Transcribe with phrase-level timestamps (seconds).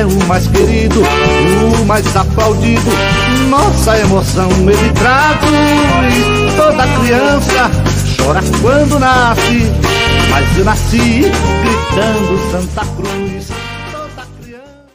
[0.00, 2.90] é o mais querido, o mais aplaudido.
[3.50, 6.54] Nossa emoção ele traduz.
[6.56, 7.70] Toda criança
[8.16, 9.60] chora quando nasce,
[10.30, 11.20] mas eu nasci
[11.60, 13.48] gritando Santa Cruz.
[13.92, 14.86] Toda criança.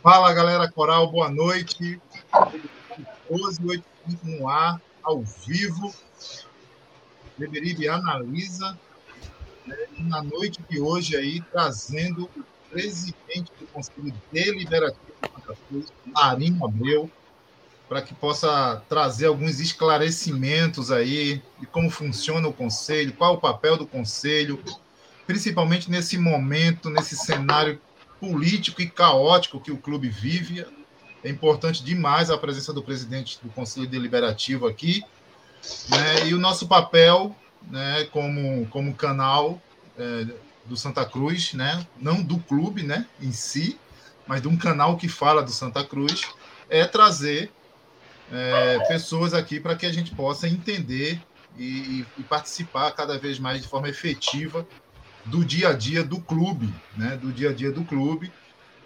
[0.00, 2.00] Fala galera coral, boa noite.
[3.28, 3.84] 12, 8
[4.22, 5.92] no ar, ao vivo.
[7.36, 8.78] Beberibe analisa
[9.66, 15.92] né, na noite de hoje aí, trazendo o presidente do Conselho Deliberativo de Santa Cruz,
[16.06, 17.10] Marinho Abreu,
[17.88, 23.76] para que possa trazer alguns esclarecimentos aí de como funciona o Conselho, qual o papel
[23.76, 24.58] do Conselho,
[25.26, 27.78] principalmente nesse momento, nesse cenário
[28.18, 30.64] político e caótico que o clube vive.
[31.22, 35.04] É importante demais a presença do presidente do Conselho Deliberativo aqui,
[35.90, 36.26] né?
[36.26, 37.36] e o nosso papel
[37.70, 39.60] né, como, como canal
[39.98, 40.26] é,
[40.64, 43.78] do Santa Cruz, né, não do clube né, em si,
[44.26, 46.22] mas de um canal que fala do Santa Cruz,
[46.68, 47.50] é trazer
[48.30, 51.20] é, pessoas aqui para que a gente possa entender
[51.58, 54.66] e, e, participar cada vez mais de forma efetiva
[55.26, 58.32] do dia a dia do clube, né, do dia a dia do clube.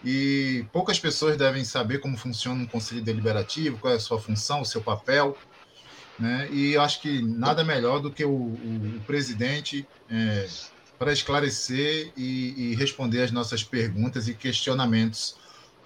[0.05, 4.61] E poucas pessoas devem saber como funciona um conselho deliberativo, qual é a sua função,
[4.61, 5.37] o seu papel.
[6.19, 6.49] Né?
[6.51, 10.47] E acho que nada melhor do que o, o, o presidente é,
[10.99, 15.37] para esclarecer e, e, responder as nossas perguntas e questionamentos.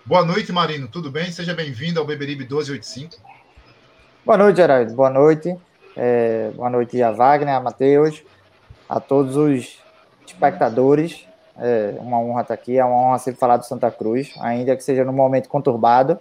[0.04, 0.88] Boa noite, Marino.
[0.88, 1.30] Tudo bem?
[1.30, 3.16] Seja bem-vindo ao Beberibe 1285.
[4.24, 4.94] Boa noite, Geraldo.
[4.94, 5.56] Boa noite.
[5.96, 8.22] É, boa noite a Wagner, a Matheus,
[8.88, 9.78] a todos os
[10.26, 11.26] espectadores.
[11.56, 14.82] É uma honra estar aqui, é uma honra sempre falar do Santa Cruz, ainda que
[14.82, 16.18] seja num momento conturbado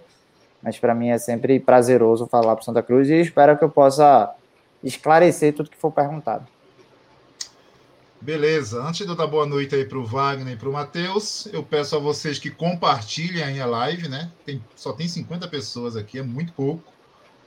[0.62, 4.30] mas para mim é sempre prazeroso falar para Santa Cruz e espero que eu possa
[4.82, 6.46] esclarecer tudo que for perguntado.
[8.20, 8.82] Beleza.
[8.82, 11.62] Antes de eu dar boa noite aí para o Wagner e para o Matheus, eu
[11.62, 14.30] peço a vocês que compartilhem a live, né?
[14.44, 16.84] Tem, só tem 50 pessoas aqui, é muito pouco.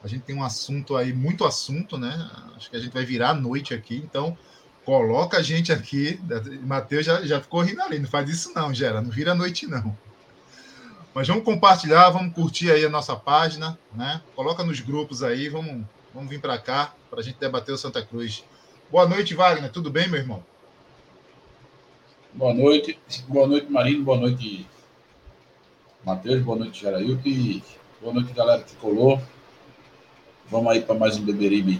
[0.04, 2.28] A gente tem um assunto aí, muito assunto, né?
[2.56, 4.36] Acho que a gente vai virar a noite aqui, então
[4.84, 6.20] coloca a gente aqui.
[6.64, 9.68] Matheus já, já ficou rindo ali, não faz isso não, Gera, não vira a noite
[9.68, 9.96] não.
[11.14, 14.24] Mas vamos compartilhar, vamos curtir aí a nossa página, né?
[14.36, 18.04] Coloca nos grupos aí, vamos, vamos vir para cá para a gente debater o Santa
[18.04, 18.44] Cruz.
[18.92, 19.72] Boa noite, Wagner.
[19.72, 20.44] Tudo bem, meu irmão?
[22.36, 23.00] Boa noite.
[23.28, 24.04] Boa noite, Marino.
[24.04, 24.68] Boa noite,
[26.04, 26.42] Matheus.
[26.42, 27.22] Boa noite, Jarailton.
[27.30, 27.64] E
[28.02, 29.22] boa noite, galera que colou.
[30.50, 31.80] Vamos aí para mais um Beberibe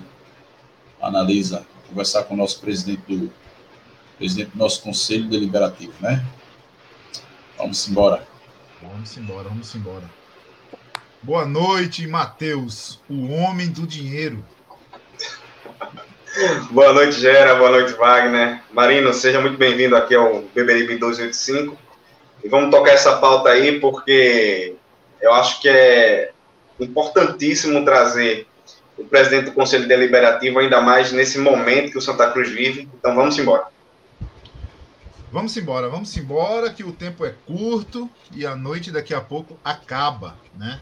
[1.02, 3.34] Analisa, conversar com o nosso presidente do
[4.20, 6.24] presidente do nosso Conselho Deliberativo, né?
[7.58, 8.28] Vamos embora.
[8.80, 10.08] Vamos embora, vamos embora.
[11.24, 14.46] Boa noite, Matheus, o homem do dinheiro.
[16.72, 17.54] Boa noite, Gera.
[17.54, 18.64] Boa noite, Wagner.
[18.72, 21.78] Marino, seja muito bem-vindo aqui ao Beberibe 285.
[22.44, 24.74] E vamos tocar essa pauta aí, porque
[25.22, 26.32] eu acho que é
[26.80, 28.48] importantíssimo trazer
[28.98, 32.90] o presidente do Conselho Deliberativo, ainda mais nesse momento que o Santa Cruz vive.
[32.98, 33.68] Então vamos embora.
[35.32, 39.60] Vamos embora, vamos embora, que o tempo é curto e a noite daqui a pouco
[39.64, 40.82] acaba, né?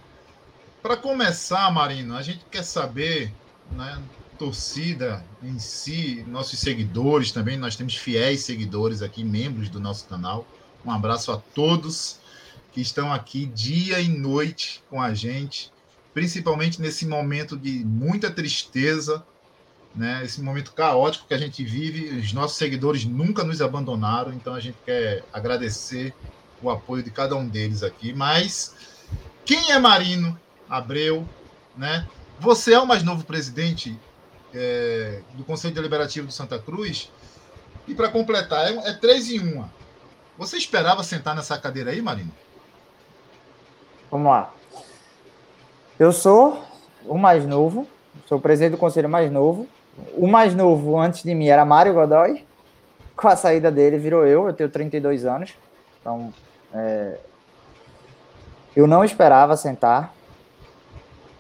[0.82, 3.32] Para começar, Marino, a gente quer saber,
[3.72, 3.98] né,
[4.42, 10.48] torcida em si, nossos seguidores também, nós temos fiéis seguidores aqui, membros do nosso canal.
[10.84, 12.18] Um abraço a todos
[12.72, 15.72] que estão aqui dia e noite com a gente,
[16.12, 19.24] principalmente nesse momento de muita tristeza,
[19.96, 20.26] né?
[20.26, 24.60] Esse momento caótico que a gente vive, os nossos seguidores nunca nos abandonaram, então a
[24.60, 26.16] gente quer agradecer
[26.64, 28.12] o apoio de cada um deles aqui.
[28.12, 28.74] Mas
[29.46, 30.36] quem é Marino
[30.68, 31.30] Abreu,
[31.78, 32.08] né?
[32.40, 33.96] Você é o mais novo presidente
[34.54, 37.12] é, do Conselho Deliberativo do Santa Cruz.
[37.88, 39.70] E para completar, é, é em uma.
[40.38, 42.32] Você esperava sentar nessa cadeira aí, Marino?
[44.10, 44.54] Vamos lá.
[46.00, 46.64] Eu sou
[47.06, 47.88] o mais novo,
[48.26, 49.68] sou o presidente do conselho mais novo.
[50.14, 52.46] O mais novo antes de mim era Mário Godoy.
[53.16, 54.48] Com a saída dele, virou eu.
[54.48, 55.54] Eu tenho 32 anos.
[56.00, 56.34] Então,
[56.74, 57.20] é...
[58.76, 60.14] eu não esperava sentar.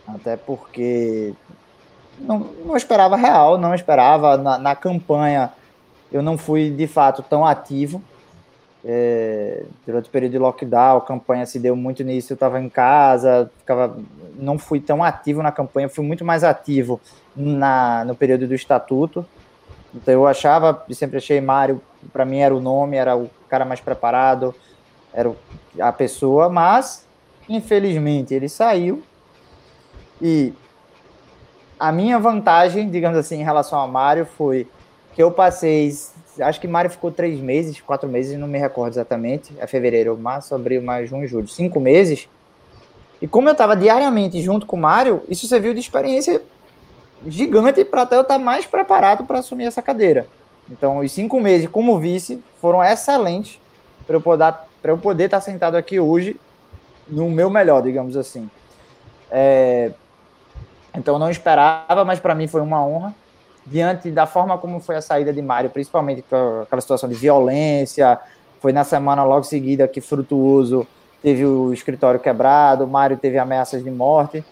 [0.07, 1.33] Até porque
[2.21, 4.38] não, não esperava real, não esperava.
[4.38, 5.51] Na, na campanha,
[6.12, 8.01] eu não fui de fato tão ativo.
[8.83, 12.33] É, durante o período de lockdown, a campanha se deu muito nisso.
[12.33, 13.97] Eu estava em casa, ficava,
[14.35, 17.00] não fui tão ativo na campanha, fui muito mais ativo
[17.35, 19.25] na, no período do estatuto.
[19.94, 21.81] Então eu achava, sempre achei Mário,
[22.13, 24.56] para mim era o nome, era o cara mais preparado,
[25.13, 25.31] era
[25.79, 27.06] a pessoa, mas
[27.50, 29.03] infelizmente ele saiu
[30.21, 30.53] e
[31.81, 34.67] a minha vantagem, digamos assim, em relação a Mário foi
[35.15, 35.91] que eu passei
[36.39, 39.51] acho que Mário ficou três meses, quatro meses, não me recordo exatamente.
[39.57, 41.47] É fevereiro, março, abril, maio, junho, julho.
[41.47, 42.29] Cinco meses.
[43.19, 46.43] E como eu estava diariamente junto com o Mário, isso serviu de experiência
[47.25, 50.27] gigante para até eu estar tá mais preparado para assumir essa cadeira.
[50.69, 53.59] Então, os cinco meses como vice foram excelentes
[54.05, 56.39] para eu poder para eu poder estar tá sentado aqui hoje
[57.07, 58.49] no meu melhor, digamos assim.
[59.31, 59.91] É,
[60.93, 63.13] então, não esperava, mas para mim foi uma honra
[63.65, 66.23] diante da forma como foi a saída de Mário, principalmente
[66.63, 68.19] aquela situação de violência,
[68.59, 70.85] foi na semana logo seguida que Frutuoso
[71.21, 74.43] teve o escritório quebrado, Mário teve ameaças de morte.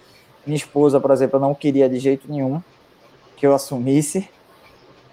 [0.46, 2.62] Minha esposa, por exemplo, não queria de jeito nenhum
[3.36, 4.30] que eu assumisse,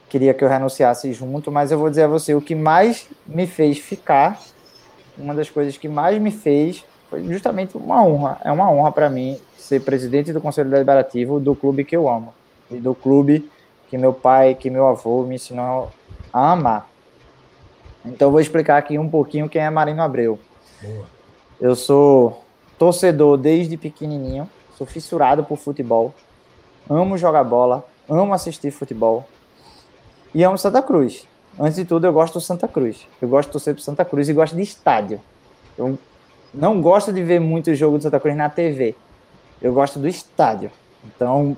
[0.08, 3.46] queria que eu renunciasse junto, mas eu vou dizer a você, o que mais me
[3.46, 4.40] fez ficar,
[5.16, 9.08] uma das coisas que mais me fez foi justamente uma honra, é uma honra para
[9.08, 12.32] mim ser presidente do Conselho Deliberativo do clube que eu amo,
[12.70, 13.50] e do clube
[13.88, 15.90] que meu pai, que meu avô me ensinou
[16.32, 16.88] a amar.
[18.04, 20.38] Então vou explicar aqui um pouquinho quem é Marino Abreu.
[20.80, 21.04] Boa.
[21.60, 22.44] Eu sou
[22.78, 26.14] torcedor desde pequenininho, sou fissurado por futebol,
[26.88, 29.26] amo jogar bola, amo assistir futebol
[30.34, 31.26] e amo Santa Cruz.
[31.58, 33.08] Antes de tudo, eu gosto do Santa Cruz.
[33.20, 35.20] Eu gosto de torcer para Santa Cruz e gosto de estádio.
[35.78, 35.98] Eu
[36.52, 38.94] não gosto de ver muito jogo do Santa Cruz na TV.
[39.66, 40.70] Eu gosto do estádio.
[41.04, 41.56] Então,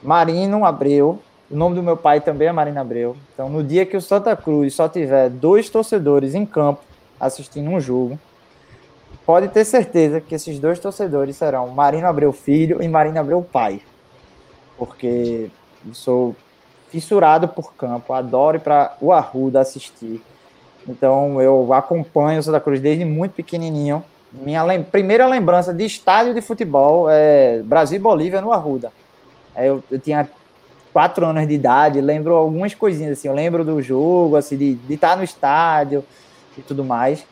[0.00, 1.18] Marino Abreu.
[1.50, 3.16] O nome do meu pai também é Marino Abreu.
[3.34, 6.80] Então, no dia que o Santa Cruz só tiver dois torcedores em campo
[7.18, 8.18] assistindo um jogo,
[9.26, 13.82] pode ter certeza que esses dois torcedores serão Marino Abreu filho e Marino Abreu pai.
[14.78, 15.50] Porque
[15.84, 16.36] eu sou
[16.88, 20.22] fissurado por campo, adoro ir para o Arruda assistir.
[20.88, 24.04] Então eu acompanho o Santa Cruz desde muito pequenininho.
[24.32, 28.90] Minha lem primeira lembrança de estádio de futebol é Brasil e Bolívia no Arruda.
[29.54, 30.28] Eu, eu tinha
[30.92, 33.28] quatro anos de idade, lembro algumas coisinhas assim.
[33.28, 36.02] Eu lembro do jogo, assim, de, de estar no estádio
[36.56, 37.24] e tudo mais.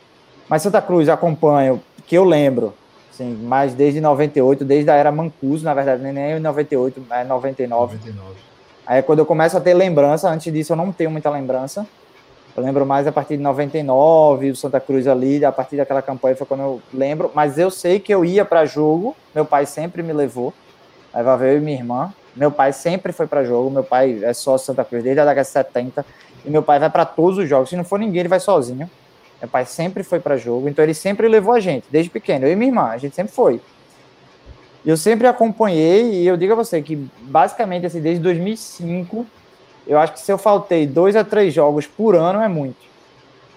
[0.48, 2.74] Mas Santa Cruz acompanho, que eu lembro,
[3.10, 7.96] assim, mas desde 98, desde a era Mancuso, na verdade, nem em 98, é 99.
[7.96, 8.34] 99.
[8.86, 11.86] Aí quando eu começo a ter lembrança, antes disso eu não tenho muita lembrança.
[12.56, 16.36] Eu lembro mais a partir de 99, o Santa Cruz ali, a partir daquela campanha
[16.36, 20.02] foi quando eu lembro, mas eu sei que eu ia para jogo, meu pai sempre
[20.02, 20.52] me levou.
[21.14, 22.12] Levava eu e minha irmã.
[22.34, 23.70] Meu pai sempre foi para jogo.
[23.70, 26.06] Meu pai é só Santa Cruz desde a década de 70.
[26.44, 27.68] E meu pai vai para todos os jogos.
[27.68, 28.88] Se não for ninguém, ele vai sozinho.
[29.40, 30.68] Meu pai sempre foi para jogo.
[30.68, 32.46] Então ele sempre levou a gente, desde pequeno.
[32.46, 33.60] Eu e minha irmã, a gente sempre foi.
[34.86, 36.22] Eu sempre acompanhei.
[36.22, 39.26] E eu digo a você que, basicamente, assim, desde 2005,
[39.86, 42.78] eu acho que se eu faltei dois a três jogos por ano, é muito.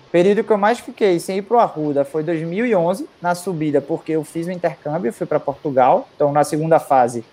[0.07, 3.81] O período que eu mais fiquei sem ir para o Arruda foi 2011, na subida,
[3.81, 6.07] porque eu fiz o intercâmbio, fui para Portugal.
[6.15, 7.23] Então, na segunda fase,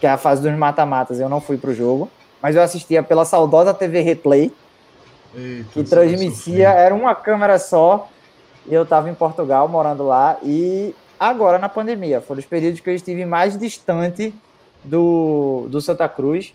[0.00, 2.10] que é a fase dos mata-matas, eu não fui para o jogo,
[2.42, 4.52] mas eu assistia pela saudosa TV Replay,
[5.34, 8.08] Eita, que transmitia, era uma câmera só,
[8.66, 12.90] e eu estava em Portugal, morando lá, e agora na pandemia, foram os períodos que
[12.90, 14.34] eu estive mais distante
[14.84, 16.52] do, do Santa Cruz,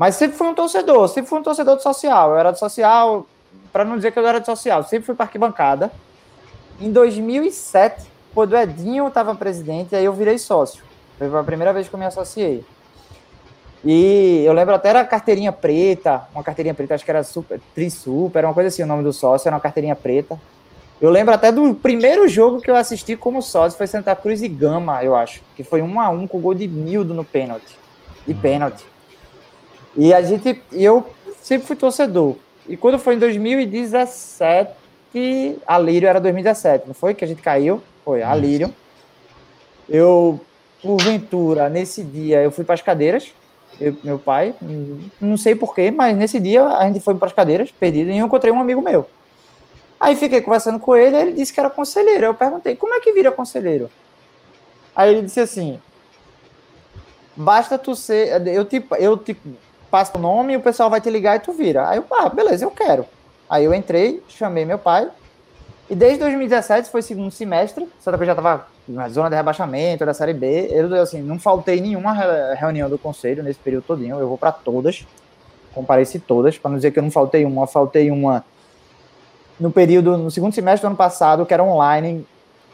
[0.00, 3.26] mas sempre fui um torcedor, sempre fui um torcedor de social, eu era de social,
[3.70, 5.92] para não dizer que eu era de social, sempre fui para arquibancada.
[6.80, 10.82] Em 2007, quando o Edinho estava presidente, aí eu virei sócio.
[11.18, 12.64] Foi a primeira vez que eu me associei.
[13.84, 17.90] E eu lembro até era carteirinha preta, uma carteirinha preta, acho que era super, Tri
[17.90, 20.40] Super, uma coisa assim, o nome do sócio era uma carteirinha preta.
[20.98, 24.48] Eu lembro até do primeiro jogo que eu assisti como sócio, foi Santa Cruz e
[24.48, 27.76] Gama, eu acho, que foi um a um com o gol de Mildo no pênalti,
[28.26, 28.88] de pênalti.
[29.96, 31.06] E a gente, eu
[31.42, 32.36] sempre fui torcedor.
[32.68, 34.70] E quando foi em 2017,
[35.66, 37.82] a Lírio era 2017, não foi que a gente caiu?
[38.04, 38.72] Foi, a Lírio.
[39.88, 40.40] Eu
[40.82, 43.34] porventura, nesse dia, eu fui para as cadeiras,
[43.78, 44.54] eu, meu pai,
[45.20, 48.26] não sei porquê, mas nesse dia a gente foi para as cadeiras, perdido, e eu
[48.26, 49.06] encontrei um amigo meu.
[49.98, 52.24] Aí fiquei conversando com ele, ele disse que era conselheiro.
[52.24, 53.90] Eu perguntei, como é que vira conselheiro?
[54.96, 55.78] Aí ele disse assim:
[57.36, 58.46] basta tu ser.
[58.46, 59.36] Eu te, eu te
[59.90, 61.88] passo o nome o pessoal vai te ligar e tu vira.
[61.88, 63.04] Aí eu, ah, beleza, eu quero.
[63.48, 65.10] Aí eu entrei, chamei meu pai,
[65.90, 70.14] e desde 2017 foi segundo semestre, Santa Cruz já estava na zona de rebaixamento da
[70.14, 70.68] Série B.
[70.70, 72.12] Eu, assim, não faltei nenhuma
[72.54, 74.16] reunião do conselho nesse período todinho.
[74.16, 75.04] Eu vou para todas,
[75.74, 78.44] compareci todas, para não dizer que eu não faltei uma, faltei uma
[79.58, 82.24] no período, no segundo semestre do ano passado, que era online,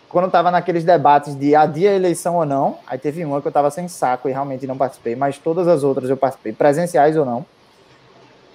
[0.09, 3.51] quando estava naqueles debates de adia a eleição ou não, aí teve uma que eu
[3.51, 7.25] estava sem saco e realmente não participei, mas todas as outras eu participei, presenciais ou
[7.25, 7.45] não.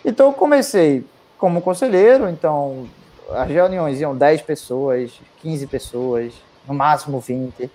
[0.03, 1.05] Então eu comecei
[1.37, 2.87] como conselheiro, então
[3.31, 6.33] as reuniões iam 10 pessoas, 15 pessoas,
[6.67, 7.69] no máximo 20.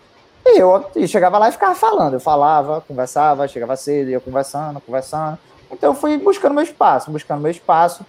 [0.44, 2.14] E eu chegava lá e ficava falando.
[2.14, 5.38] Eu falava, conversava, chegava cedo, ia conversando, conversando.
[5.70, 8.06] Então eu fui buscando meu espaço, buscando meu espaço,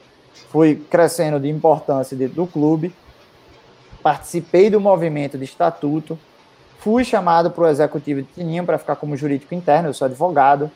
[0.52, 2.94] fui crescendo de importância dentro do clube,
[4.08, 6.18] participei do movimento de estatuto,
[6.80, 10.72] fui chamado para o executivo de Tininho para ficar como jurídico interno, eu sou advogado.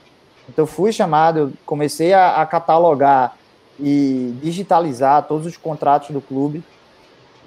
[0.50, 3.38] Então fui chamado, comecei a, a catalogar
[3.79, 6.61] e digitalizar todos os contratos do clube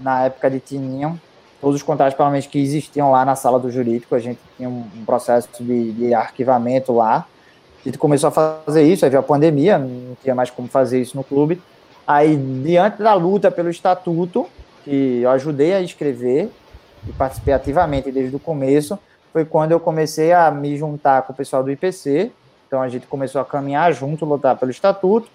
[0.00, 1.20] na época de Tininho,
[1.60, 4.70] todos os contratos, pelo menos, que existiam lá na sala do jurídico, a gente tinha
[4.70, 7.26] um, processo de, de, arquivamento lá,
[7.84, 10.98] a gente começou a fazer isso, aí veio a pandemia, não tinha mais como fazer
[11.02, 11.60] isso no clube,
[12.06, 14.48] aí, diante da luta pelo estatuto,
[14.84, 16.50] que eu ajudei a escrever,
[17.08, 18.98] e participei ativamente desde o começo,
[19.32, 22.30] foi quando eu comecei a me juntar com o pessoal do IPC,
[22.66, 25.28] então a gente começou a caminhar junto, lutar pelo estatuto,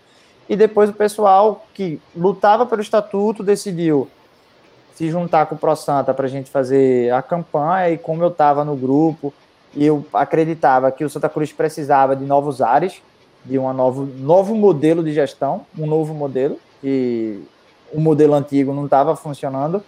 [0.47, 4.07] e depois o pessoal que lutava pelo estatuto decidiu
[4.95, 8.63] se juntar com o ProSanta para a gente fazer a campanha, e como eu estava
[8.63, 9.33] no grupo,
[9.75, 13.01] e eu acreditava que o Santa Cruz precisava de novos ares,
[13.45, 17.41] de um novo, novo modelo de gestão, um novo modelo, e
[17.93, 19.83] o modelo antigo não estava funcionando,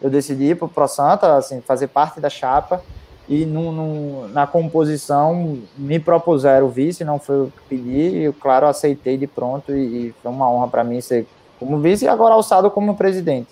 [0.00, 2.82] eu decidi ir para o ProSanta, assim, fazer parte da chapa,
[3.28, 8.32] e no, no, na composição me propuseram o vice, não foi o que pedi, e
[8.34, 11.26] claro, aceitei de pronto, e, e foi uma honra para mim ser
[11.58, 13.48] como vice e agora alçado como presidente.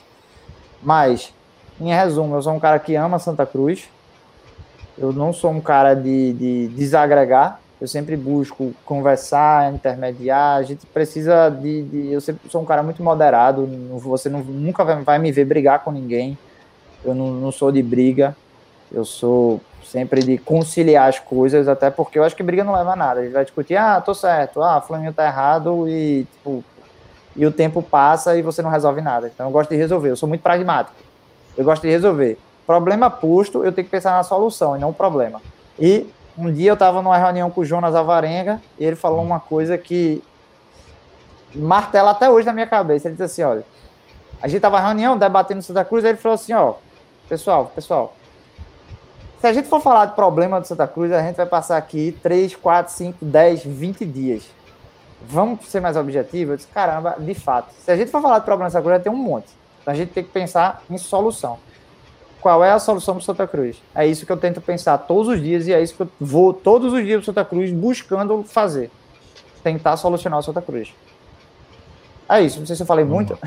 [0.83, 1.33] Mas,
[1.81, 3.89] em resumo, eu sou um cara que ama Santa Cruz,
[4.97, 10.87] eu não sou um cara de, de desagregar, eu sempre busco conversar, intermediar, a gente
[10.87, 15.19] precisa de, de eu sempre sou um cara muito moderado, você não, nunca vai, vai
[15.19, 16.39] me ver brigar com ninguém,
[17.05, 18.37] eu não, não sou de briga,
[18.93, 22.93] eu sou sempre de conciliar as coisas, até porque eu acho que briga não leva
[22.93, 23.21] a nada.
[23.21, 26.65] A gente vai discutir, ah, tô certo, ah, Flamengo tá errado e, tipo,
[27.37, 29.31] e o tempo passa e você não resolve nada.
[29.33, 30.97] Então eu gosto de resolver, eu sou muito pragmático.
[31.57, 32.39] Eu gosto de resolver.
[32.67, 35.41] Problema posto, eu tenho que pensar na solução e não o problema.
[35.79, 39.39] E um dia eu estava numa reunião com o Jonas Avarenga e ele falou uma
[39.39, 40.23] coisa que
[41.55, 43.09] martela até hoje na minha cabeça.
[43.09, 43.65] Ele disse assim: olha,
[44.43, 46.75] a gente estava reunião, debatendo Santa Cruz, aí ele falou assim: ó,
[47.29, 48.15] pessoal, pessoal,
[49.41, 52.19] se a gente for falar de problema do Santa Cruz, a gente vai passar aqui
[52.23, 54.45] 3, 4, 5, 10, 20 dias.
[55.27, 56.53] Vamos ser mais objetivo?
[56.53, 57.69] Eu disse, caramba, de fato.
[57.79, 59.49] Se a gente for falar de problema do Santa Cruz, ter um monte.
[59.81, 61.59] Então a gente tem que pensar em solução.
[62.45, 63.79] Qual é a solução para Santa Cruz?
[63.95, 66.53] É isso que eu tento pensar todos os dias e é isso que eu vou
[66.53, 68.91] todos os dias para Santa Cruz buscando fazer.
[69.63, 70.93] Tentar solucionar o Santa Cruz.
[72.29, 72.59] É isso.
[72.59, 73.39] Não sei se eu falei muito.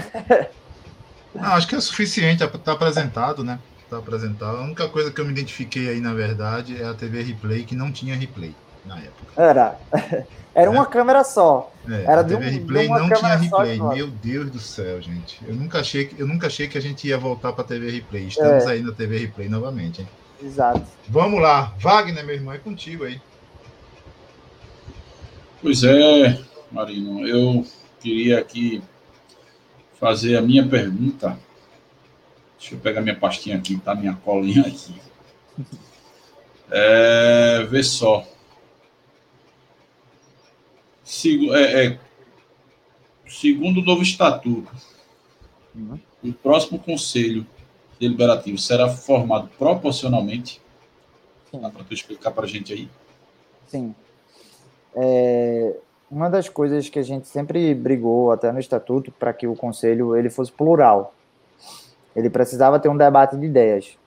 [1.32, 2.44] Não, acho que é suficiente.
[2.44, 3.60] Está apresentado, né?
[3.88, 4.58] tá apresentado.
[4.58, 7.76] A única coisa que eu me identifiquei aí, na verdade, é a TV replay que
[7.76, 8.56] não tinha replay
[8.88, 9.42] na época.
[9.42, 9.78] Era.
[10.56, 10.86] Era uma é.
[10.88, 11.72] câmera só.
[11.88, 13.80] É, Era a TV um, replay não tinha replay.
[13.80, 15.40] Meu Deus do céu, gente.
[15.48, 18.28] Eu nunca achei, eu nunca achei que a gente ia voltar para TV replay.
[18.28, 18.72] Estamos é.
[18.72, 20.08] aí na TV replay novamente, hein?
[20.42, 20.82] Exato.
[21.08, 21.74] Vamos lá.
[21.78, 23.22] Wagner, meu irmão, é contigo aí.
[25.62, 26.40] Pois é,
[26.72, 27.28] Marino.
[27.28, 27.64] Eu
[28.00, 28.82] queria aqui
[30.00, 31.38] fazer a minha pergunta
[32.58, 33.94] Deixa eu pegar minha pastinha aqui, tá?
[33.94, 35.00] Minha colinha aqui.
[36.72, 38.28] É, vê só.
[41.08, 42.00] Segu, é, é,
[43.26, 44.70] segundo o novo estatuto,
[45.74, 45.98] uhum.
[46.22, 47.48] o próximo conselho
[47.98, 50.62] deliberativo será formado proporcionalmente.
[51.54, 52.90] Dá para tu explicar para a gente aí?
[53.68, 53.96] Sim.
[54.94, 55.78] É,
[56.12, 60.14] uma das coisas que a gente sempre brigou até no estatuto para que o conselho
[60.14, 61.16] ele fosse plural.
[62.14, 63.98] Ele precisava ter um debate de ideias.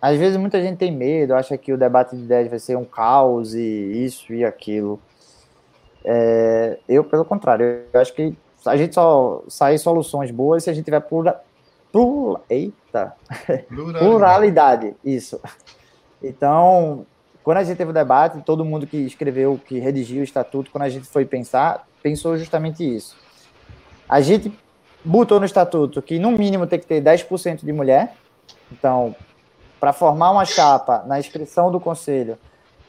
[0.00, 2.84] Às vezes muita gente tem medo, acha que o debate de ideias vai ser um
[2.84, 5.00] caos e isso e aquilo.
[6.04, 10.72] É, eu, pelo contrário, eu acho que a gente só sai soluções boas se a
[10.72, 11.40] gente tiver plura,
[11.90, 13.14] plura, eita,
[13.68, 14.04] pluralidade.
[14.04, 14.94] pluralidade.
[15.04, 15.40] Isso.
[16.22, 17.04] Então,
[17.42, 20.84] quando a gente teve o debate, todo mundo que escreveu, que redigiu o estatuto, quando
[20.84, 23.16] a gente foi pensar, pensou justamente isso.
[24.08, 24.52] A gente
[25.04, 28.14] botou no estatuto que no mínimo tem que ter 10% de mulher.
[28.70, 29.14] Então,
[29.80, 32.38] para formar uma chapa na inscrição do conselho,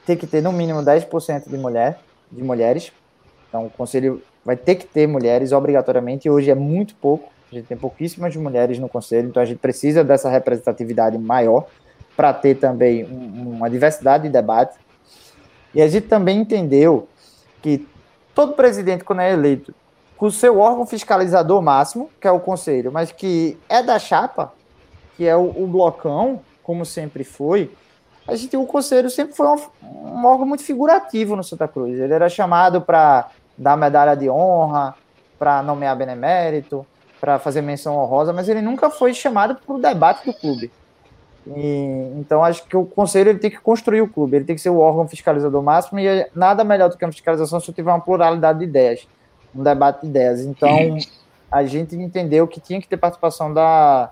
[0.05, 1.99] tem que ter no mínimo 10% de mulher,
[2.31, 2.91] de mulheres.
[3.53, 7.29] Então, o conselho vai ter que ter mulheres obrigatoriamente, e hoje é muito pouco.
[7.51, 11.67] A gente tem pouquíssimas mulheres no conselho, então a gente precisa dessa representatividade maior
[12.17, 14.75] para ter também um, uma diversidade de debate.
[15.71, 17.07] E a gente também entendeu
[17.61, 17.87] que
[18.33, 19.71] todo presidente, quando é eleito,
[20.17, 24.51] com o seu órgão fiscalizador máximo, que é o conselho, mas que é da chapa,
[25.15, 27.69] que é o, o blocão, como sempre foi,
[28.27, 31.99] a gente, o conselho sempre foi um, um órgão muito figurativo no Santa Cruz.
[31.99, 34.95] Ele era chamado para dar medalha de honra,
[35.37, 36.85] para nomear benemérito,
[37.19, 40.71] para fazer menção honrosa, mas ele nunca foi chamado para o debate do clube.
[41.45, 44.61] E, então acho que o conselho ele tem que construir o clube, ele tem que
[44.61, 47.91] ser o órgão fiscalizador máximo e é nada melhor do que uma fiscalização se tiver
[47.91, 49.07] uma pluralidade de ideias,
[49.53, 50.41] um debate de ideias.
[50.41, 50.97] Então
[51.51, 54.11] a gente entendeu que tinha que ter participação da,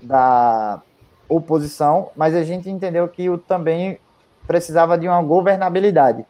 [0.00, 0.80] da
[1.28, 3.98] oposição, mas a gente entendeu que o, também
[4.46, 6.24] precisava de uma governabilidade.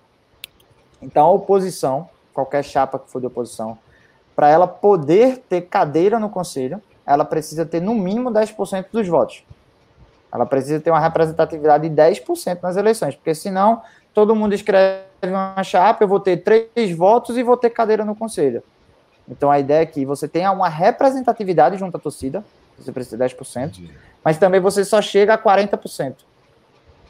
[1.00, 3.78] Então a oposição, qualquer chapa que for de oposição,
[4.37, 9.43] para ela poder ter cadeira no conselho, ela precisa ter no mínimo 10% dos votos.
[10.33, 13.81] Ela precisa ter uma representatividade de 10% nas eleições, porque senão
[14.12, 18.14] todo mundo escreve uma chapa, eu vou ter três votos e vou ter cadeira no
[18.14, 18.62] conselho.
[19.26, 22.45] Então a ideia é que você tenha uma representatividade junto à torcida,
[22.78, 23.90] você precisa de 10%,
[24.23, 26.16] mas também você só chega a 40%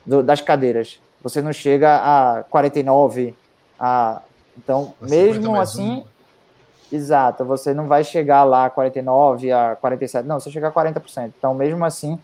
[0.05, 1.01] do, das cadeiras.
[1.23, 3.35] Você não chega a 49%,
[3.81, 4.23] a...
[4.57, 6.95] então mesmo assim, um.
[6.95, 11.33] exato, você não vai chegar lá a 49%, a 47%, não, você chega a 40%.
[11.39, 12.19] Então mesmo assim,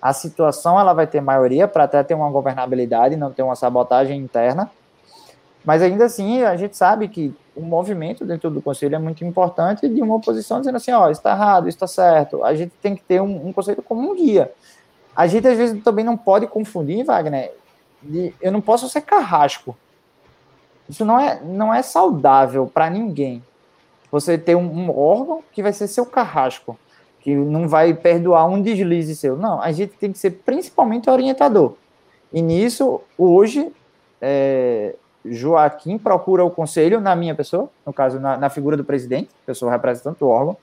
[0.00, 4.18] a situação ela vai ter maioria para até ter uma governabilidade, não ter uma sabotagem
[4.18, 4.70] interna.
[5.64, 9.88] Mas ainda assim, a gente sabe que o movimento dentro do conselho é muito importante
[9.88, 12.44] de uma oposição dizendo assim, ó, está errado, está certo.
[12.44, 14.52] A gente tem que ter um, um, conselho como um guia.
[15.14, 17.52] A gente às vezes também não pode confundir, Wagner,
[18.00, 19.76] de, eu não posso ser carrasco.
[20.88, 23.42] Isso não é, não é saudável para ninguém.
[24.10, 26.78] Você ter um, um órgão que vai ser seu carrasco
[27.26, 29.36] que não vai perdoar um deslize seu.
[29.36, 31.74] Não, a gente tem que ser principalmente orientador.
[32.32, 33.72] E nisso, hoje,
[34.22, 39.28] é, Joaquim procura o conselho na minha pessoa, no caso, na, na figura do presidente,
[39.44, 40.56] eu sou representante do órgão,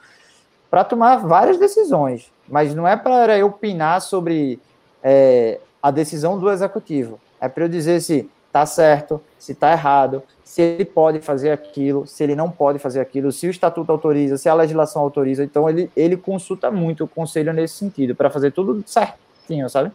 [0.72, 2.32] para tomar várias decisões.
[2.48, 4.58] Mas não é para eu opinar sobre
[5.04, 7.20] é, a decisão do executivo.
[7.42, 12.06] É para eu dizer se está certo, se está errado, se ele pode fazer aquilo,
[12.06, 15.44] se ele não pode fazer aquilo, se o estatuto autoriza, se a legislação autoriza.
[15.44, 19.92] Então ele, ele consulta muito o conselho nesse sentido, para fazer tudo certinho, sabe?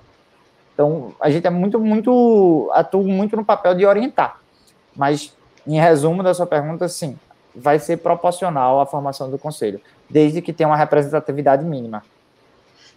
[0.74, 4.40] Então a gente é muito, muito, atua muito no papel de orientar.
[4.96, 5.32] Mas,
[5.64, 7.16] em resumo da sua pergunta, sim,
[7.54, 12.02] vai ser proporcional à formação do conselho, desde que tenha uma representatividade mínima.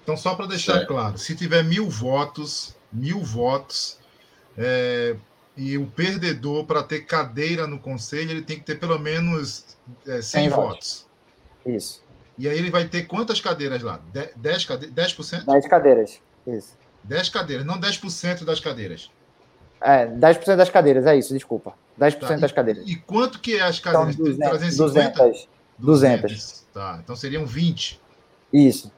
[0.02, 4.00] Então, só para deixar claro, se tiver mil votos, mil votos,
[4.58, 5.16] é,
[5.56, 10.22] e o perdedor, para ter cadeira no conselho, ele tem que ter pelo menos é,
[10.22, 10.66] 100 votos.
[10.66, 11.08] votos.
[11.66, 12.04] Isso.
[12.38, 14.02] E aí ele vai ter quantas cadeiras lá?
[14.36, 14.88] 10, cade...
[14.88, 15.46] 10%?
[15.46, 16.20] 10 cadeiras.
[16.48, 16.78] Isso.
[17.04, 19.12] 10 cadeiras, não 10% das cadeiras.
[19.82, 21.74] É, 10% das cadeiras, é isso, desculpa.
[22.00, 22.36] 10% tá.
[22.36, 22.88] das cadeiras.
[22.88, 24.16] E, quanto que é as cadeiras?
[24.16, 25.24] Então, 200, 350?
[25.24, 25.50] 200.
[25.78, 26.22] 200.
[26.22, 26.66] 200.
[26.74, 28.00] Tá, então seriam 20.
[28.54, 28.92] Isso.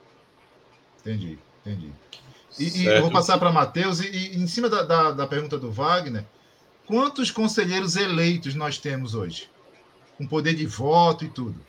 [1.01, 1.91] Entendi, entendi.
[2.59, 5.57] E, e eu vou passar para Matheus, e, e, em cima da, da, da pergunta
[5.57, 6.23] do Wagner,
[6.85, 9.49] Quantos conselheiros eleitos nós temos hoje?
[10.17, 11.59] Com poder de voto e tudo.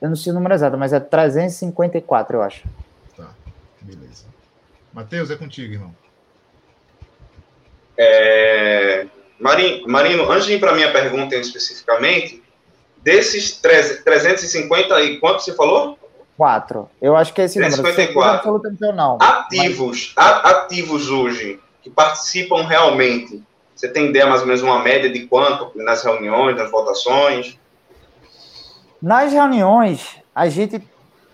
[0.00, 2.64] Eu não sei o número exato, mas é 354, eu acho.
[3.16, 3.30] Tá,
[3.80, 4.26] beleza.
[4.92, 5.94] Matheus, é contigo, irmão.
[7.96, 9.06] É...
[9.40, 12.42] Marino, Marino, antes de ir para a minha pergunta especificamente,
[13.02, 15.98] desses 350 e quanto você falou?
[16.36, 16.90] Quatro.
[17.00, 18.52] Eu acho que é esse 354.
[18.52, 18.92] número.
[18.94, 20.44] Não, ativos, mas...
[20.44, 23.42] ativos hoje, que participam realmente
[23.74, 27.58] você tem ideia mais ou menos uma média de quanto nas reuniões, nas votações?
[29.02, 30.82] Nas reuniões, a gente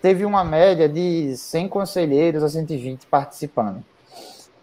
[0.01, 3.83] teve uma média de 100 conselheiros a 120 participando.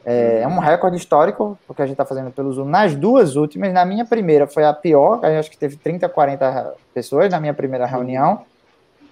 [0.04, 2.64] É, é um recorde histórico, porque a gente está fazendo pelo Zoom.
[2.64, 7.30] Nas duas últimas, na minha primeira foi a pior, acho que teve 30, 40 pessoas
[7.30, 8.42] na minha primeira reunião.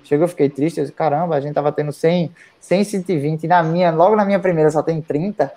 [0.05, 3.63] Chegou, eu fiquei triste, eu disse, caramba, a gente estava tendo 100, 100, 120, na
[3.63, 5.53] minha, logo na minha primeira só tem 30.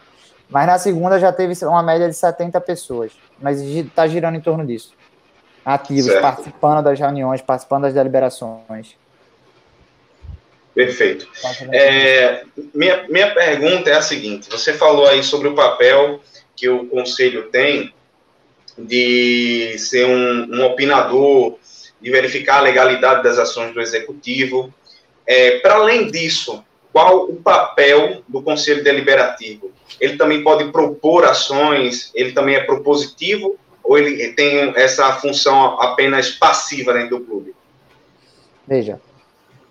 [0.49, 3.11] Mas na segunda já teve uma média de 70 pessoas.
[3.39, 4.93] Mas está girando em torno disso.
[5.63, 6.21] Ativos, certo.
[6.21, 8.95] participando das reuniões, participando das deliberações.
[10.73, 11.27] Perfeito.
[11.71, 16.21] É, minha, minha pergunta é a seguinte: você falou aí sobre o papel
[16.55, 17.93] que o conselho tem
[18.77, 21.57] de ser um, um opinador,
[22.01, 24.73] de verificar a legalidade das ações do executivo.
[25.27, 29.71] É, Para além disso, qual o papel do conselho deliberativo?
[29.99, 36.29] Ele também pode propor ações, ele também é propositivo, ou ele tem essa função apenas
[36.31, 37.55] passiva dentro do clube?
[38.67, 39.01] Veja,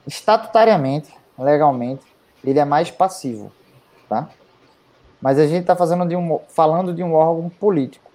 [0.07, 2.03] estatutariamente, legalmente,
[2.43, 3.53] ele é mais passivo,
[4.09, 4.29] tá?
[5.21, 8.11] Mas a gente está um, falando de um órgão político.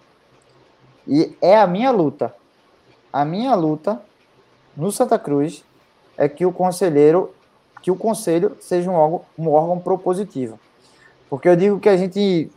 [1.08, 2.34] E é a minha luta.
[3.12, 4.02] A minha luta
[4.76, 5.64] no Santa Cruz
[6.18, 7.34] é que o conselheiro,
[7.82, 10.60] que o conselho seja um órgão, um órgão propositivo.
[11.34, 12.48] Porque eu digo que a gente,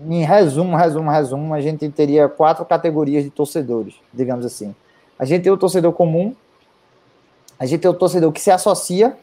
[0.00, 4.72] em resumo, resumo, resumo, a gente teria quatro categorias de torcedores, digamos assim.
[5.18, 6.32] A gente tem o torcedor comum,
[7.58, 9.16] a gente tem o torcedor que se associa,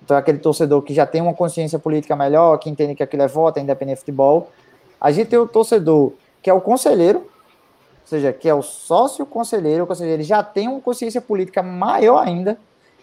[0.00, 3.24] então é aquele torcedor que já tem uma consciência política melhor, que entende que aquilo
[3.24, 4.52] é voto, é independente de futebol.
[5.00, 9.26] A gente tem o torcedor que é o conselheiro, ou seja, que é o sócio
[9.26, 12.56] conselheiro, ou seja, ele já tem uma consciência política maior ainda,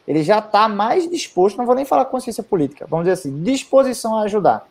[0.07, 4.15] ele já está mais disposto, não vou nem falar consciência política, vamos dizer assim, disposição
[4.15, 4.70] a ajudar.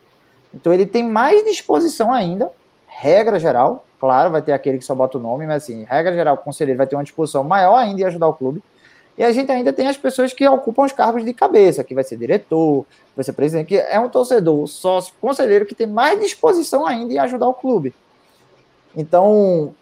[0.53, 2.51] Então ele tem mais disposição ainda,
[2.87, 6.35] regra geral, claro, vai ter aquele que só bota o nome, mas assim, regra geral,
[6.35, 8.63] o conselheiro vai ter uma disposição maior ainda em ajudar o clube.
[9.17, 12.03] E a gente ainda tem as pessoas que ocupam os cargos de cabeça, que vai
[12.03, 16.87] ser diretor, vai ser presidente, que é um torcedor, sócio, conselheiro que tem mais disposição
[16.87, 17.95] ainda em ajudar o clube.
[18.97, 19.75] Então,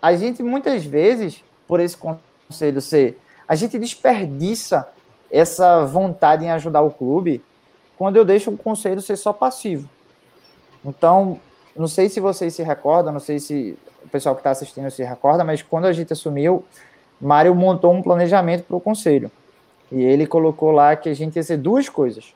[0.00, 3.18] a gente muitas vezes, por esse conselho ser,
[3.48, 4.86] a gente desperdiça
[5.30, 7.42] essa vontade em ajudar o clube
[7.96, 9.88] quando eu deixo o conselho ser só passivo.
[10.84, 11.38] Então,
[11.76, 15.02] não sei se vocês se recordam, não sei se o pessoal que está assistindo se
[15.02, 16.64] recorda, mas quando a gente assumiu,
[17.20, 19.30] Mário montou um planejamento para o conselho.
[19.90, 22.34] E ele colocou lá que a gente ia ser duas coisas.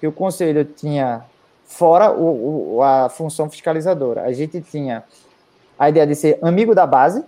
[0.00, 1.24] Que o conselho tinha,
[1.64, 5.04] fora o, o, a função fiscalizadora, a gente tinha
[5.78, 7.24] a ideia de ser amigo da base.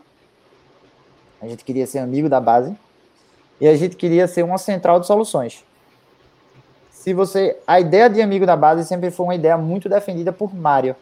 [1.40, 2.75] A gente queria ser amigo da base.
[3.61, 5.64] E a gente queria ser uma central de soluções
[7.09, 7.57] se você.
[7.66, 10.94] A ideia de amigo da base sempre foi uma ideia muito defendida por Mário.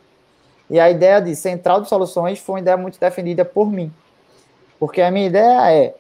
[0.71, 3.93] E a ideia de central de soluções foi uma ideia muito defendida por mim.
[4.79, 5.95] Porque a minha ideia é.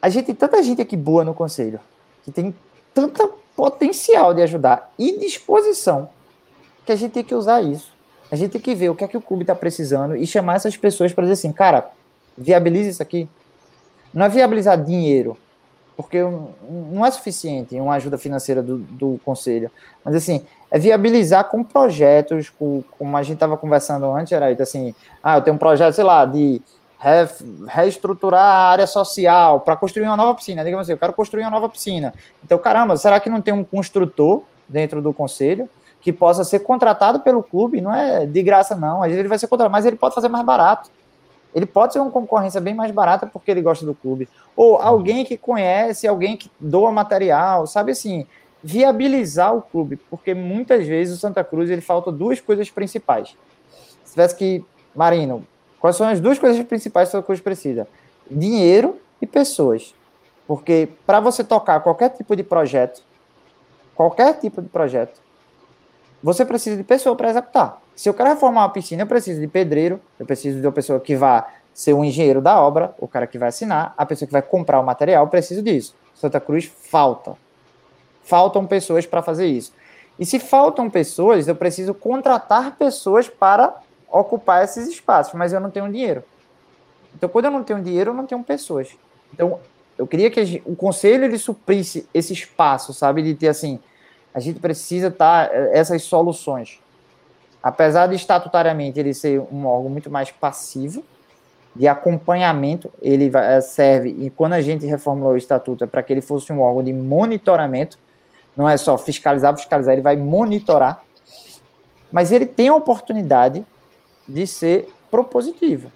[0.00, 1.80] A gente tem tanta gente aqui boa no conselho,
[2.24, 2.54] que tem
[2.94, 6.08] tanta potencial de ajudar e disposição,
[6.86, 7.92] que a gente tem que usar isso.
[8.30, 10.56] A gente tem que ver o que é que o clube está precisando e chamar
[10.56, 11.90] essas pessoas para dizer assim, cara,
[12.38, 13.28] viabiliza isso aqui.
[14.14, 15.36] Não é viabilizar dinheiro,
[16.02, 19.70] porque não é suficiente uma ajuda financeira do, do conselho.
[20.04, 24.94] Mas, assim, é viabilizar com projetos, com, como a gente estava conversando antes, era assim,
[25.22, 26.62] ah, eu tenho um projeto, sei lá, de
[26.98, 27.28] re,
[27.66, 30.62] reestruturar a área social para construir uma nova piscina.
[30.62, 32.14] Digamos assim, eu quero construir uma nova piscina.
[32.44, 35.68] Então, caramba, será que não tem um construtor dentro do conselho
[36.00, 37.80] que possa ser contratado pelo clube?
[37.80, 39.02] Não é de graça, não.
[39.02, 40.90] Às vezes ele vai ser contratado, mas ele pode fazer mais barato.
[41.54, 44.28] Ele pode ser uma concorrência bem mais barata porque ele gosta do clube.
[44.56, 48.26] Ou alguém que conhece, alguém que doa material, sabe assim,
[48.62, 53.36] viabilizar o clube, porque muitas vezes o Santa Cruz ele falta duas coisas principais.
[54.04, 55.46] Se tivesse que, Marino,
[55.78, 57.88] quais são as duas coisas principais que o Santa Cruz precisa?
[58.30, 59.94] Dinheiro e pessoas.
[60.46, 63.02] Porque para você tocar qualquer tipo de projeto,
[63.94, 65.20] qualquer tipo de projeto,
[66.22, 67.80] você precisa de pessoa para executar.
[68.00, 70.98] Se eu quero reformar uma piscina, eu preciso de pedreiro, eu preciso de uma pessoa
[70.98, 74.32] que vá ser um engenheiro da obra, o cara que vai assinar, a pessoa que
[74.32, 75.94] vai comprar o material, preciso disso.
[76.14, 77.36] Santa Cruz falta.
[78.22, 79.74] Faltam pessoas para fazer isso.
[80.18, 83.76] E se faltam pessoas, eu preciso contratar pessoas para
[84.10, 86.24] ocupar esses espaços, mas eu não tenho dinheiro.
[87.14, 88.96] Então, quando eu não tenho dinheiro, eu não tenho pessoas.
[89.34, 89.60] Então,
[89.98, 93.78] eu queria que o conselho ele suprisse esse espaço, sabe, de ter assim,
[94.32, 96.80] a gente precisa estar tá, essas soluções
[97.62, 101.04] apesar de estatutariamente ele ser um órgão muito mais passivo,
[101.74, 106.12] de acompanhamento, ele eh, serve, e quando a gente reformulou o estatuto, é para que
[106.12, 107.96] ele fosse um órgão de monitoramento,
[108.56, 111.02] não é só fiscalizar, fiscalizar, ele vai monitorar,
[112.10, 113.64] mas ele tem a oportunidade
[114.26, 115.92] de ser propositivo.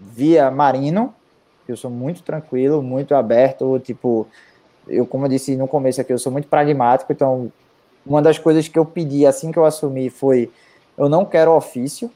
[0.00, 1.14] Via Marino,
[1.68, 4.26] eu sou muito tranquilo, muito aberto, tipo,
[4.88, 7.52] eu, como eu disse no começo aqui, eu sou muito pragmático, então
[8.04, 10.50] uma das coisas que eu pedi assim que eu assumi foi:
[10.96, 12.10] eu não quero ofício.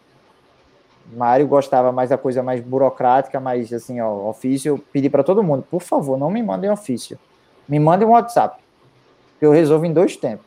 [1.12, 4.70] Mário gostava mais da coisa mais burocrática, mais assim, ó, ofício.
[4.70, 7.18] Eu pedi para todo mundo: por favor, não me mandem ofício.
[7.68, 8.60] Me mandem um WhatsApp,
[9.38, 10.46] que eu resolvo em dois tempos.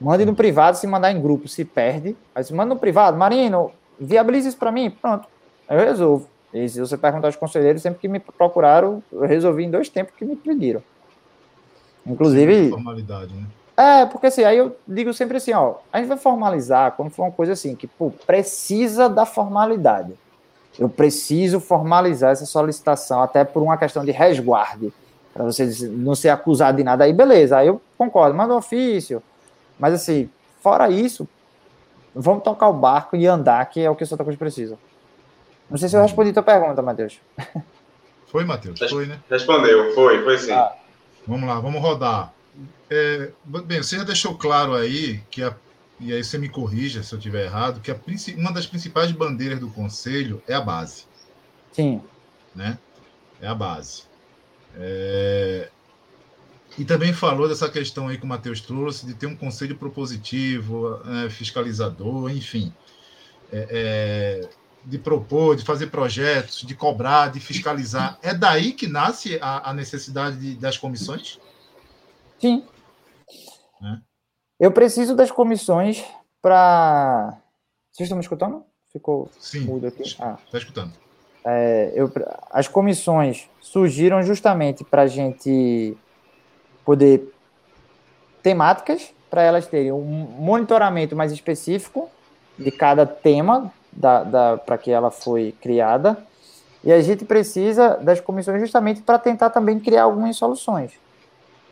[0.00, 2.16] Mande no privado, se mandar em grupo, se perde.
[2.34, 5.26] Aí se manda no privado, Marino, viabilize isso para mim, pronto.
[5.68, 6.28] Eu resolvo.
[6.54, 10.14] E se você perguntar aos conselheiros, sempre que me procuraram, eu resolvi em dois tempos
[10.16, 10.82] que me pediram.
[12.06, 12.70] Inclusive.
[12.70, 13.44] Formalidade, né?
[13.78, 17.22] É, porque assim, aí eu digo sempre assim, ó, a gente vai formalizar quando for
[17.22, 20.14] uma coisa assim, que, pô, precisa da formalidade.
[20.76, 24.92] Eu preciso formalizar essa solicitação, até por uma questão de resguarde,
[25.32, 27.04] para você não ser acusado de nada.
[27.04, 29.22] Aí, beleza, aí eu concordo, manda um ofício.
[29.78, 30.28] Mas assim,
[30.60, 31.28] fora isso,
[32.12, 34.76] vamos tocar o barco e andar, que é o que o Santa Cruz precisa.
[35.70, 37.20] Não sei se eu respondi a tua pergunta, Matheus.
[38.26, 38.80] Foi, Matheus?
[38.90, 39.20] Foi, né?
[39.30, 40.50] Respondeu, foi, foi sim.
[40.50, 40.72] Ah.
[41.26, 42.32] Vamos lá, vamos rodar.
[42.90, 45.54] É, bem, você já deixou claro aí que a,
[46.00, 48.00] e aí você me corrija se eu estiver errado, que a,
[48.36, 51.04] uma das principais bandeiras do conselho é a base.
[51.72, 52.02] Sim.
[52.54, 52.78] Né?
[53.40, 54.04] É a base.
[54.76, 55.70] É,
[56.78, 61.00] e também falou dessa questão aí que o Matheus trouxe, de ter um conselho propositivo,
[61.24, 62.72] é, fiscalizador, enfim.
[63.52, 63.68] É,
[64.44, 64.48] é,
[64.84, 68.18] de propor, de fazer projetos, de cobrar, de fiscalizar.
[68.22, 71.38] É daí que nasce a, a necessidade de, das comissões?
[72.38, 72.64] Sim.
[73.82, 73.98] É.
[74.60, 76.04] Eu preciso das comissões
[76.42, 77.38] para.
[77.92, 78.64] Vocês estão me escutando?
[78.92, 80.02] Ficou Sim, mudo aqui?
[80.02, 80.56] Está ah.
[80.56, 80.92] escutando.
[81.44, 82.10] É, eu,
[82.50, 85.96] as comissões surgiram justamente para a gente
[86.84, 87.32] poder
[88.42, 92.10] temáticas para elas terem um monitoramento mais específico
[92.58, 96.16] de cada tema da, da para que ela foi criada
[96.82, 100.92] e a gente precisa das comissões justamente para tentar também criar algumas soluções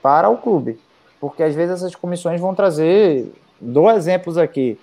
[0.02, 0.78] para o clube,
[1.20, 4.78] porque às vezes essas comissões vão trazer dois exemplos aqui.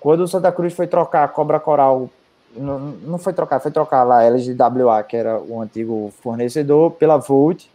[0.00, 2.10] Quando o Santa Cruz foi trocar a Cobra Coral,
[2.56, 7.16] não, não foi trocar, foi trocar lá a LGWA, que era o antigo fornecedor, pela
[7.16, 7.66] Volt,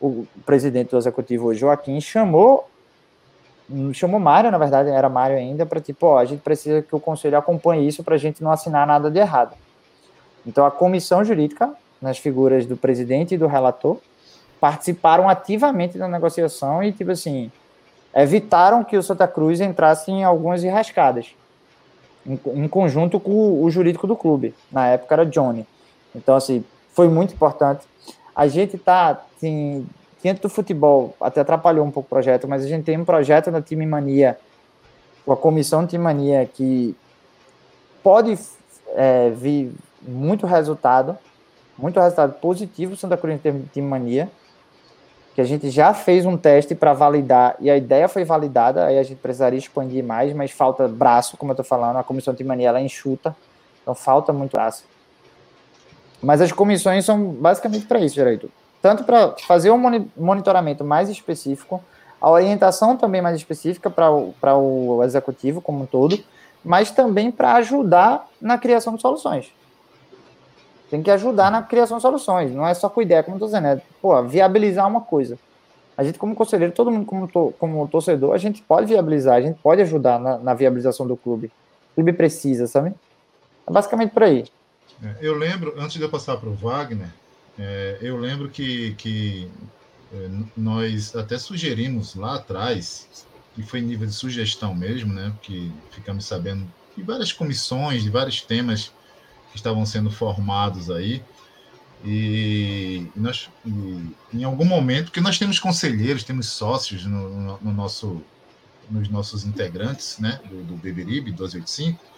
[0.00, 2.66] o presidente do executivo Joaquim chamou
[3.92, 7.00] chamou Mário, na verdade, era Mário ainda, para tipo, ó, a gente precisa que o
[7.00, 9.54] conselho acompanhe isso para a gente não assinar nada de errado.
[10.44, 13.98] Então, a comissão jurídica, nas figuras do presidente e do relator,
[14.60, 17.50] participaram ativamente da negociação e, tipo assim,
[18.14, 21.34] evitaram que o Santa Cruz entrasse em algumas enrascadas,
[22.26, 24.54] em, em conjunto com o jurídico do clube.
[24.70, 25.66] Na época era Johnny.
[26.14, 27.88] Então, assim, foi muito importante
[28.40, 29.86] a gente está, assim,
[30.22, 33.50] dentro do futebol, até atrapalhou um pouco o projeto, mas a gente tem um projeto
[33.50, 34.38] da Time Mania,
[35.26, 36.96] com a comissão Time Mania, que
[38.02, 38.38] pode
[38.94, 41.18] é, vir muito resultado,
[41.76, 44.30] muito resultado positivo Santa Cruz em termos de Time Mania,
[45.40, 48.98] que a gente já fez um teste para validar e a ideia foi validada, aí
[48.98, 52.48] a gente precisaria expandir mais, mas falta braço, como eu estou falando, a comissão Time
[52.48, 53.34] Mania ela é enxuta,
[53.80, 54.84] então falta muito braço.
[56.22, 58.50] Mas as comissões são basicamente para isso, Geraldo.
[58.82, 59.78] Tanto para fazer um
[60.14, 61.82] monitoramento mais específico,
[62.20, 66.22] a orientação também mais específica para o, o executivo como um todo,
[66.62, 69.50] mas também para ajudar na criação de soluções.
[70.90, 73.48] Tem que ajudar na criação de soluções, não é só com ideia, como eu estou
[73.48, 75.38] dizendo, é pô, viabilizar uma coisa.
[75.96, 79.40] A gente, como conselheiro, todo mundo como, to, como torcedor, a gente pode viabilizar, a
[79.40, 81.52] gente pode ajudar na, na viabilização do clube.
[81.92, 82.92] O clube precisa, sabe?
[83.68, 84.44] É basicamente por aí.
[85.02, 87.08] É, eu lembro, antes de eu passar para o Wagner,
[87.58, 89.48] é, eu lembro que, que
[90.12, 93.26] é, nós até sugerimos lá atrás,
[93.56, 95.30] e foi nível de sugestão mesmo, né?
[95.36, 98.90] Porque ficamos sabendo de várias comissões, de vários temas
[99.50, 101.22] que estavam sendo formados aí.
[102.04, 103.50] E, nós,
[104.32, 108.22] em algum momento, porque nós temos conselheiros, temos sócios no, no, no nosso,
[108.90, 110.40] nos nossos integrantes, né?
[110.48, 112.10] Do, do Beberibe 1285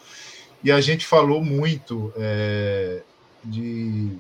[0.65, 3.03] e a gente falou muito é,
[3.45, 4.17] de,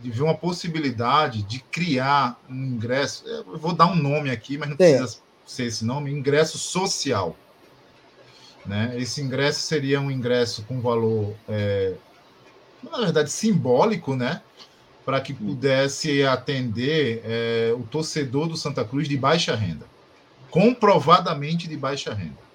[0.00, 3.26] de ver uma possibilidade de criar um ingresso.
[3.26, 7.34] Eu vou dar um nome aqui, mas não precisa ser esse nome ingresso social.
[8.66, 8.94] Né?
[8.98, 11.94] Esse ingresso seria um ingresso com valor, é,
[12.82, 14.42] na verdade, simbólico, né?
[15.04, 19.86] para que pudesse atender é, o torcedor do Santa Cruz de baixa renda,
[20.50, 22.50] comprovadamente de baixa renda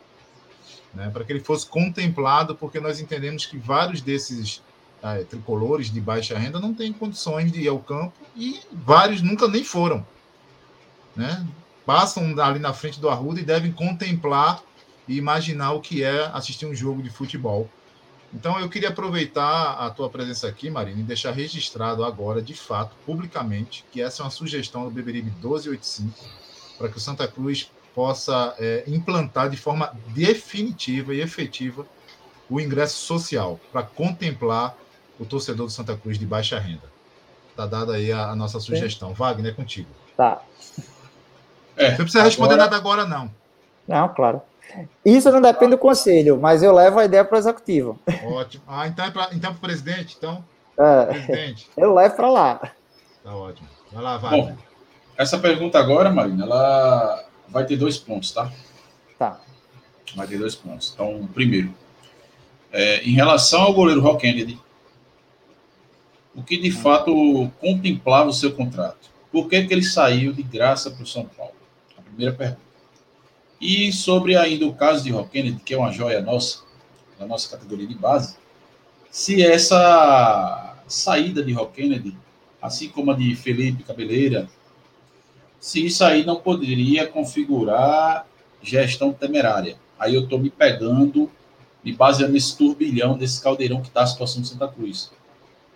[0.95, 4.63] né, para que ele fosse contemplado, porque nós entendemos que vários desses
[5.03, 9.47] ah, tricolores de baixa renda não têm condições de ir ao campo e vários nunca
[9.47, 10.05] nem foram.
[11.15, 11.45] Né?
[11.85, 14.63] Passam ali na frente do Arruda e devem contemplar
[15.07, 17.69] e imaginar o que é assistir um jogo de futebol.
[18.35, 22.93] Então eu queria aproveitar a tua presença aqui, Marina, e deixar registrado agora, de fato,
[23.05, 26.13] publicamente, que essa é uma sugestão do Beberibe 1285,
[26.77, 31.85] para que o Santa Cruz possa é, implantar de forma definitiva e efetiva
[32.49, 34.75] o ingresso social para contemplar
[35.17, 36.83] o torcedor do Santa Cruz de baixa renda.
[37.51, 39.09] Está dada aí a, a nossa sugestão.
[39.09, 39.15] Sim.
[39.15, 39.89] Wagner, é contigo.
[40.17, 40.41] Tá.
[41.77, 43.33] É, Você precisa responder nada agora, não.
[43.87, 44.41] Não, claro.
[45.05, 47.99] Isso não depende do conselho, mas eu levo a ideia para o executivo.
[48.25, 48.63] Ótimo.
[48.67, 50.43] Ah, então é para então o presidente, então?
[50.77, 51.69] É, presidente.
[51.77, 52.71] Eu levo para lá.
[53.23, 53.67] Tá ótimo.
[53.91, 54.45] Vai lá, Wagner.
[54.45, 54.57] Bom,
[55.17, 58.51] essa pergunta agora, Marina, ela vai ter dois pontos, tá?
[59.17, 59.39] Tá.
[60.15, 60.91] Vai ter dois pontos.
[60.93, 61.73] Então, primeiro,
[62.71, 64.59] é, em relação ao goleiro Rock Kennedy,
[66.35, 69.09] o que de fato contemplava o seu contrato?
[69.31, 71.55] Por que, que ele saiu de graça para o São Paulo?
[71.97, 72.64] A primeira pergunta.
[73.59, 76.59] E sobre ainda o caso de Rock Kennedy, que é uma joia nossa,
[77.17, 78.35] da nossa categoria de base,
[79.09, 82.15] se essa saída de Rock Kennedy,
[82.61, 84.49] assim como a de Felipe Cabeleira,
[85.59, 88.27] se isso aí não poderia configurar
[88.61, 89.77] gestão temerária.
[89.97, 91.31] Aí eu estou me pegando,
[91.83, 95.11] me baseando nesse turbilhão, desse caldeirão que está a situação de Santa Cruz.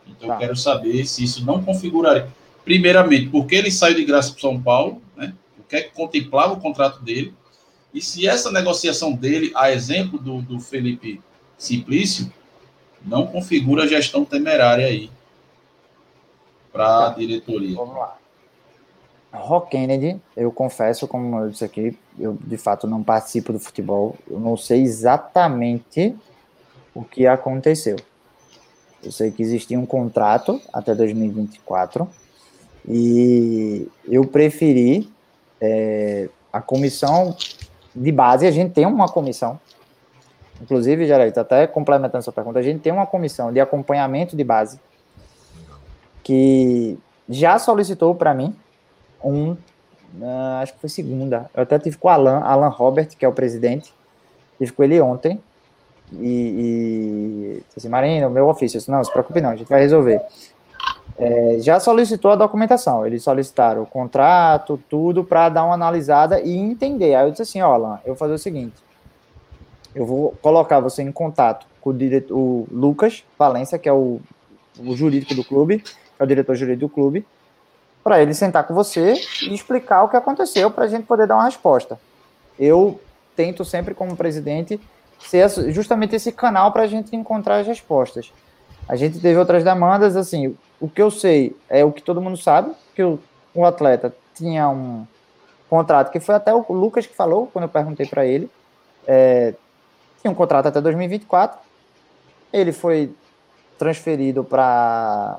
[0.07, 0.35] Então tá.
[0.35, 2.27] eu quero saber se isso não configuraria.
[2.65, 5.33] primeiramente, porque ele saiu de graça para São Paulo, né?
[5.57, 7.33] O que é que contemplava o contrato dele?
[7.93, 11.21] E se essa negociação dele, a exemplo do, do Felipe
[11.57, 12.31] Simplício,
[13.03, 15.09] não configura a gestão temerária aí
[16.71, 17.17] para a tá.
[17.17, 17.75] diretoria.
[17.75, 18.17] Vamos lá.
[19.31, 24.15] Rock Kennedy, eu confesso, como eu disse aqui, eu de fato não participo do futebol,
[24.27, 26.15] eu não sei exatamente
[26.95, 27.97] o que aconteceu.
[29.03, 32.09] Eu sei que existia um contrato até 2024
[32.87, 35.09] e eu preferi
[35.61, 37.35] é, a comissão
[37.99, 39.59] de base, a gente tem uma comissão,
[40.61, 44.79] inclusive, Geraldo, até complementando essa pergunta, a gente tem uma comissão de acompanhamento de base
[46.23, 48.55] que já solicitou para mim
[49.21, 49.57] um, uh,
[50.61, 53.33] acho que foi segunda, eu até tive com o Alan, Alan Robert, que é o
[53.33, 53.93] presidente,
[54.57, 55.41] tive com ele ontem,
[56.13, 60.21] e, e assim, Marina, meu ofício, disse, não, se preocupe não, a gente vai resolver.
[61.17, 66.55] É, já solicitou a documentação, eles solicitaram o contrato, tudo, para dar uma analisada e
[66.55, 67.15] entender.
[67.15, 68.75] Aí eu disse assim, Alan, eu vou fazer o seguinte,
[69.93, 74.19] eu vou colocar você em contato com o, diretor, o Lucas Valência, que é o,
[74.79, 77.25] o jurídico do clube, que é o diretor jurídico do clube,
[78.03, 81.35] para ele sentar com você e explicar o que aconteceu para a gente poder dar
[81.35, 81.99] uma resposta.
[82.57, 82.99] Eu
[83.35, 84.79] tento sempre, como presidente,
[85.19, 88.31] ser justamente esse canal para a gente encontrar as respostas.
[88.89, 92.35] A gente teve outras demandas, assim, o que eu sei é o que todo mundo
[92.35, 93.19] sabe, que o,
[93.53, 95.05] o atleta tinha um
[95.69, 98.49] contrato, que foi até o Lucas que falou, quando eu perguntei para ele,
[99.05, 99.53] é,
[100.19, 101.59] tinha um contrato até 2024,
[102.51, 103.13] ele foi
[103.77, 105.37] transferido para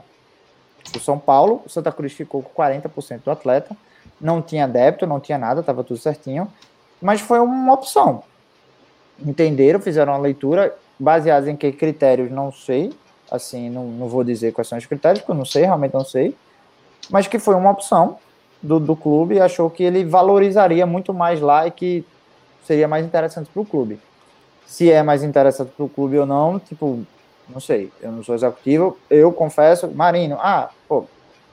[0.95, 3.77] o São Paulo, o Santa Cruz ficou com 40% do atleta,
[4.21, 6.47] não tinha débito, não tinha nada, estava tudo certinho,
[7.03, 8.23] mas foi uma opção.
[9.19, 12.93] Entenderam, fizeram uma leitura baseada em que critérios, não sei,
[13.31, 16.05] assim, não, não vou dizer quais são os critérios, porque eu não sei, realmente não
[16.05, 16.35] sei,
[17.09, 18.19] mas que foi uma opção
[18.63, 22.05] do, do clube achou que ele valorizaria muito mais lá e que
[22.65, 23.99] seria mais interessante para o clube.
[24.67, 27.05] Se é mais interessante para o clube ou não, tipo,
[27.49, 31.05] não sei, eu não sou executivo, eu confesso, Marino, ah, pô,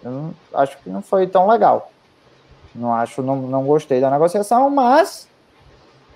[0.03, 1.91] eu não, acho que não foi tão legal.
[2.75, 5.27] Não acho, não, não gostei da negociação, mas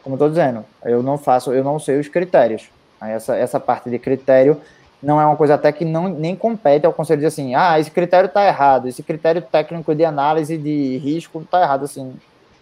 [0.03, 2.69] como estou dizendo, eu não faço, eu não sei os critérios.
[2.99, 4.61] Essa, essa parte de critério
[5.01, 7.89] não é uma coisa até que não, nem compete ao conselho dizer assim, ah, esse
[7.89, 12.13] critério está errado, esse critério técnico de análise de risco está errado, assim,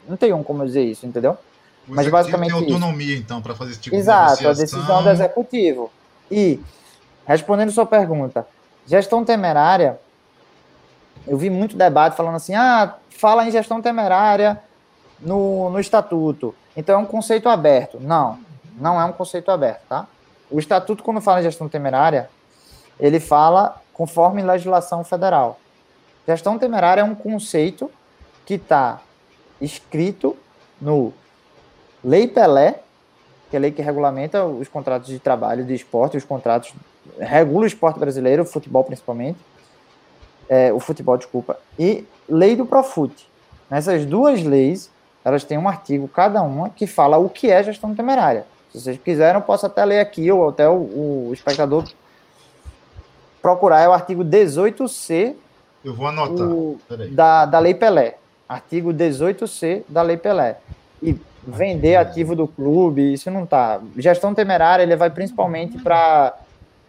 [0.08, 1.38] não tem um como dizer isso, entendeu?
[1.88, 3.24] O Mas basicamente tem autonomia, isso.
[3.24, 5.92] então, para fazer esse tipo Exato, de Exato, a decisão do executivo.
[6.32, 6.60] E,
[7.26, 8.48] respondendo sua pergunta,
[8.86, 10.00] gestão temerária,
[11.28, 14.62] eu vi muito debate falando assim, ah, fala em gestão temerária
[15.20, 16.56] no, no estatuto.
[16.76, 18.00] Então é um conceito aberto.
[18.00, 18.40] Não,
[18.80, 20.08] não é um conceito aberto, tá?
[20.50, 22.30] O estatuto, quando fala em gestão temerária,
[23.00, 25.60] ele fala conforme legislação federal.
[26.28, 27.92] Gestão temerária é um conceito
[28.46, 29.02] que está
[29.62, 30.36] escrito
[30.82, 31.14] no
[32.04, 32.82] Lei Pelé,
[33.50, 36.74] que é a lei que regulamenta os contratos de trabalho de esporte, os contratos
[37.20, 39.40] regula o esporte brasileiro, o futebol principalmente,
[40.48, 43.28] é, o futebol, desculpa, e lei do Profut.
[43.70, 44.90] Nessas duas leis,
[45.24, 48.46] elas têm um artigo, cada uma, que fala o que é gestão temerária.
[48.72, 51.86] Se vocês quiserem, eu posso até ler aqui, ou até o, o espectador
[53.42, 55.36] procurar, é o artigo 18C.
[55.84, 56.48] Eu vou anotar.
[56.48, 56.80] O,
[57.12, 58.18] da, da Lei Pelé.
[58.48, 60.58] Artigo 18C da Lei Pelé.
[61.02, 63.80] E vender ativo do clube, isso não tá.
[63.98, 66.38] Gestão temerária, ele vai principalmente para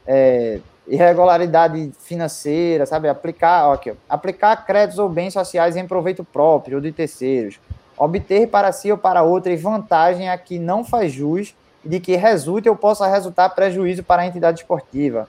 [0.06, 3.08] é, irregularidade financeira, sabe?
[3.08, 7.58] Aplicar, ó, aqui, ó, aplicar créditos ou bens sociais em proveito próprio ou de terceiros
[8.00, 12.68] obter para si ou para outro vantagem a que não faz jus de que resulte
[12.68, 15.28] ou possa resultar prejuízo para a entidade esportiva.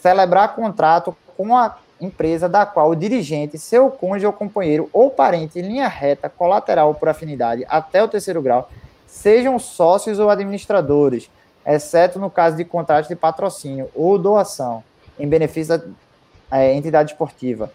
[0.00, 5.58] Celebrar contrato com a empresa da qual o dirigente, seu cônjuge ou companheiro ou parente
[5.58, 8.68] em linha reta, colateral ou por afinidade até o terceiro grau,
[9.06, 11.30] sejam sócios ou administradores,
[11.64, 14.82] exceto no caso de contrato de patrocínio ou doação
[15.18, 15.84] em benefício da
[16.50, 17.70] é, entidade esportiva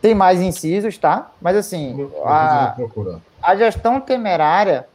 [0.00, 1.30] tem mais incisos, tá?
[1.40, 2.76] Mas assim, a,
[3.42, 4.86] a gestão temerária,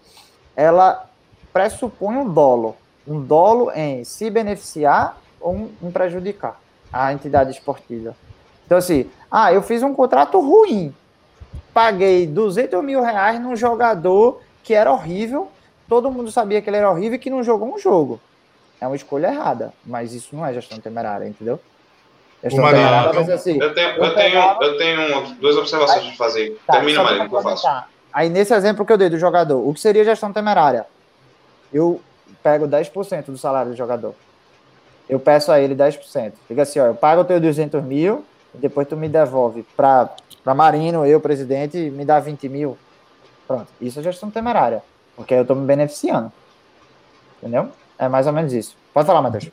[0.56, 1.10] ela
[1.54, 2.76] pressupõe um dolo.
[3.08, 6.60] Um dolo em se beneficiar ou em prejudicar
[6.92, 8.16] a entidade esportiva.
[8.66, 10.94] Então, assim, ah, eu fiz um contrato ruim.
[11.74, 15.50] Paguei 200 mil reais num jogador que era horrível.
[15.88, 18.20] Todo mundo sabia que ele era horrível e que não jogou um jogo.
[18.80, 21.60] É uma escolha errada, mas isso não é gestão temerária, entendeu?
[23.14, 26.60] mas assim, eu tenho, eu, eu tenho, eu tenho duas observações para fazer.
[26.68, 27.68] Tá, Termina, Marinho, que eu faço.
[28.12, 30.86] Aí, nesse exemplo que eu dei do jogador, o que seria gestão temerária?
[31.74, 32.02] Eu
[32.44, 34.14] pego 10% do salário do jogador.
[35.10, 36.34] Eu peço a ele 10%.
[36.48, 40.10] Fica assim, ó, eu pago o teu 200 mil, depois tu me devolve para
[40.56, 42.78] Marino, eu, presidente, me dá 20 mil.
[43.48, 44.82] Pronto, isso é gestão temerária,
[45.16, 46.32] porque eu estou me beneficiando.
[47.38, 47.70] Entendeu?
[47.98, 48.76] É mais ou menos isso.
[48.94, 49.50] Pode falar, Matheus.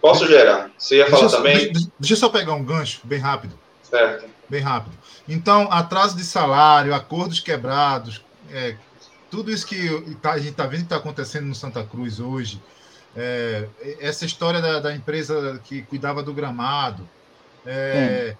[0.00, 0.70] Posso gerar?
[0.76, 1.72] Você ia falar deixa, também?
[1.72, 3.58] Deixa, deixa eu só pegar um gancho bem rápido.
[3.82, 4.26] Certo.
[4.48, 4.94] Bem rápido.
[5.28, 8.76] Então, atraso de salário, acordos quebrados, é,
[9.30, 12.60] tudo isso que tá, a gente está vendo que está acontecendo no Santa Cruz hoje,
[13.16, 13.68] é,
[13.98, 17.08] essa história da, da, empresa que cuidava do gramado,
[17.64, 18.36] é,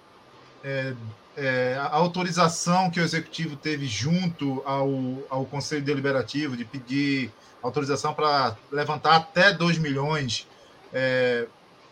[0.63, 0.93] é,
[1.35, 4.89] é, a autorização que o executivo teve junto ao,
[5.29, 7.31] ao Conselho Deliberativo de pedir
[7.61, 10.47] autorização para levantar até 2 milhões
[10.93, 11.47] é,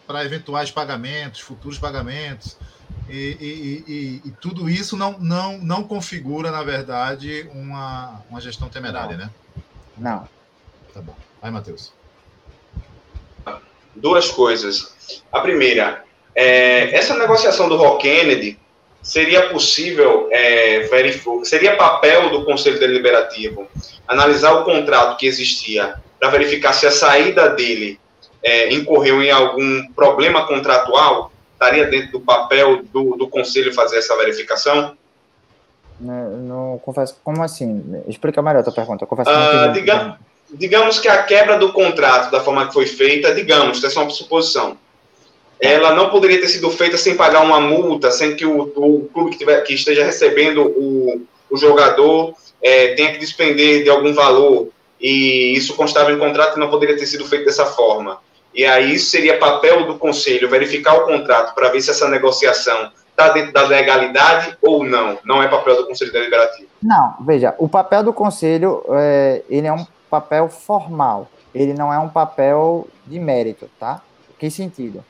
[0.08, 2.58] para eventuais pagamentos, futuros pagamentos.
[3.08, 8.68] E, e, e, e, tudo isso não, não, não configura, na verdade, uma, uma gestão
[8.68, 9.26] temerária, não.
[9.26, 9.32] né?
[9.98, 10.30] Não.
[10.94, 11.16] Tá bom.
[11.42, 11.94] Vai, Matheus.
[13.96, 15.22] Duas coisas.
[15.32, 16.04] A primeira,
[16.34, 18.60] é, essa negociação do Rock Kennedy
[19.02, 23.68] seria possível é, verificar, seria papel do Conselho Deliberativo
[24.08, 28.00] analisar o contrato que existia para verificar se a saída dele
[28.42, 34.16] é, incorreu em algum problema contratual estaria dentro do papel do, do conselho fazer essa
[34.18, 34.96] verificação?
[36.00, 37.18] Não, não confesso.
[37.24, 38.04] Como assim?
[38.08, 39.06] Explica melhor a tua pergunta.
[39.06, 40.20] Confesso ah, diga,
[40.54, 44.10] digamos que a quebra do contrato, da forma que foi feita, digamos, essa é uma
[44.10, 44.78] suposição.
[45.60, 49.32] Ela não poderia ter sido feita sem pagar uma multa, sem que o, o clube
[49.32, 54.68] que, tiver, que, esteja recebendo o, o jogador é, tenha que despender de algum valor.
[55.00, 58.20] E isso constava em contrato e não poderia ter sido feito dessa forma.
[58.56, 63.30] E aí seria papel do conselho verificar o contrato para ver se essa negociação está
[63.30, 65.20] dentro da legalidade ou não.
[65.26, 66.70] Não é papel do conselho deliberativo.
[66.82, 71.28] Não, veja, o papel do conselho é, ele é um papel formal.
[71.54, 74.02] Ele não é um papel de mérito, tá?
[74.40, 75.04] Que sentido?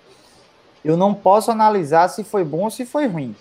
[0.83, 3.35] Eu não posso analisar se foi bom ou se foi ruim.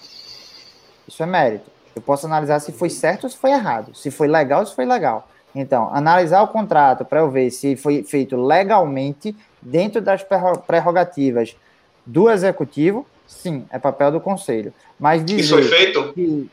[1.09, 1.71] Isso é mérito.
[1.97, 4.75] Eu posso analisar se foi certo ou se foi errado, se foi legal ou se
[4.75, 5.29] foi legal.
[5.55, 10.25] Então, analisar o contrato para eu ver se foi feito legalmente dentro das
[10.67, 11.57] prerrogativas
[12.05, 14.73] do executivo, sim, é papel do conselho.
[15.01, 16.13] Mas dizer Isso foi feito?
[16.13, 16.51] Que...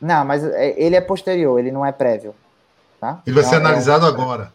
[0.00, 2.34] Não, mas é, ele é posterior, ele não é prévio.
[3.00, 3.20] Tá?
[3.26, 4.08] E vai ser então, analisado é...
[4.08, 4.52] agora.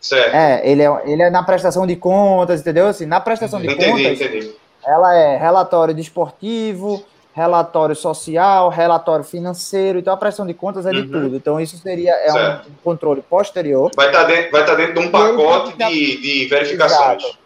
[0.00, 0.34] Certo.
[0.34, 2.86] É, ele é, ele é na prestação de contas, entendeu?
[2.88, 4.54] Assim, na prestação de entendi, contas, entendi.
[4.84, 7.04] ela é relatório desportivo,
[7.36, 11.10] relatório social, relatório financeiro, então a prestação de contas é de uhum.
[11.10, 11.36] tudo.
[11.36, 13.90] Então isso seria é um controle posterior.
[13.94, 17.22] Vai estar tá dentro, vai estar tá dentro de um pacote de, de verificações.
[17.22, 17.38] Exato.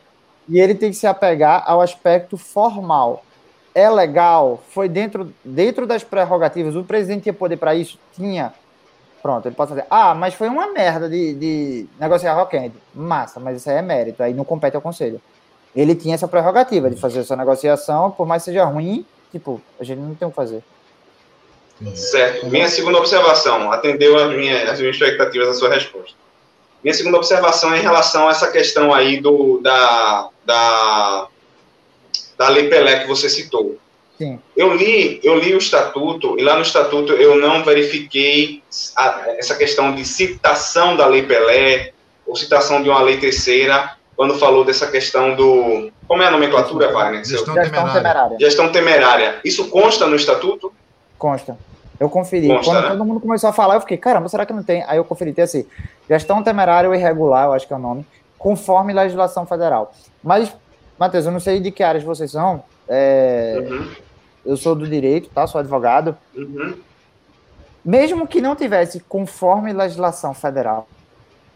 [0.49, 3.25] E ele tem que se apegar ao aspecto formal.
[3.75, 4.63] É legal?
[4.71, 6.77] Foi dentro, dentro das prerrogativas.
[6.77, 7.99] O presidente tinha poder para isso?
[8.15, 8.55] Tinha.
[9.21, 9.87] Pronto, ele pode fazer.
[9.91, 12.73] Ah, mas foi uma merda de, de negociar Rockend.
[12.95, 15.21] Massa, mas isso aí é mérito, aí não compete ao conselho.
[15.75, 19.85] Ele tinha essa prerrogativa de fazer essa negociação, por mais que seja ruim, Tipo, a
[19.85, 20.63] gente não tem o que fazer.
[21.95, 22.47] Certo.
[22.47, 26.15] Minha segunda observação atendeu as minhas, as minhas expectativas da sua resposta.
[26.83, 31.29] Minha segunda observação é em relação a essa questão aí do, da, da,
[32.37, 33.79] da Lei Pelé que você citou.
[34.19, 34.39] Sim.
[34.55, 38.63] Eu li, eu li o estatuto e lá no estatuto eu não verifiquei
[38.97, 41.93] a, essa questão de citação da Lei Pelé
[42.27, 45.91] ou citação de uma lei terceira quando falou dessa questão do.
[46.07, 47.25] Como é a nomenclatura, Wagner?
[47.25, 48.37] Gestão, Gestão temerária.
[48.39, 49.41] Gestão temerária.
[49.43, 50.71] Isso consta no estatuto?
[51.17, 51.57] Consta.
[51.99, 52.49] Eu conferi.
[52.49, 52.89] Consta, Quando né?
[52.91, 54.85] todo mundo começou a falar, eu fiquei, caramba, será que não tem?
[54.87, 55.65] Aí eu conferi, tem assim,
[56.07, 58.05] gestão temerária ou irregular, eu acho que é o nome,
[58.37, 59.91] conforme legislação federal.
[60.23, 60.55] Mas,
[60.99, 62.63] Matheus, eu não sei de que áreas vocês são.
[62.87, 63.57] É...
[63.71, 63.91] Uhum.
[64.45, 65.47] Eu sou do direito, tá?
[65.47, 66.15] Sou advogado.
[66.37, 66.75] Uhum.
[67.83, 70.87] Mesmo que não tivesse conforme legislação federal,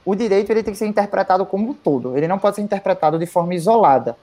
[0.05, 3.19] o direito ele tem que ser interpretado como um todo, ele não pode ser interpretado
[3.19, 4.17] de forma isolada.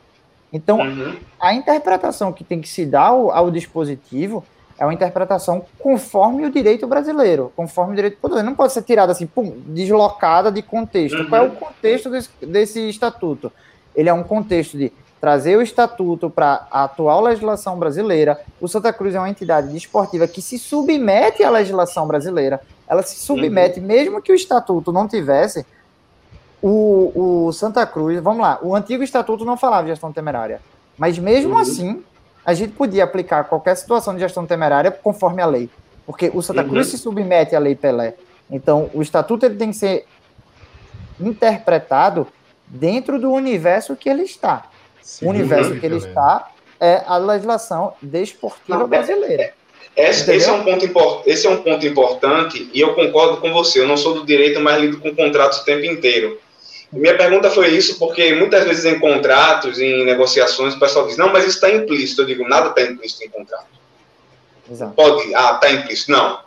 [0.53, 1.15] Então, uhum.
[1.39, 4.43] a interpretação que tem que se dar ao, ao, dispositivo
[4.77, 8.49] é uma interpretação conforme o direito brasileiro, conforme o direito brasileiro.
[8.49, 11.19] Não pode ser tirada assim, pum, deslocada de contexto.
[11.19, 11.29] Uhum.
[11.29, 13.51] Qual é o contexto desse, desse estatuto?
[13.95, 18.39] Ele é um contexto de trazer o estatuto para a atual legislação brasileira.
[18.59, 22.59] O Santa Cruz é uma entidade desportiva que se submete à legislação brasileira
[22.91, 23.85] ela se submete, uhum.
[23.85, 25.65] mesmo que o estatuto não tivesse,
[26.61, 30.59] o, o Santa Cruz, vamos lá, o antigo estatuto não falava de gestão temerária,
[30.97, 31.59] mas mesmo uhum.
[31.59, 32.03] assim,
[32.45, 35.69] a gente podia aplicar qualquer situação de gestão temerária conforme a lei,
[36.05, 36.91] porque o Santa Cruz uhum.
[36.91, 38.15] se submete à lei Pelé.
[38.49, 40.05] Então, o estatuto ele tem que ser
[41.17, 42.27] interpretado
[42.67, 44.65] dentro do universo que ele está.
[45.01, 49.53] Sim, o universo que ele está é a legislação desportiva não, brasileira.
[49.95, 53.79] Esse, esse, é um ponto esse é um ponto importante e eu concordo com você.
[53.79, 56.39] Eu não sou do direito, mas lido com contratos o tempo inteiro.
[56.91, 61.31] Minha pergunta foi isso, porque muitas vezes em contratos, em negociações, o pessoal diz, não,
[61.31, 62.21] mas isso está implícito.
[62.21, 63.67] Eu digo, nada está implícito em contrato.
[64.69, 64.93] Exato.
[64.93, 66.11] Pode, ah, está implícito.
[66.11, 66.39] Não.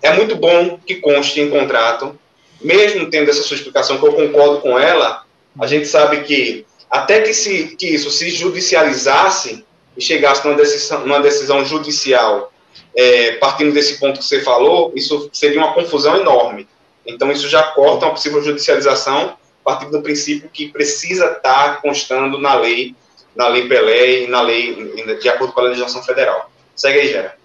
[0.00, 2.18] É muito bom que conste em contrato,
[2.60, 5.24] mesmo tendo essa sua explicação, que eu concordo com ela,
[5.58, 9.64] a gente sabe que até que, se, que isso se judicializasse
[9.96, 12.52] e chegasse numa decisão, numa decisão judicial,
[12.96, 16.66] é, partindo desse ponto que você falou, isso seria uma confusão enorme.
[17.04, 22.54] Então, isso já corta uma possível judicialização, partindo do princípio que precisa estar constando na
[22.54, 22.96] lei,
[23.34, 26.50] na lei Pelé e na lei, de acordo com a legislação federal.
[26.74, 27.36] Segue aí, Gera.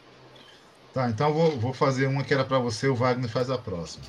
[0.93, 4.03] Tá, então vou, vou fazer uma que era para você, o Wagner faz a próxima.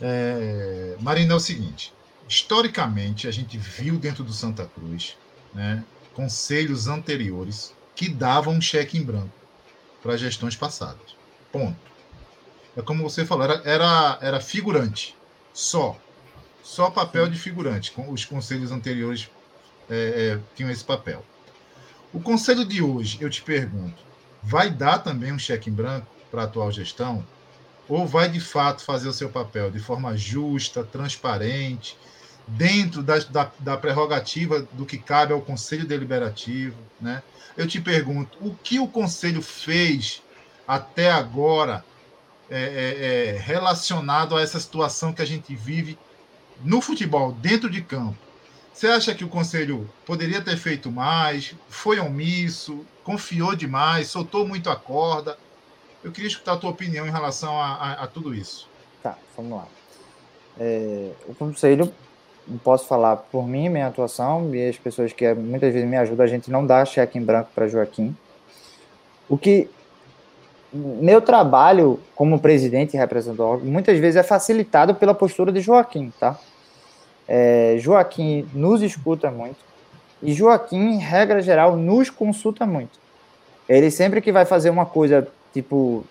[0.00, 1.92] É, Marina, é o seguinte:
[2.28, 5.16] historicamente, a gente viu dentro do Santa Cruz
[5.52, 9.43] né, conselhos anteriores que davam um cheque em branco
[10.04, 11.16] para gestões passadas.
[11.50, 11.78] Ponto.
[12.76, 15.16] É como você falou, era, era, era figurante,
[15.54, 15.96] só.
[16.62, 17.90] Só papel de figurante.
[18.08, 19.30] Os conselhos anteriores
[19.88, 21.24] é, é, tinham esse papel.
[22.12, 24.02] O conselho de hoje, eu te pergunto,
[24.42, 27.26] vai dar também um cheque em branco para a atual gestão?
[27.88, 31.96] Ou vai de fato fazer o seu papel de forma justa, transparente,
[32.46, 36.76] dentro da, da, da prerrogativa do que cabe ao Conselho Deliberativo?
[37.00, 37.22] Né?
[37.56, 40.22] Eu te pergunto, o que o Conselho fez
[40.66, 41.84] até agora
[42.50, 45.98] é, é, é, relacionado a essa situação que a gente vive
[46.62, 48.16] no futebol, dentro de campo?
[48.72, 51.54] Você acha que o Conselho poderia ter feito mais?
[51.68, 52.84] Foi omisso?
[53.04, 54.08] Confiou demais?
[54.08, 55.38] Soltou muito a corda?
[56.02, 58.68] Eu queria escutar a tua opinião em relação a, a, a tudo isso.
[59.00, 59.68] Tá, vamos lá.
[60.58, 61.92] É, o Conselho,
[62.46, 66.24] não posso falar por mim, minha atuação, e as pessoas que muitas vezes me ajudam,
[66.24, 68.14] a gente não dá cheque em branco para Joaquim.
[69.28, 69.68] O que
[70.72, 76.36] meu trabalho como presidente e representante muitas vezes é facilitado pela postura de Joaquim, tá?
[77.28, 79.56] É, Joaquim nos escuta muito
[80.22, 82.98] e Joaquim, regra geral, nos consulta muito.
[83.68, 86.04] Ele sempre que vai fazer uma coisa tipo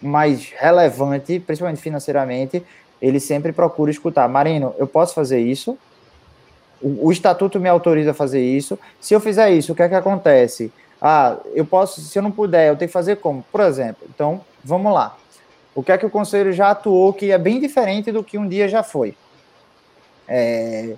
[0.00, 2.62] mais relevante, principalmente financeiramente,
[3.00, 4.28] ele sempre procura escutar.
[4.28, 5.78] Marino, eu posso fazer isso?
[6.80, 8.78] O, o estatuto me autoriza a fazer isso.
[9.00, 10.72] Se eu fizer isso, o que é que acontece?
[11.00, 13.44] Ah, eu posso, se eu não puder, eu tenho que fazer como?
[13.52, 15.16] Por exemplo, então, vamos lá.
[15.74, 18.48] O que é que o conselho já atuou que é bem diferente do que um
[18.48, 19.14] dia já foi?
[20.26, 20.96] É...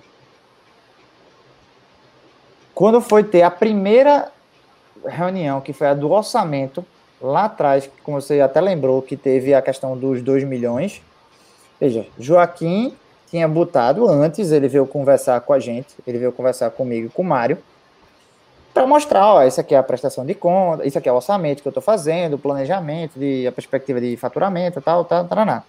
[2.73, 4.31] Quando foi ter a primeira
[5.05, 6.83] reunião, que foi a do orçamento,
[7.21, 11.01] lá atrás, como você até lembrou, que teve a questão dos 2 milhões.
[11.81, 12.93] Veja, Joaquim
[13.27, 17.23] tinha botado antes, ele veio conversar com a gente, ele veio conversar comigo e com
[17.23, 17.57] o Mário,
[18.71, 21.63] para mostrar, ó, isso aqui é a prestação de conta, isso aqui é o orçamento
[21.63, 25.63] que eu estou fazendo, o planejamento, de, a perspectiva de faturamento, tal, tal, tal,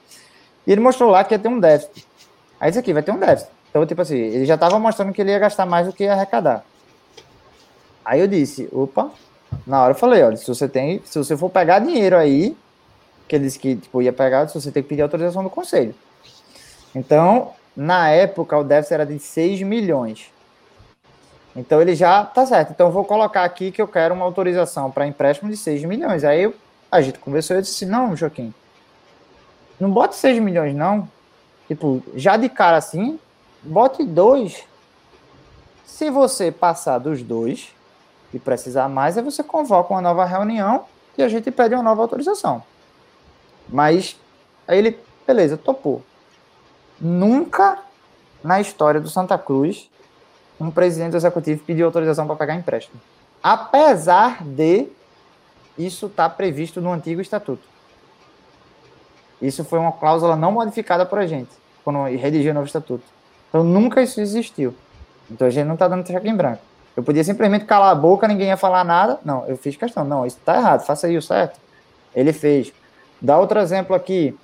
[0.67, 2.07] E ele mostrou lá que ia ter um déficit.
[2.61, 3.51] Aí isso aqui vai ter um déficit.
[3.71, 6.13] Então, tipo assim, ele já estava mostrando que ele ia gastar mais do que ia
[6.13, 6.63] arrecadar.
[8.05, 9.11] Aí eu disse, opa,
[9.67, 12.55] na hora eu falei, olha, se você tem, se você for pegar dinheiro aí,
[13.33, 15.95] que ele disse que tipo, ia pegar, se você tem que pedir autorização do conselho.
[16.95, 20.31] Então, na época, o déficit era de 6 milhões.
[21.57, 22.73] Então ele já tá certo.
[22.73, 26.25] Então eu vou colocar aqui que eu quero uma autorização para empréstimo de 6 milhões.
[26.25, 26.55] Aí
[26.91, 28.53] a gente conversou e eu disse: não, Joaquim,
[29.81, 31.09] não bote 6 milhões, não.
[31.67, 33.19] Tipo, já de cara assim,
[33.63, 34.63] bote dois.
[35.87, 37.71] Se você passar dos dois
[38.33, 40.85] e precisar mais, aí você convoca uma nova reunião
[41.17, 42.63] e a gente pede uma nova autorização.
[43.69, 44.17] Mas
[44.67, 46.03] aí ele, beleza, topou.
[47.01, 47.79] Nunca
[48.43, 49.91] na história do Santa Cruz
[50.61, 53.01] um presidente executivo pediu autorização para pegar empréstimo.
[53.43, 54.89] Apesar de
[55.77, 57.63] isso estar tá previsto no antigo estatuto.
[59.41, 61.51] Isso foi uma cláusula não modificada por a gente,
[61.83, 63.05] quando redigiu o novo estatuto.
[63.49, 64.75] Então nunca isso existiu.
[65.29, 66.63] Então a gente não está dando cheque em branco.
[66.97, 69.19] Eu podia simplesmente calar a boca, ninguém ia falar nada.
[69.25, 70.05] Não, eu fiz questão.
[70.05, 71.59] Não, isso está errado, faça aí o certo.
[72.15, 72.73] Ele fez.
[73.23, 74.35] Dá outro exemplo aqui.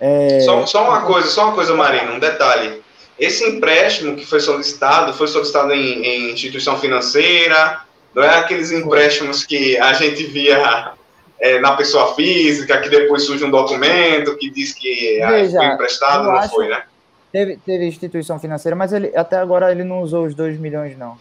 [0.00, 0.40] É...
[0.40, 2.82] Só, só uma coisa, só uma coisa, Marino, um detalhe.
[3.18, 7.82] Esse empréstimo que foi solicitado, foi solicitado em, em instituição financeira,
[8.14, 10.92] não é aqueles empréstimos que a gente via
[11.38, 16.24] é, na pessoa física, que depois surge um documento que diz que Veja, foi emprestado,
[16.24, 16.82] não foi, né?
[17.30, 21.16] Teve, teve instituição financeira, mas ele até agora ele não usou os 2 milhões, não.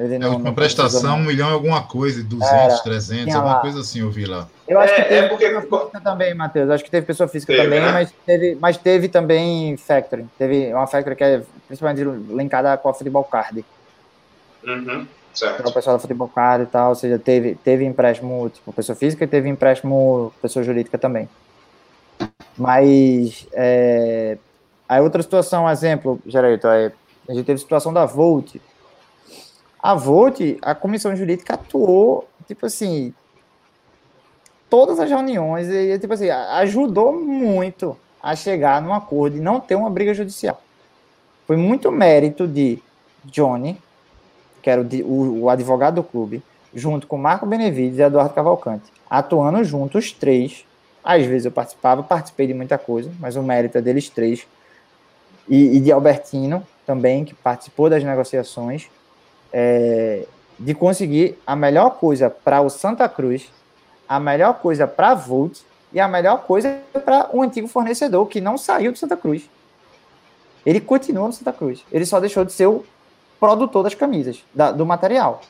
[0.00, 3.60] Ele não, é uma prestação, um milhão e alguma coisa, 200, Era, 300, alguma lá.
[3.60, 4.48] coisa assim, eu vi lá.
[4.66, 5.48] Eu acho é, que teve é porque...
[5.50, 6.70] pessoa física também, Matheus.
[6.70, 7.92] Acho que teve pessoa física teve, também, né?
[7.92, 10.28] mas, teve, mas teve também factoring.
[10.38, 13.64] Teve uma factoring que é principalmente linkada com a Futebol Card.
[14.64, 15.68] Uhum, certo.
[15.68, 19.24] O pessoal da Futebol Card e tal, ou seja, teve, teve empréstimo, tipo, pessoa física
[19.24, 21.28] e teve empréstimo pessoa jurídica também.
[22.56, 24.38] Mas, é,
[24.90, 26.90] Aí outra situação, exemplo, Geraldo, é,
[27.28, 28.56] a gente teve a situação da Volt.
[29.82, 33.14] A Volt, a comissão jurídica atuou, tipo assim,
[34.68, 39.74] todas as reuniões e, tipo assim, ajudou muito a chegar num acordo e não ter
[39.74, 40.60] uma briga judicial.
[41.46, 42.78] Foi muito mérito de
[43.24, 43.80] Johnny,
[44.62, 46.42] que era o, o, advogado do clube,
[46.74, 50.64] junto com Marco Benevides e Eduardo Cavalcante, atuando juntos, os três.
[51.02, 54.46] Às vezes eu participava, participei de muita coisa, mas o mérito é deles três.
[55.48, 58.88] E, e de Albertino também, que participou das negociações,
[59.52, 60.24] é,
[60.58, 63.50] de conseguir a melhor coisa para o Santa Cruz,
[64.08, 65.60] a melhor coisa para a Volt
[65.92, 69.48] e a melhor coisa para o antigo fornecedor, que não saiu do Santa Cruz.
[70.64, 71.84] Ele continua no Santa Cruz.
[71.90, 72.84] Ele só deixou de ser o
[73.38, 75.40] produtor das camisas, da, do material.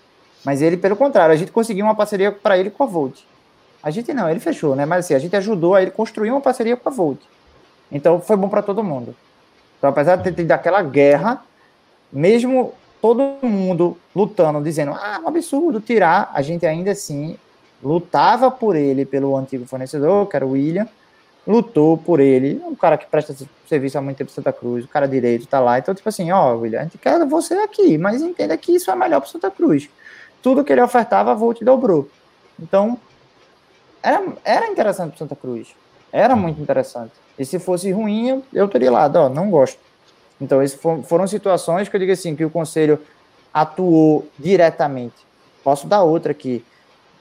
[0.45, 3.21] Mas ele, pelo contrário, a gente conseguiu uma parceria para ele com a Volt.
[3.83, 4.87] A gente não, ele fechou, né?
[4.87, 7.19] Mas assim, a gente ajudou a ele construir uma parceria com a Volt.
[7.91, 9.15] Então foi bom para todo mundo.
[9.79, 11.43] Então, apesar de ter tido aquela guerra,
[12.13, 17.37] mesmo todo mundo lutando, dizendo, ah, é um absurdo tirar, a gente ainda assim
[17.83, 20.87] lutava por ele, pelo antigo fornecedor, que era o William,
[21.47, 23.35] lutou por ele, um cara que presta
[23.67, 26.31] serviço há muito tempo em Santa Cruz, o cara direito tá lá, então tipo assim,
[26.31, 29.51] ó, William, a gente quer você aqui, mas entenda que isso é melhor para Santa
[29.51, 29.89] Cruz.
[30.43, 32.09] Tudo que ele ofertava, a Volt dobrou.
[32.59, 32.99] Então,
[34.03, 35.75] era, era interessante para Santa Cruz.
[36.13, 37.13] Era muito interessante.
[37.39, 39.79] E se fosse ruim, eu, eu teria lá, ó, não gosto.
[40.41, 40.61] Então,
[41.05, 42.99] foram situações que eu digo assim, que o conselho
[43.53, 45.17] atuou diretamente.
[45.63, 46.65] Posso dar outra aqui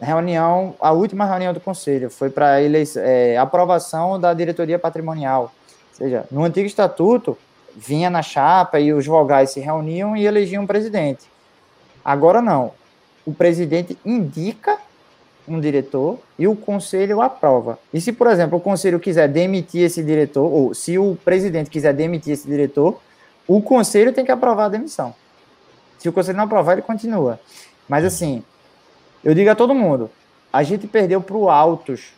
[0.01, 5.51] reunião, a última reunião do conselho foi para é, aprovação da diretoria patrimonial.
[5.91, 7.37] Ou seja, no antigo estatuto,
[7.75, 11.25] vinha na chapa e os vogais se reuniam e elegiam um presidente.
[12.03, 12.71] Agora não.
[13.25, 14.77] O presidente indica
[15.47, 17.77] um diretor e o conselho aprova.
[17.93, 21.93] E se, por exemplo, o conselho quiser demitir esse diretor, ou se o presidente quiser
[21.93, 23.01] demitir esse diretor,
[23.49, 25.15] o conselho tem que aprovar a demissão.
[25.97, 27.39] Se o conselho não aprovar, ele continua.
[27.87, 28.43] Mas assim,
[29.23, 30.11] eu digo a todo mundo,
[30.53, 32.13] a gente perdeu para o Altos.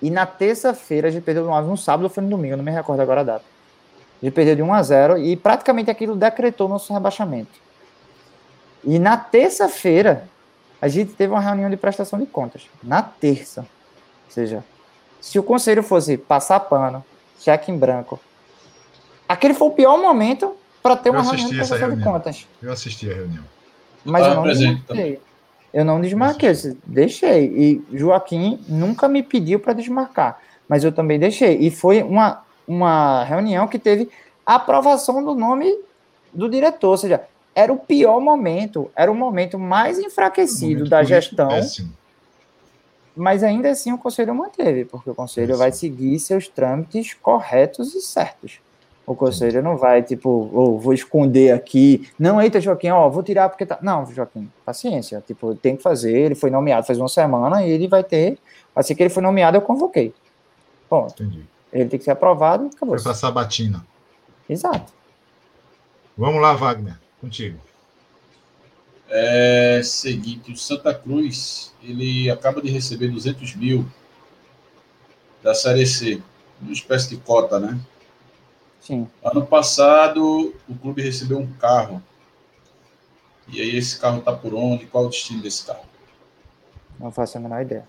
[0.00, 3.00] E na terça-feira a gente perdeu no sábado ou foi no domingo, não me recordo
[3.00, 3.44] agora a data.
[4.22, 7.58] A gente perdeu de 1 a 0 e praticamente aquilo decretou nosso rebaixamento.
[8.84, 10.28] E na terça-feira
[10.80, 12.68] a gente teve uma reunião de prestação de contas.
[12.80, 13.62] Na terça.
[13.62, 14.64] Ou seja,
[15.20, 17.04] se o conselho fosse passar pano,
[17.40, 18.20] cheque em branco,
[19.28, 21.98] aquele foi o pior momento para ter uma reunião de prestação reunião.
[21.98, 22.46] de contas.
[22.62, 23.44] Eu assisti a reunião.
[24.04, 25.20] Mas eu não desmarquei.
[25.74, 27.44] Eu não desmarquei, eu deixei.
[27.44, 31.58] E Joaquim nunca me pediu para desmarcar, mas eu também deixei.
[31.58, 34.08] E foi uma, uma reunião que teve
[34.44, 35.76] aprovação do nome
[36.32, 37.22] do diretor, ou seja,
[37.54, 41.48] era o pior momento, era o momento mais enfraquecido momento da gestão.
[41.48, 41.92] Péssimo.
[43.16, 45.58] Mas ainda assim o conselho manteve, porque o conselho péssimo.
[45.58, 48.60] vai seguir seus trâmites corretos e certos.
[49.06, 52.10] O conselho não vai, tipo, ou vou esconder aqui.
[52.18, 53.78] Não, eita, Joaquim, ó, vou tirar porque tá.
[53.80, 55.22] Não, Joaquim, paciência.
[55.24, 56.12] Tipo, tem que fazer.
[56.12, 58.36] Ele foi nomeado faz uma semana e ele vai ter.
[58.74, 60.12] Assim que ele foi nomeado, eu convoquei.
[60.90, 61.44] Bom, Entendi.
[61.72, 62.96] Ele tem que ser aprovado e acabou.
[62.96, 63.86] Foi pra Sabatina.
[64.48, 64.92] Exato.
[66.16, 67.58] Vamos lá, Wagner, contigo.
[69.08, 73.86] É seguinte, o Santa Cruz, ele acaba de receber 200 mil
[75.42, 76.20] da Série C,
[76.60, 77.78] uma espécie de cota, né?
[78.86, 79.08] Sim.
[79.24, 82.00] Ano passado, o clube recebeu um carro.
[83.48, 84.86] E aí, esse carro está por onde?
[84.86, 85.84] Qual o destino desse carro?
[87.00, 87.84] Não faço a menor ideia.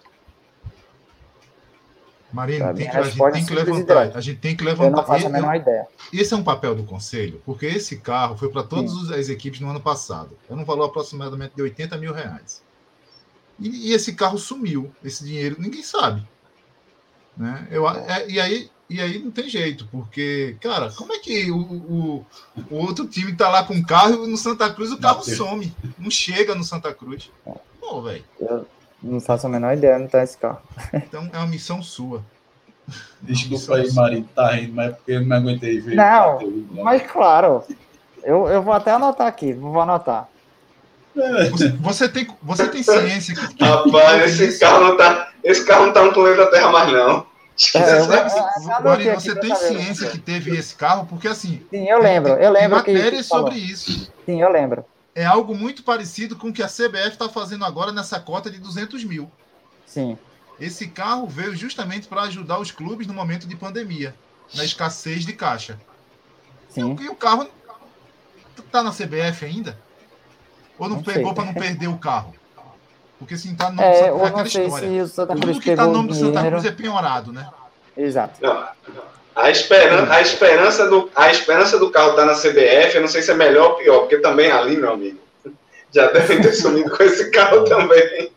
[2.33, 4.17] Marina, tem que, a gente tem que levantar.
[4.17, 4.87] A gente tem que levantar.
[4.87, 5.87] Eu não faço a menor ideia.
[6.11, 9.13] Esse é um papel do conselho, porque esse carro foi para todas Sim.
[9.13, 10.35] as equipes no ano passado.
[10.49, 12.63] É um valor aproximadamente de 80 mil reais.
[13.59, 14.91] E, e esse carro sumiu.
[15.03, 16.27] Esse dinheiro ninguém sabe.
[17.37, 17.67] Né?
[17.69, 21.57] Eu, é, e aí e aí não tem jeito, porque, cara, como é que o,
[21.57, 22.25] o,
[22.71, 25.73] o outro time tá lá com o carro e no Santa Cruz o carro some?
[25.97, 27.29] Não chega no Santa Cruz.
[27.79, 28.23] Pô, velho.
[28.39, 28.65] Eu
[29.03, 30.61] não faço a menor ideia onde tá esse carro.
[30.93, 32.23] Então é uma missão sua.
[33.21, 35.95] Desculpa aí, Marinho, tá rindo, mas é porque eu não aguentei ver.
[35.95, 36.39] Não,
[36.71, 37.63] mas claro.
[38.23, 40.29] Eu, eu vou até anotar aqui, vou anotar.
[41.51, 43.63] Você, você, tem, você tem ciência que.
[43.63, 45.31] Rapaz, esse carro não tá.
[45.43, 47.25] Esse carro não tá no planeta Terra mais, não.
[47.73, 51.65] É, você, você tem ciência que teve esse carro, porque assim.
[51.71, 52.33] Sim, eu lembro.
[52.33, 54.11] Eu lembro tem matéria sobre isso.
[54.25, 54.85] Sim, eu lembro.
[55.15, 58.59] É algo muito parecido com o que a CBF está fazendo agora nessa cota de
[58.59, 59.31] 200 mil.
[59.87, 60.15] Sim.
[60.59, 64.13] Esse carro veio justamente para ajudar os clubes no momento de pandemia,
[64.53, 65.79] na escassez de caixa.
[66.69, 66.95] Sim.
[66.99, 67.49] E o carro
[68.71, 69.79] tá na CBF ainda?
[70.77, 72.35] Ou não, não pegou para não perder o carro?
[73.19, 74.89] Porque assim, tá no é, Santa, é aquela história.
[74.89, 77.49] Se o Santa Cruz Tudo que tá no nome do Santa Cruz é penhorado, né?
[77.95, 78.39] Exato.
[78.41, 78.67] Não.
[79.35, 83.07] A esperança, a esperança do, a esperança do carro estar tá na CBF, eu não
[83.07, 85.19] sei se é melhor ou pior, porque também ali, meu amigo,
[85.93, 88.31] já devem ter sumido com esse carro também.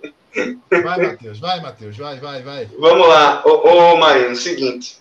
[0.71, 2.69] Vai, Matheus, vai, Matheus, vai, vai, vai.
[2.79, 4.99] Vamos lá, ô, ô Marino, seguinte.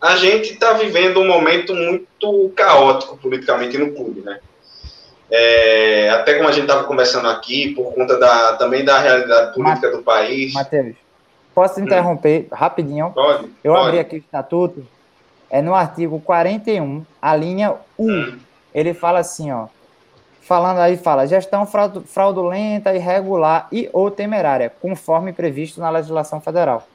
[0.00, 4.40] A gente está vivendo um momento muito caótico politicamente no clube, né?
[5.30, 9.90] É, até como a gente estava conversando aqui, por conta da, também da realidade política
[9.90, 10.52] do país.
[10.52, 10.96] Matheus,
[11.54, 11.84] posso hum.
[11.84, 12.54] interromper hum.
[12.54, 13.10] rapidinho?
[13.10, 13.48] Pode.
[13.62, 13.86] Eu pode.
[13.86, 14.86] abri aqui o estatuto,
[15.48, 18.08] é no artigo 41, a linha U.
[18.10, 18.38] Hum.
[18.74, 19.66] Ele fala assim, ó
[20.50, 26.88] falando aí, fala gestão fraudulenta, irregular e ou temerária, conforme previsto na legislação federal.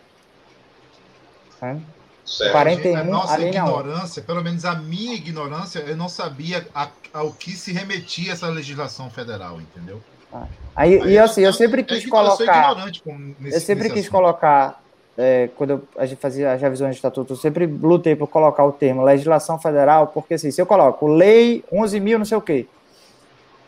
[2.26, 2.52] Certo.
[2.52, 4.26] 41, a nossa ignorância, 1.
[4.26, 9.12] pelo menos a minha ignorância, eu não sabia a, ao que se remetia essa legislação
[9.12, 10.02] federal, entendeu?
[10.34, 10.48] Ah.
[10.76, 12.72] Aí, aí, e assim, eu, eu sempre quis é colocar.
[13.06, 14.12] Eu, nesse, eu sempre quis assunto.
[14.12, 14.82] colocar,
[15.16, 18.66] é, quando eu, a gente fazia as revisões de estatuto, eu sempre lutei por colocar
[18.66, 22.42] o termo legislação federal, porque assim, se eu coloco lei 11 mil, não sei o
[22.42, 22.68] quê,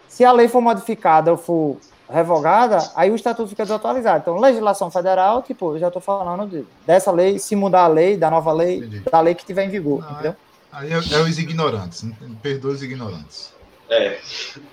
[0.08, 1.78] se a lei for modificada ou for
[2.10, 4.20] revogada, aí o estatuto fica desatualizado.
[4.22, 8.18] Então, legislação federal, tipo, eu já estou falando de, dessa lei, se mudar a lei,
[8.18, 9.00] da nova lei, Entendi.
[9.12, 10.36] da lei que tiver em vigor, Não, entendeu?
[10.72, 12.06] Aí é, é, os ignorantes,
[12.42, 13.54] perdoa os ignorantes.
[13.90, 14.20] É,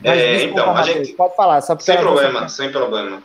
[0.03, 1.13] é desculpa, então, a gente...
[1.13, 3.23] Pode falar, só Sem problema, sem problema.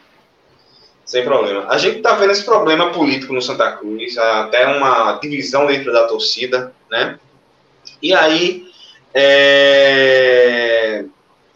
[1.06, 1.66] Sem problema.
[1.68, 6.08] A gente está vendo esse problema político no Santa Cruz, até uma divisão dentro da
[6.08, 7.18] torcida, né?
[8.02, 8.68] E aí,
[9.14, 10.69] é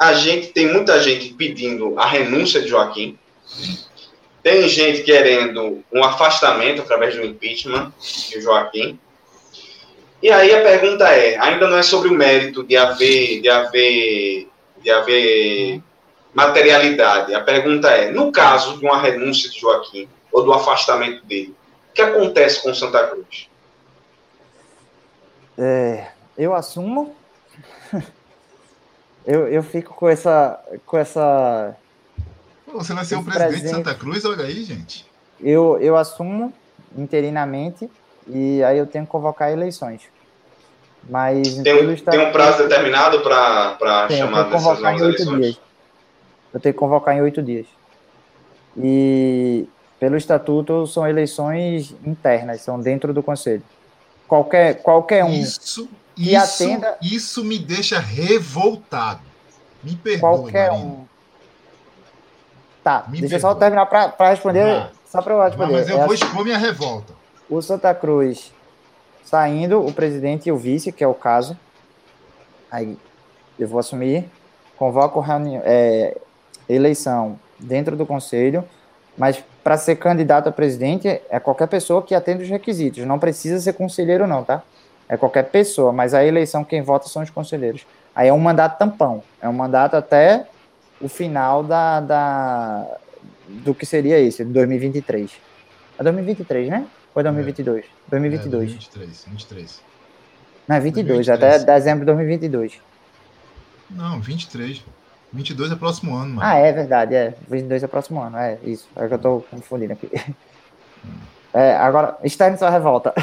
[0.04, 3.18] a gente tem muita gente pedindo a renúncia de Joaquim.
[4.41, 7.93] Tem gente querendo um afastamento através do impeachment
[8.30, 8.99] de Joaquim.
[10.22, 14.47] E aí a pergunta é, ainda não é sobre o mérito de haver, de haver,
[14.82, 15.82] de haver
[16.34, 17.34] materialidade.
[17.34, 21.56] A pergunta é, no caso de uma renúncia de Joaquim ou do afastamento dele,
[21.91, 23.47] o que acontece com Santa Cruz?
[25.58, 27.16] É, eu assumo
[29.26, 30.59] eu, eu fico com essa.
[30.86, 31.76] Com essa
[32.74, 33.63] Você vai ser o presidente presente.
[33.63, 35.05] de Santa Cruz, olha aí, gente.
[35.39, 36.53] Eu, eu assumo
[36.97, 37.89] interinamente
[38.28, 40.01] e aí eu tenho que convocar eleições.
[41.09, 45.41] Mas tem, um, tem um prazo determinado para chamar dessas novas eleições?
[45.41, 45.59] Dias.
[46.53, 47.65] Eu tenho que convocar em oito dias.
[48.78, 49.67] E
[49.99, 53.63] pelo estatuto são eleições internas, são dentro do conselho.
[54.28, 55.34] Qualquer, qualquer um.
[55.34, 56.97] Isso e isso, atenda.
[57.01, 59.22] Isso me deixa revoltado.
[59.84, 60.20] Me perdoe.
[60.20, 61.05] Qualquer um.
[62.84, 64.66] Tá, me deixa eu só terminar para responder.
[64.66, 65.72] Ah, só para eu responder.
[65.72, 67.14] mas eu é vou assim, expor minha revolta.
[67.49, 68.51] O Santa Cruz
[69.24, 71.57] saindo, o presidente e o vice, que é o caso.
[72.70, 72.97] Aí
[73.57, 74.30] eu vou assumir,
[74.76, 76.18] convoco reunião, é,
[76.68, 78.64] eleição dentro do conselho,
[79.18, 83.59] mas para ser candidato a presidente é qualquer pessoa que atenda os requisitos, não precisa
[83.59, 84.64] ser conselheiro não, tá?
[85.14, 87.86] É qualquer pessoa, mas a eleição quem vota são os conselheiros.
[88.16, 90.47] Aí é um mandato tampão, é um mandato até
[90.99, 92.97] o final da, da
[93.47, 95.32] do que seria esse, de 2023.
[95.99, 96.88] É 2023, né?
[97.14, 97.86] Ou é 2022?
[97.86, 98.64] É, 2022.
[98.64, 99.82] É 23, 23.
[100.68, 101.30] Não, é 22, 23.
[101.30, 102.82] até dezembro de 2022.
[103.91, 104.84] Não, 23.
[105.32, 106.41] 22 é próximo ano, mano.
[106.41, 107.36] Ah, é verdade, é.
[107.47, 108.88] 22 é próximo ano, é isso.
[108.95, 110.09] É que eu tô confundindo aqui.
[111.05, 111.11] Hum.
[111.53, 113.14] É, agora, externe sua revolta.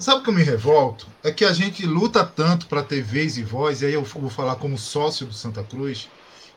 [0.00, 1.06] Sabe o que eu me revolto?
[1.22, 4.30] É que a gente luta tanto para ter vez e voz, e aí eu vou
[4.30, 6.08] falar como sócio do Santa Cruz,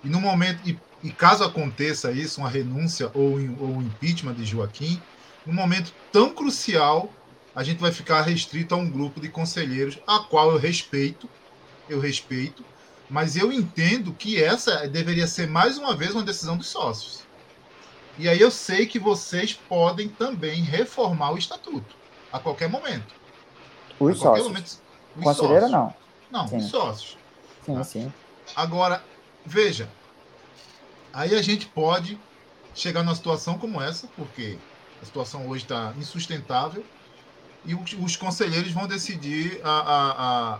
[0.01, 4.45] e no momento, e, e caso aconteça isso, uma renúncia ou, ou um impeachment de
[4.45, 4.97] Joaquim,
[5.45, 7.11] num momento tão crucial,
[7.53, 11.29] a gente vai ficar restrito a um grupo de conselheiros, a qual eu respeito,
[11.89, 12.63] eu respeito,
[13.09, 17.27] mas eu entendo que essa deveria ser mais uma vez uma decisão dos sócios.
[18.17, 21.93] E aí eu sei que vocês podem também reformar o estatuto
[22.31, 23.22] a qualquer momento.
[23.99, 24.47] Os sócios.
[24.47, 24.77] Momento,
[25.17, 25.93] os Conselheiro não.
[26.31, 26.57] Não, sim.
[26.57, 27.17] os sócios.
[27.65, 27.83] Sim, tá?
[27.83, 28.13] sim.
[28.55, 29.03] Agora,
[29.45, 29.89] veja,
[31.13, 32.19] aí a gente pode
[32.73, 34.57] chegar numa situação como essa, porque
[35.01, 36.83] a situação hoje está insustentável
[37.65, 40.59] e os, os, conselheiros vão decidir a, a, a,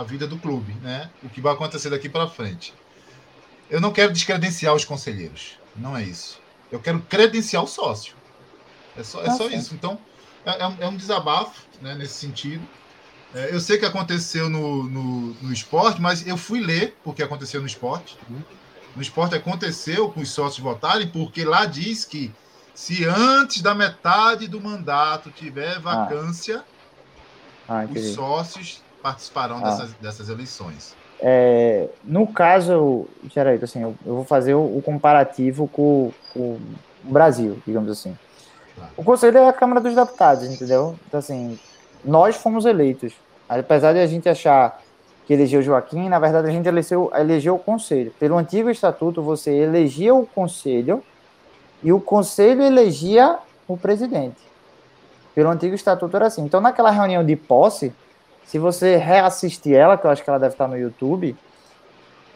[0.00, 1.10] a vida do clube, né?
[1.22, 2.74] O que vai acontecer daqui para frente.
[3.68, 6.40] Eu não quero descredenciar os conselheiros, não é isso.
[6.70, 8.14] Eu quero credenciar o sócio.
[8.96, 9.74] É só, é só isso.
[9.74, 9.98] Então,
[10.46, 12.66] é, é, é, um desabafo né, nesse sentido.
[13.34, 17.60] É, eu sei que aconteceu no, no, no, esporte, mas eu fui ler porque aconteceu
[17.60, 18.16] no esporte.
[18.94, 22.32] No esporte aconteceu com os sócios votarem, porque lá diz que
[22.74, 25.80] se antes da metade do mandato tiver ah.
[25.80, 26.64] vacância,
[27.68, 27.80] ah.
[27.80, 29.70] Ah, os sócios participarão ah.
[29.70, 30.94] dessas, dessas eleições.
[31.18, 36.58] É, no caso, Geraldo, assim, eu, eu, vou fazer o, o comparativo com, com,
[37.04, 38.16] o Brasil, digamos assim.
[38.96, 40.96] O Conselho é a Câmara dos Deputados, entendeu?
[41.06, 41.58] Então, assim,
[42.04, 43.12] nós fomos eleitos.
[43.48, 44.80] Apesar de a gente achar
[45.26, 48.12] que elegeu Joaquim, na verdade a gente elegeu, elegeu o conselho.
[48.18, 51.02] Pelo antigo estatuto, você elegia o conselho
[51.82, 54.40] e o conselho elegia o presidente.
[55.34, 56.42] Pelo antigo estatuto era assim.
[56.42, 57.92] Então, naquela reunião de posse,
[58.44, 61.36] se você reassistir ela, que eu acho que ela deve estar no YouTube,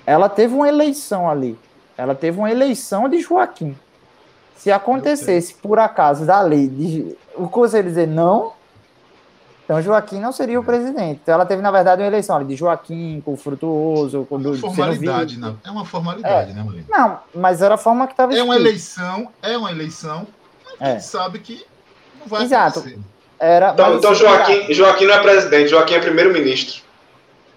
[0.05, 1.59] ela teve uma eleição ali.
[1.97, 3.76] Ela teve uma eleição de Joaquim.
[4.61, 8.52] Se acontecesse, por acaso, da lei, de, o conselho dizer não,
[9.64, 11.20] então Joaquim não seria o presidente.
[11.22, 14.26] Então ela teve, na verdade, uma eleição ali, de Joaquim com o Frutuoso.
[14.28, 15.58] Com, uma formalidade, não.
[15.64, 16.54] É uma formalidade, é.
[16.54, 16.84] né, Molina?
[16.90, 20.26] Não, mas era a forma que estava É uma eleição, é uma eleição,
[20.66, 20.84] mas é.
[20.84, 21.64] a gente sabe que
[22.20, 22.80] não vai Exato.
[22.80, 23.00] acontecer.
[23.38, 26.82] Era, então, então Joaquim, Joaquim não é presidente, Joaquim é primeiro-ministro.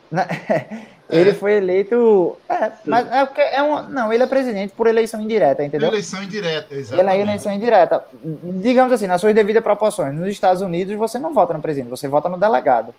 [1.13, 1.33] Ele é.
[1.33, 2.37] foi eleito.
[2.49, 5.89] É, mas é, é um, não, ele é presidente por eleição indireta, entendeu?
[5.89, 7.09] Eleição indireta, exatamente.
[7.09, 8.03] Ele é eleição indireta.
[8.23, 10.13] Digamos assim, nas suas devidas proporções.
[10.13, 12.93] Nos Estados Unidos, você não vota no presidente, você vota no delegado.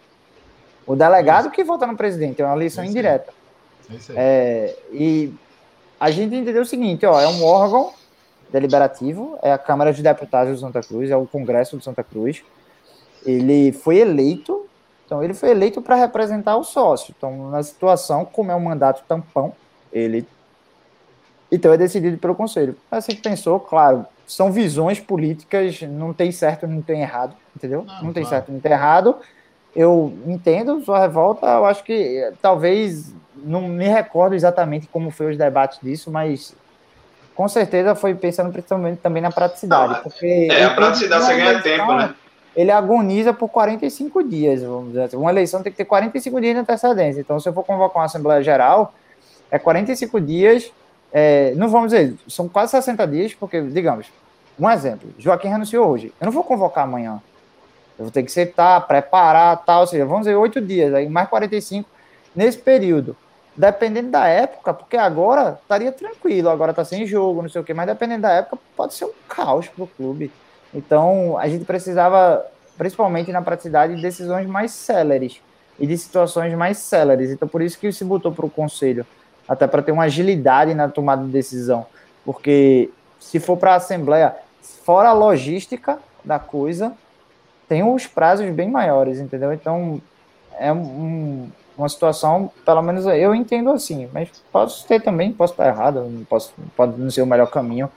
[0.86, 3.32] O delegado que vota no presidente, é uma eleição indireta.
[4.14, 5.32] É, e
[5.98, 7.92] a gente entendeu o seguinte: ó, é um órgão
[8.50, 12.42] deliberativo, é a Câmara de Deputados de Santa Cruz, é o Congresso de Santa Cruz.
[13.24, 14.63] Ele foi eleito
[15.06, 17.14] então, ele foi eleito para representar o sócio.
[17.16, 19.52] Então, na situação, como é um mandato tampão,
[19.92, 20.26] ele.
[21.52, 22.76] Então, é decidido pelo conselho.
[22.90, 27.84] Assim que pensou, claro, são visões políticas, não tem certo, não tem errado, entendeu?
[27.84, 28.28] Não, não tem claro.
[28.28, 29.16] certo, não tem errado.
[29.76, 35.36] Eu entendo sua revolta, eu acho que talvez, não me recordo exatamente como foi os
[35.36, 36.54] debates disso, mas
[37.34, 40.00] com certeza foi pensando principalmente também na praticidade.
[40.02, 42.14] porque é, a praticidade você ganha tempo, né?
[42.56, 45.16] Ele agoniza por 45 dias, vamos dizer assim.
[45.16, 47.20] Uma eleição tem que ter 45 dias de antecedência.
[47.20, 48.94] Então, se eu for convocar uma Assembleia Geral,
[49.50, 50.72] é 45 dias,
[51.12, 54.06] é, não vamos dizer, são quase 60 dias, porque, digamos,
[54.58, 56.12] um exemplo, Joaquim renunciou hoje.
[56.20, 57.20] Eu não vou convocar amanhã.
[57.98, 61.28] Eu vou ter que sentar, preparar, tal, ou seja, vamos dizer, oito dias, aí mais
[61.28, 61.88] 45
[62.34, 63.16] nesse período.
[63.56, 67.72] Dependendo da época, porque agora estaria tranquilo, agora está sem jogo, não sei o quê,
[67.72, 70.32] mas dependendo da época, pode ser um caos para o clube.
[70.74, 72.44] Então, a gente precisava,
[72.76, 75.40] principalmente na praticidade, de decisões mais céleres
[75.78, 77.30] e de situações mais céleres.
[77.30, 79.06] Então, por isso que se botou para o conselho,
[79.48, 81.86] até para ter uma agilidade na tomada de decisão.
[82.24, 84.34] Porque se for para a Assembleia,
[84.84, 86.92] fora a logística da coisa,
[87.68, 89.52] tem os prazos bem maiores, entendeu?
[89.52, 90.00] Então,
[90.58, 95.66] é um, uma situação, pelo menos eu entendo assim, mas posso ter também, posso estar
[95.66, 97.90] errado, posso, pode não ser o melhor caminho,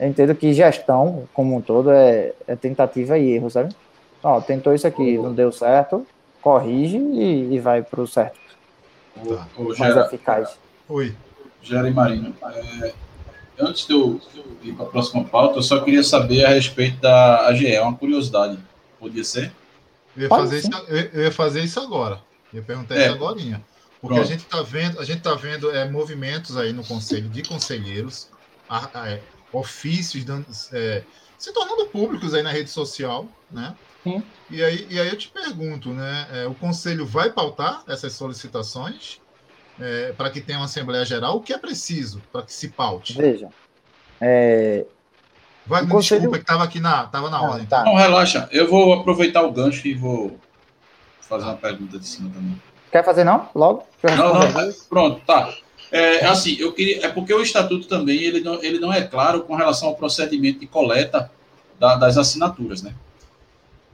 [0.00, 3.74] eu entendo que gestão, como um todo, é, é tentativa e erro, sabe?
[4.22, 6.06] Ó, tentou isso aqui, não deu certo,
[6.40, 8.40] corrige e, e vai para o certo.
[9.14, 9.46] Tá.
[9.58, 10.58] mais Gera, eficaz.
[10.88, 11.14] Oi.
[11.62, 12.94] Jerry Marino, é,
[13.58, 14.18] antes de eu,
[14.62, 18.58] ir para a próxima pauta, eu só queria saber a respeito da AGE, uma curiosidade.
[18.98, 19.52] Podia ser?
[20.16, 20.70] Eu ia, fazer isso,
[21.12, 22.20] eu ia fazer isso agora.
[22.50, 23.04] Eu ia perguntar é.
[23.04, 23.34] isso agora.
[23.36, 23.60] Porque
[24.00, 24.20] Pronto.
[24.22, 28.30] a gente está vendo, a gente tá vendo é, movimentos aí no conselho de conselheiros,
[28.66, 29.20] a, a, é,
[29.52, 31.02] ofícios dando, é,
[31.38, 33.74] se tornando públicos aí na rede social, né?
[34.02, 34.22] Sim.
[34.50, 36.26] E aí, e aí eu te pergunto, né?
[36.32, 39.20] É, o conselho vai pautar essas solicitações
[39.80, 41.36] é, para que tenha uma Assembleia Geral?
[41.36, 43.16] O que é preciso para que se paute?
[43.16, 43.48] Veja.
[44.20, 44.84] É...
[45.66, 46.20] Vai, me conselho...
[46.20, 47.66] desculpa, que estava aqui na, tava na ah, ordem.
[47.66, 47.84] Tá.
[47.84, 48.48] Não, relaxa.
[48.50, 50.38] Eu vou aproveitar o gancho e vou
[51.20, 52.60] fazer uma pergunta de cima também.
[52.90, 53.48] Quer fazer não?
[53.54, 53.86] Logo?
[54.02, 54.72] Não, não.
[54.88, 55.54] Pronto, tá.
[55.92, 59.42] É, assim, eu queria, é porque o estatuto também ele não, ele não é claro
[59.42, 61.30] com relação ao procedimento de coleta
[61.78, 62.94] da, das assinaturas, né?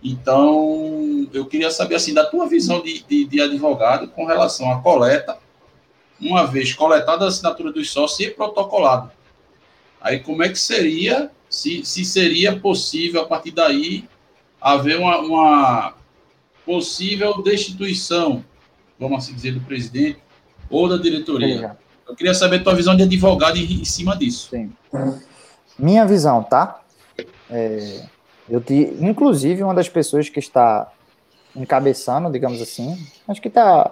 [0.03, 4.81] Então, eu queria saber assim da tua visão de, de, de, advogado com relação à
[4.81, 5.39] coleta,
[6.21, 9.11] uma vez coletada a assinatura dos sócios e protocolado.
[10.01, 14.07] Aí, como é que seria, se, se seria possível a partir daí
[14.61, 15.95] haver uma, uma
[16.65, 18.45] possível destituição,
[18.99, 20.19] vamos assim dizer, do presidente
[20.69, 21.77] ou da diretoria?
[22.09, 24.51] Eu queria saber a tua visão de advogado em, cima disso.
[24.51, 24.73] Sim.
[25.79, 26.81] Minha visão, tá?
[27.51, 28.03] É,
[28.49, 30.91] eu te, inclusive, uma das pessoas que está
[31.55, 32.97] encabeçando, digamos assim,
[33.27, 33.91] acho que está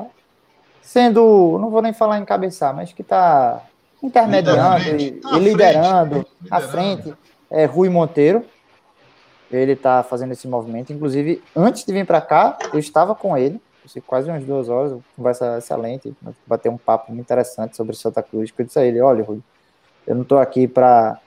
[0.82, 3.62] sendo, não vou nem falar encabeçar, mas que está
[4.02, 7.12] intermediando e, e liderando, à frente,
[7.50, 8.44] é Rui Monteiro.
[9.50, 10.92] Ele está fazendo esse movimento.
[10.92, 13.60] Inclusive, antes de vir para cá, eu estava com ele
[14.06, 16.14] quase umas duas horas, conversa excelente,
[16.46, 18.52] bater um papo muito interessante sobre Santa Cruz.
[18.56, 19.40] Eu disse a ele: olha, Rui,
[20.06, 21.20] eu não estou aqui para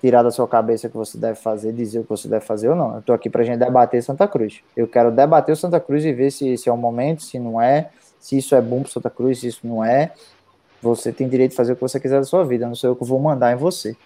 [0.00, 2.68] tirar da sua cabeça o que você deve fazer, dizer o que você deve fazer
[2.68, 2.94] ou não.
[2.94, 4.62] Eu estou aqui para a gente debater Santa Cruz.
[4.76, 7.60] Eu quero debater o Santa Cruz e ver se esse é o momento, se não
[7.60, 10.12] é, se isso é bom para Santa Cruz, se isso não é.
[10.82, 12.96] Você tem direito de fazer o que você quiser da sua vida, não sou eu
[12.96, 13.96] que vou mandar em você.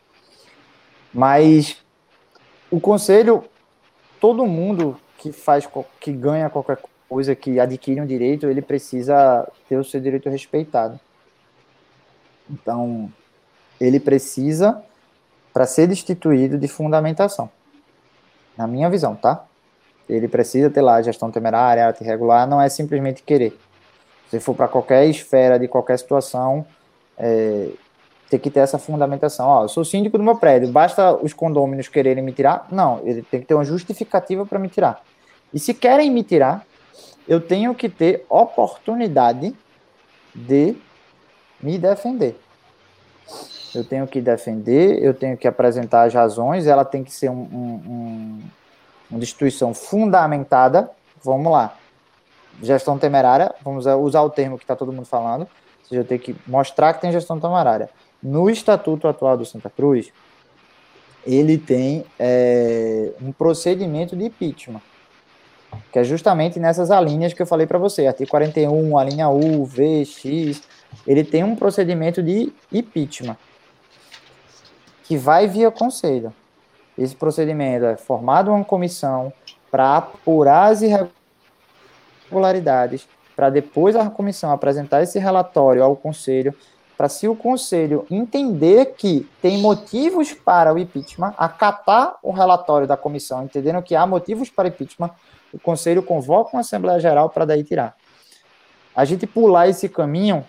[1.12, 1.82] Mas
[2.70, 3.44] o conselho,
[4.20, 5.68] todo mundo que faz,
[5.98, 6.78] que ganha qualquer
[7.10, 10.98] coisa que adquire um direito, ele precisa ter o seu direito respeitado.
[12.48, 13.12] Então,
[13.80, 14.80] ele precisa,
[15.52, 17.50] para ser destituído, de fundamentação.
[18.56, 19.44] Na minha visão, tá?
[20.08, 23.58] Ele precisa ter lá gestão temerária, arte irregular, não é simplesmente querer.
[24.30, 26.64] Se for para qualquer esfera de qualquer situação,
[27.18, 27.70] é,
[28.28, 29.48] tem que ter essa fundamentação.
[29.48, 32.68] Ó, eu sou síndico do meu prédio, basta os condôminos quererem me tirar?
[32.70, 35.02] Não, ele tem que ter uma justificativa para me tirar.
[35.52, 36.64] E se querem me tirar,
[37.28, 39.54] eu tenho que ter oportunidade
[40.34, 40.76] de
[41.60, 42.38] me defender.
[43.74, 47.42] Eu tenho que defender, eu tenho que apresentar as razões, ela tem que ser um,
[47.42, 48.40] um, um,
[49.10, 50.90] uma destituição fundamentada.
[51.22, 51.76] Vamos lá.
[52.62, 55.42] Gestão temerária, vamos usar o termo que está todo mundo falando.
[55.42, 55.48] Ou
[55.88, 57.88] seja, eu tenho que mostrar que tem gestão temerária.
[58.22, 60.12] No estatuto atual do Santa Cruz,
[61.24, 64.80] ele tem é, um procedimento de impeachment,
[65.92, 69.64] que é justamente nessas alíneas que eu falei para você, artigo 41, a linha U,
[69.64, 70.62] V, X,
[71.06, 73.36] ele tem um procedimento de impeachment,
[75.04, 76.32] que vai via conselho.
[76.96, 79.32] Esse procedimento é formado uma comissão
[79.70, 80.82] para apurar as
[82.28, 86.54] irregularidades, para depois a comissão apresentar esse relatório ao conselho,
[86.96, 92.94] para se o conselho entender que tem motivos para o impeachment, acatar o relatório da
[92.94, 95.10] comissão, entendendo que há motivos para impeachment,
[95.52, 97.96] o conselho convoca uma Assembleia Geral para daí tirar.
[98.94, 100.44] A gente pular esse caminho,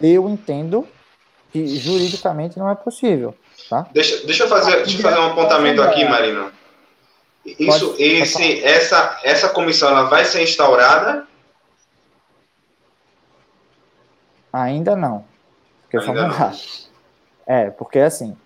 [0.00, 0.86] eu entendo
[1.50, 3.34] que juridicamente não é possível.
[3.68, 3.86] Tá?
[3.92, 6.52] Deixa, deixa, eu fazer, deixa eu fazer um apontamento aqui, Marina.
[7.44, 11.26] Isso, pode, esse, essa, essa comissão ela vai ser instaurada?
[14.52, 15.24] Ainda não.
[15.82, 16.52] Porque Ainda vamos lá.
[17.46, 18.36] É, porque assim,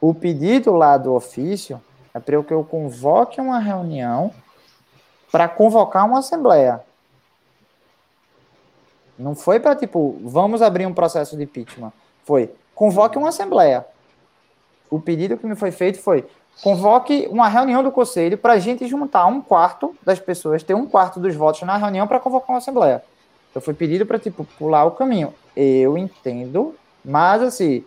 [0.00, 1.82] o pedido lá do ofício
[2.14, 4.32] é para que eu convoque uma reunião
[5.32, 6.82] para convocar uma assembleia.
[9.18, 11.92] Não foi para tipo, vamos abrir um processo de impeachment.
[12.24, 13.86] Foi, convoque uma assembleia.
[14.90, 16.26] O pedido que me foi feito foi,
[16.62, 20.86] convoque uma reunião do conselho para a gente juntar um quarto das pessoas, ter um
[20.86, 23.02] quarto dos votos na reunião para convocar uma assembleia.
[23.50, 25.32] Então foi pedido para tipo pular o caminho.
[25.56, 27.84] Eu entendo, mas assim,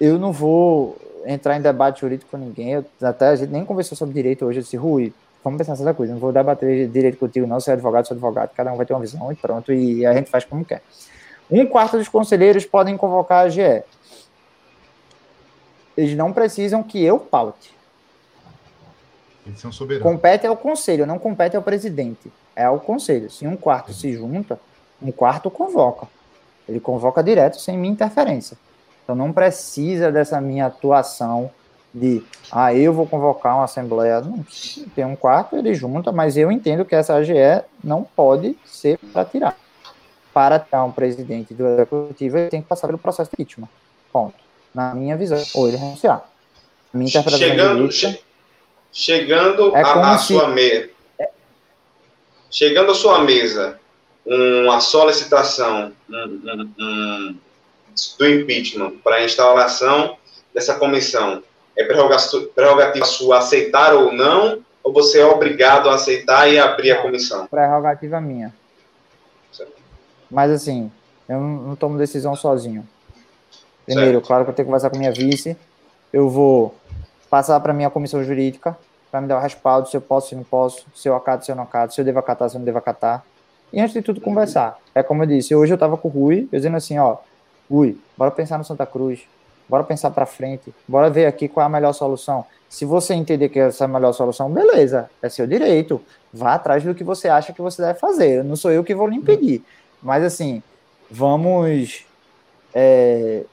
[0.00, 0.96] eu não vou
[1.26, 2.72] entrar em debate jurídico com ninguém.
[2.72, 4.60] Eu, até a gente nem conversou sobre direito hoje.
[4.60, 5.12] Eu disse, Rui,
[5.42, 6.12] vamos pensar nessa coisa.
[6.12, 7.58] Não vou debater direito contigo, não.
[7.66, 8.50] É advogado, sou advogado.
[8.54, 9.72] Cada um vai ter uma visão e pronto.
[9.72, 10.82] E a gente faz como quer.
[11.50, 13.82] Um quarto dos conselheiros podem convocar a GE.
[15.96, 17.74] Eles não precisam que eu paute.
[19.46, 20.10] Eles são soberanos.
[20.10, 22.30] Compete ao conselho, não compete ao presidente
[22.60, 23.30] é ao conselho.
[23.30, 24.60] Se um quarto se junta,
[25.00, 26.06] um quarto convoca.
[26.68, 28.56] Ele convoca direto, sem minha interferência.
[29.02, 31.50] Então não precisa dessa minha atuação
[31.92, 34.20] de, ah, eu vou convocar uma assembleia.
[34.20, 34.44] Não,
[34.94, 39.24] tem um quarto, ele junta, mas eu entendo que essa AGE não pode ser para
[39.24, 39.56] tirar.
[40.32, 43.68] Para tirar um presidente do executivo, ele tem que passar pelo processo de impeachment.
[44.12, 44.34] Ponto.
[44.74, 45.42] Na minha visão.
[45.54, 46.24] Ou ele renunciar.
[46.92, 48.20] Minha interpretação chegando, che
[48.92, 50.26] chegando é a, a se...
[50.26, 50.90] sua mesa
[52.50, 53.78] chegando à sua mesa
[54.26, 57.36] uma solicitação um, um, um,
[58.18, 60.16] do impeachment para a instalação
[60.52, 61.42] dessa comissão,
[61.76, 67.02] é prerrogativa sua aceitar ou não, ou você é obrigado a aceitar e abrir a
[67.02, 67.46] comissão?
[67.46, 68.52] Prerrogativa minha.
[69.52, 69.72] Certo.
[70.30, 70.90] Mas assim,
[71.28, 72.86] eu não tomo decisão sozinho.
[73.84, 74.26] Primeiro, certo.
[74.26, 75.56] claro que eu tenho que conversar com minha vice,
[76.12, 76.74] eu vou
[77.28, 78.76] passar para minha comissão jurídica,
[79.10, 81.50] para me dar o respaldo se eu posso, se não posso, se eu acato, se
[81.50, 83.24] eu não acato, se eu devo acatar, se eu não devo acatar.
[83.72, 84.78] E antes de tudo, conversar.
[84.94, 87.18] É como eu disse, hoje eu estava com o Rui, eu dizendo assim, ó,
[87.70, 89.20] Rui, bora pensar no Santa Cruz,
[89.70, 92.44] bora pensar para frente, bora ver aqui qual é a melhor solução.
[92.68, 96.00] Se você entender que essa é a melhor solução, beleza, é seu direito.
[96.32, 98.42] Vá atrás do que você acha que você deve fazer.
[98.42, 99.64] Não sou eu que vou lhe impedir.
[100.02, 100.62] Mas assim,
[101.08, 102.04] vamos
[102.74, 103.44] é,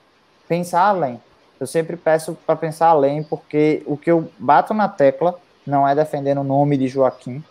[0.48, 1.22] pensar além.
[1.60, 5.94] Eu sempre peço para pensar além, porque o que eu bato na tecla não é
[5.94, 7.44] defendendo o nome de Joaquim.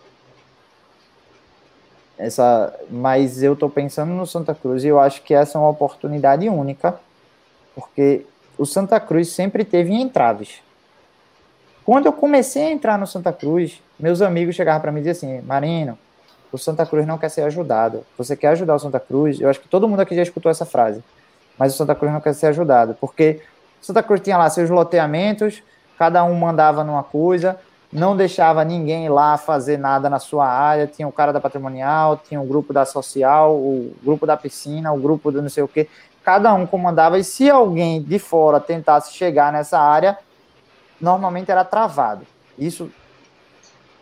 [2.17, 5.69] Essa, mas eu estou pensando no Santa Cruz e eu acho que essa é uma
[5.69, 6.99] oportunidade única,
[7.75, 8.25] porque
[8.57, 10.61] o Santa Cruz sempre teve entraves.
[11.85, 15.31] Quando eu comecei a entrar no Santa Cruz, meus amigos chegavam para mim e diziam
[15.31, 15.97] assim: Marino,
[16.51, 18.05] o Santa Cruz não quer ser ajudado.
[18.17, 19.39] Você quer ajudar o Santa Cruz?
[19.39, 21.03] Eu acho que todo mundo aqui já escutou essa frase.
[21.57, 23.41] Mas o Santa Cruz não quer ser ajudado, porque
[23.81, 25.63] o Santa Cruz tinha lá seus loteamentos,
[25.97, 27.57] cada um mandava numa coisa,
[27.91, 30.87] não deixava ninguém lá fazer nada na sua área.
[30.87, 34.99] Tinha o cara da patrimonial, tinha o grupo da social, o grupo da piscina, o
[34.99, 35.87] grupo do não sei o que.
[36.27, 40.17] Cada um comandava, e se alguém de fora tentasse chegar nessa área,
[40.99, 42.27] normalmente era travado.
[42.59, 42.91] Isso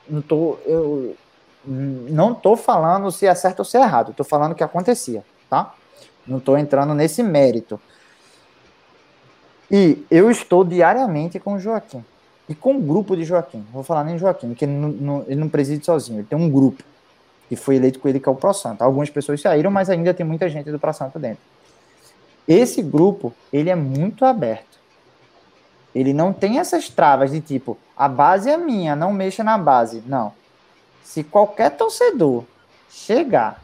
[0.10, 1.16] não tô, eu
[1.64, 5.24] não estou falando se é certo ou se é errado, estou falando o que acontecia,
[5.48, 5.76] tá?
[6.26, 7.80] Não estou entrando nesse mérito.
[9.70, 12.04] E eu estou diariamente com o Joaquim.
[12.50, 13.64] E com o grupo de Joaquim.
[13.72, 16.50] Vou falar nem Joaquim, porque ele não, não, ele não preside sozinho, ele tem um
[16.50, 16.84] grupo.
[17.52, 18.84] E foi eleito com ele, que é o ProSanto.
[18.84, 21.54] Algumas pessoas saíram, mas ainda tem muita gente do ProSanto dentro.
[22.48, 24.76] Esse grupo, ele é muito aberto.
[25.94, 30.04] Ele não tem essas travas de tipo, a base é minha, não mexa na base.
[30.06, 30.34] Não.
[31.04, 32.44] Se qualquer torcedor
[32.90, 33.62] chegar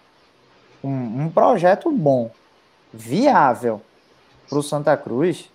[0.81, 2.31] com um projeto bom,
[2.93, 3.81] viável
[4.49, 5.49] para o Santa Cruz,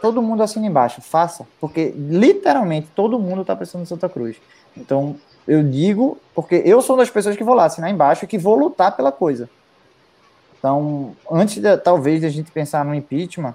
[0.00, 4.36] todo mundo assina embaixo, faça, porque literalmente todo mundo está precisando de Santa Cruz.
[4.76, 5.16] Então,
[5.46, 8.38] eu digo, porque eu sou uma das pessoas que vou lá assinar embaixo e que
[8.38, 9.48] vou lutar pela coisa.
[10.58, 13.54] Então, antes de, talvez de a gente pensar no impeachment,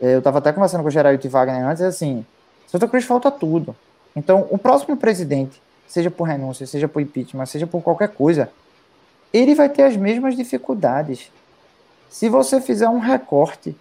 [0.00, 2.24] eh, eu estava até conversando com o Geraldo Wagner antes, assim,
[2.66, 3.76] Santa Cruz falta tudo.
[4.14, 8.50] Então, o próximo presidente, seja por renúncia, seja por impeachment, seja por qualquer coisa,
[9.32, 11.30] ele vai ter as mesmas dificuldades.
[12.08, 13.76] Se você fizer um recorte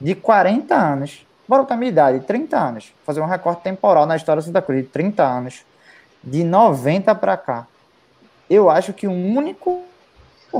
[0.00, 4.40] de 40 anos, bora botar minha idade, 30 anos, fazer um recorte temporal na história
[4.40, 5.64] do Santa Cruz de 30 anos,
[6.22, 7.66] de 90 para cá,
[8.48, 9.82] eu acho que o único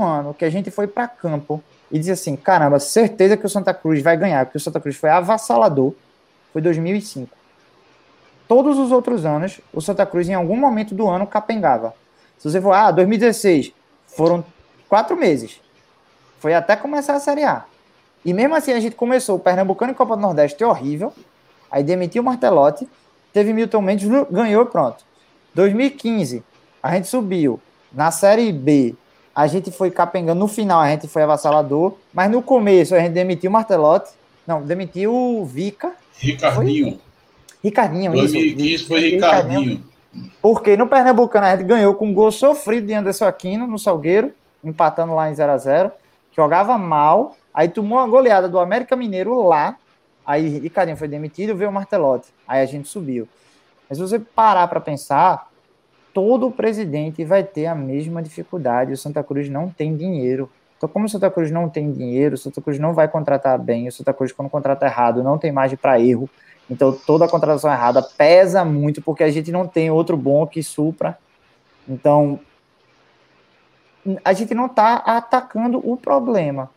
[0.01, 3.73] ano que a gente foi para campo e disse assim, caramba, certeza que o Santa
[3.73, 5.93] Cruz vai ganhar, porque o Santa Cruz foi avassalador,
[6.51, 7.35] foi 2005.
[8.47, 11.93] Todos os outros anos, o Santa Cruz em algum momento do ano capengava.
[12.37, 13.73] Se você for, ah, 2016,
[14.07, 14.43] foram
[14.89, 15.59] quatro meses.
[16.39, 17.65] Foi até começar a Série A.
[18.25, 21.13] E mesmo assim a gente começou o Pernambucano e Copa do Nordeste horrível,
[21.69, 22.87] aí demitiu o Martelotti,
[23.31, 25.03] teve Milton Mendes, ganhou pronto.
[25.53, 26.43] 2015,
[26.81, 27.59] a gente subiu.
[27.91, 28.95] Na Série B,
[29.35, 30.39] a gente foi capengando.
[30.39, 31.95] No final, a gente foi avassalador.
[32.13, 34.11] Mas no começo, a gente demitiu o Martelotti.
[34.45, 35.93] Não, demitiu o Vica.
[36.17, 36.99] Ricardinho.
[37.63, 38.87] Ricardinho, 2015 isso.
[38.87, 39.59] foi Ricardinho.
[39.59, 39.93] Ricardinho.
[40.41, 44.31] Porque no Pernambucano, a gente ganhou com um gol sofrido de Anderson Aquino, no Salgueiro,
[44.63, 45.91] empatando lá em 0 a 0
[46.35, 47.35] Jogava mal.
[47.53, 49.77] Aí tomou uma goleada do América Mineiro lá.
[50.25, 52.27] Aí Ricardinho foi demitido, veio o Martelotti.
[52.47, 53.27] Aí a gente subiu.
[53.89, 55.47] Mas se você parar para pensar,
[56.13, 58.93] todo presidente vai ter a mesma dificuldade.
[58.93, 60.49] O Santa Cruz não tem dinheiro.
[60.77, 63.87] Então, como o Santa Cruz não tem dinheiro, o Santa Cruz não vai contratar bem,
[63.87, 66.29] o Santa Cruz, quando contrata errado, não tem margem para erro.
[66.69, 70.61] Então, toda a contratação errada pesa muito, porque a gente não tem outro bom que
[70.61, 71.17] supra.
[71.87, 72.39] Então,
[74.23, 76.69] a gente não está atacando o problema.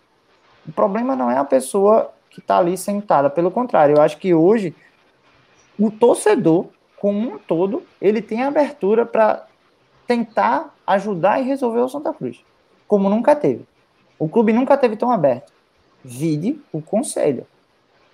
[0.66, 3.28] O problema não é a pessoa que está ali sentada.
[3.30, 4.74] Pelo contrário, eu acho que hoje
[5.78, 6.66] o torcedor
[7.00, 9.46] como um todo, ele tem abertura para
[10.06, 12.44] tentar ajudar e resolver o Santa Cruz,
[12.86, 13.64] como nunca teve.
[14.18, 15.52] O clube nunca teve tão aberto.
[16.02, 17.46] Vide o conselho.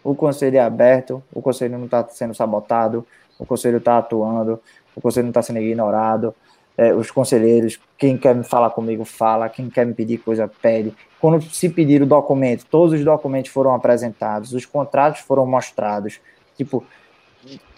[0.02, 3.06] O conselho é aberto, o conselho não está sendo sabotado,
[3.38, 4.60] o conselho está atuando,
[4.96, 6.34] o conselho não está sendo ignorado.
[6.76, 10.92] É, os conselheiros, quem quer me falar comigo, fala, quem quer me pedir coisa, pede.
[11.20, 16.18] Quando se pedir o documento, todos os documentos foram apresentados, os contratos foram mostrados.
[16.56, 16.82] Tipo,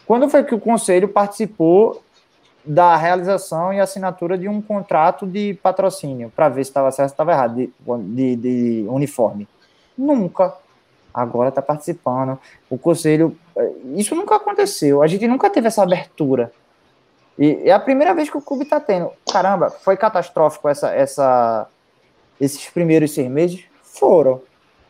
[0.06, 2.02] quando foi que o conselho participou
[2.64, 7.12] da realização e assinatura de um contrato de patrocínio para ver se estava certo ou
[7.12, 9.46] estava errado, de, de, de, uniforme?
[9.96, 10.54] Nunca.
[11.12, 12.38] Agora está participando.
[12.68, 13.36] O conselho.
[13.56, 15.02] Eh, isso nunca aconteceu.
[15.02, 16.50] A gente nunca teve essa abertura.
[17.38, 19.10] E é a primeira vez que o clube está tendo.
[19.30, 21.68] Caramba, foi catastrófico essa, essa,
[22.40, 23.64] esses primeiros seis meses?
[23.82, 24.40] Foram.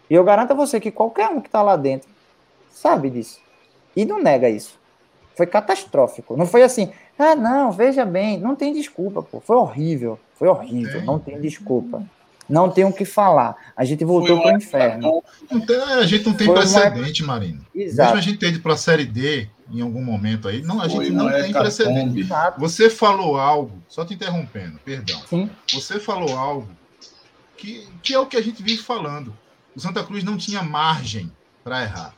[0.08, 2.08] E eu garanto a você que qualquer um que está lá dentro
[2.70, 3.40] sabe disso.
[3.96, 4.78] E não nega isso.
[5.36, 6.36] Foi catastrófico.
[6.36, 9.40] Não foi assim, ah, não, veja bem, não tem desculpa, pô.
[9.40, 10.18] Foi horrível.
[10.38, 12.02] Foi horrível, não tem desculpa.
[12.48, 13.56] Não tem o que falar.
[13.74, 15.22] A gente voltou para o inferno.
[15.66, 17.34] Tem, a gente não tem foi precedente, uma...
[17.34, 17.64] Marino.
[17.74, 18.08] Exato.
[18.08, 20.88] Mesmo a gente ter ido para a Série D em algum momento aí, não, a
[20.88, 22.20] gente não tem precedente.
[22.20, 22.60] Exato.
[22.60, 25.20] Você falou algo, só te interrompendo, perdão.
[25.26, 25.48] Sim.
[25.72, 26.68] Você falou algo
[27.56, 29.34] que, que é o que a gente vive falando.
[29.74, 31.32] O Santa Cruz não tinha margem
[31.64, 32.14] para errar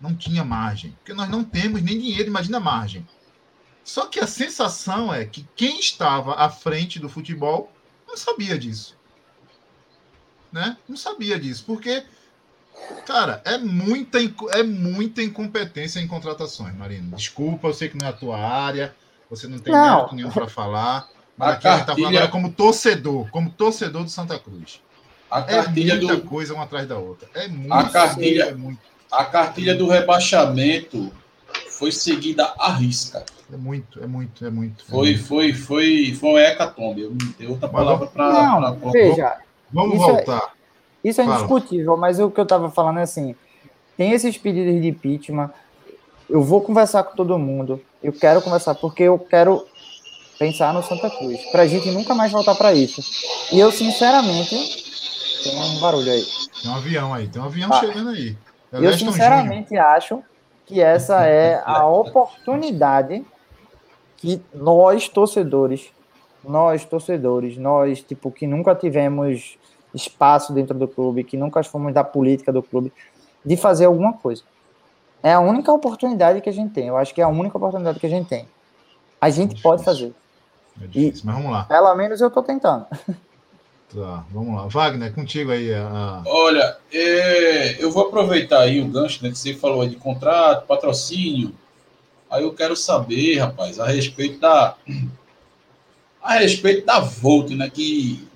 [0.00, 0.92] não tinha margem.
[0.98, 3.06] Porque nós não temos nem dinheiro, imagina a margem.
[3.84, 7.72] Só que a sensação é que quem estava à frente do futebol
[8.06, 8.96] não sabia disso.
[10.52, 10.76] Né?
[10.88, 11.64] Não sabia disso.
[11.66, 12.04] Porque,
[13.06, 14.18] cara, é muita,
[14.50, 17.16] é muita incompetência em contratações, Marino.
[17.16, 18.94] Desculpa, eu sei que não é a tua área,
[19.30, 20.12] você não tem não.
[20.12, 21.08] nenhum para falar.
[21.36, 21.72] Mas a aqui cartilha...
[21.72, 24.82] a gente está falando agora como torcedor, como torcedor do Santa Cruz.
[25.30, 26.22] A é muita do...
[26.22, 27.28] coisa uma atrás da outra.
[27.34, 27.72] É muito.
[27.72, 28.80] A cartilha, é muito.
[29.10, 31.10] A cartilha do rebaixamento
[31.70, 33.24] foi seguida à risca.
[33.52, 34.84] É muito, é muito, é muito.
[34.84, 37.02] Foi, foi, foi, foi um hecatombe.
[37.02, 38.76] Eu não tenho outra palavra para.
[38.92, 39.38] Veja.
[39.72, 40.52] Vamos isso é- voltar.
[41.04, 41.36] É, isso é Fala.
[41.36, 43.34] indiscutível, mas o que eu estava falando é assim:
[43.96, 45.50] tem esses pedidos de impeachment.
[46.28, 47.80] Eu vou conversar com todo mundo.
[48.02, 49.66] Eu quero conversar porque eu quero
[50.38, 53.02] pensar no Santa Cruz, para a gente nunca mais voltar para isso.
[53.50, 54.54] E eu, sinceramente,
[55.42, 56.24] tem um barulho aí.
[56.62, 57.80] Tem um avião aí, tem um avião ah.
[57.80, 58.36] chegando aí.
[58.72, 60.22] Eu, sinceramente, acho
[60.66, 63.24] que essa é a oportunidade
[64.16, 65.90] que nós, torcedores,
[66.44, 69.56] nós, torcedores, nós, tipo, que nunca tivemos
[69.94, 72.92] espaço dentro do clube, que nunca fomos da política do clube,
[73.44, 74.42] de fazer alguma coisa.
[75.22, 76.88] É a única oportunidade que a gente tem.
[76.88, 78.46] Eu acho que é a única oportunidade que a gente tem.
[79.20, 80.14] A gente é pode fazer.
[80.80, 81.64] É difícil, e, mas vamos lá.
[81.64, 82.86] Pelo menos eu estou tentando.
[83.94, 84.68] Tá, vamos lá.
[84.68, 85.72] Wagner, contigo aí.
[85.72, 86.22] A...
[86.26, 90.66] Olha, é, eu vou aproveitar aí o gancho né, que você falou aí de contrato,
[90.66, 91.54] patrocínio.
[92.30, 94.76] Aí eu quero saber, rapaz, a respeito da.
[96.22, 97.70] A respeito da Volt, né?
[97.70, 98.28] Que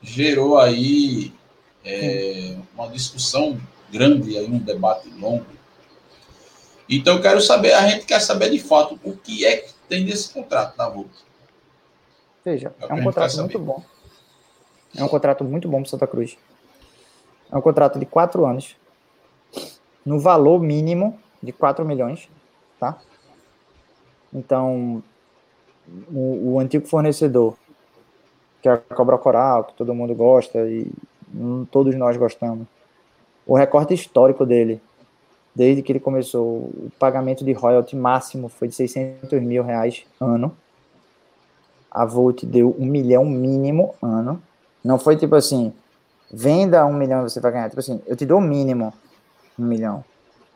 [0.00, 1.32] gerou aí
[1.84, 3.60] é, uma discussão
[3.92, 5.46] grande, aí, um debate longo.
[6.88, 10.04] Então eu quero saber, a gente quer saber de fato o que é que tem
[10.04, 11.12] nesse contrato da Volt.
[12.44, 13.91] Veja, é, é um contrato muito bom.
[14.96, 16.36] É um contrato muito bom para Santa Cruz.
[17.50, 18.76] É um contrato de quatro anos,
[20.04, 22.28] no valor mínimo de 4 milhões,
[22.78, 22.98] tá?
[24.32, 25.02] Então,
[26.10, 27.54] o, o antigo fornecedor,
[28.62, 30.90] que é a Cobra Coral, que todo mundo gosta e
[31.70, 32.66] todos nós gostamos,
[33.46, 34.80] o recorte histórico dele,
[35.54, 40.56] desde que ele começou, o pagamento de royalty máximo foi de 600 mil reais ano.
[41.90, 44.42] A Volt deu um milhão mínimo ano.
[44.82, 45.72] Não foi tipo assim,
[46.30, 47.68] venda um milhão e você vai ganhar.
[47.68, 48.92] Tipo assim, eu te dou o mínimo
[49.58, 50.04] um milhão.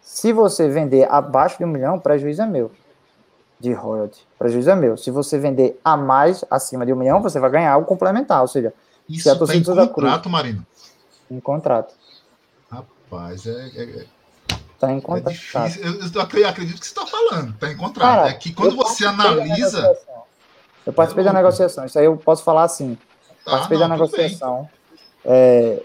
[0.00, 2.70] Se você vender abaixo de um milhão, prejuízo é meu.
[3.58, 4.26] De royalty.
[4.38, 4.96] Prejuízo é meu.
[4.96, 8.42] Se você vender a mais, acima de um milhão, você vai ganhar o complementar.
[8.42, 8.72] Ou seja,
[9.08, 10.66] isso se a tá em contrato, Cruz, Marino?
[11.30, 11.94] Em contrato.
[12.70, 14.06] Rapaz, é, é, é
[14.78, 15.34] Tá em contrato.
[15.34, 17.54] É eu, eu, acredito que você está falando.
[17.54, 18.08] Está em contrato.
[18.08, 19.96] Cara, é que quando você analisa.
[20.84, 21.86] Eu participei da negociação.
[21.86, 22.96] Isso aí eu posso falar assim.
[23.46, 24.68] Tá, participei não, da negociação.
[25.24, 25.80] É,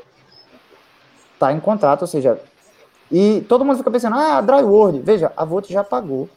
[1.37, 2.41] tá em contrato, ou seja,
[3.11, 6.27] e todo mundo fica pensando, ah, Dryword, veja, a Volt já pagou.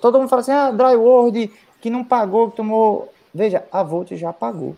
[0.00, 3.12] Todo mundo fala assim, ah, Dryword que não pagou, que tomou.
[3.34, 4.76] Veja, a Volt já pagou.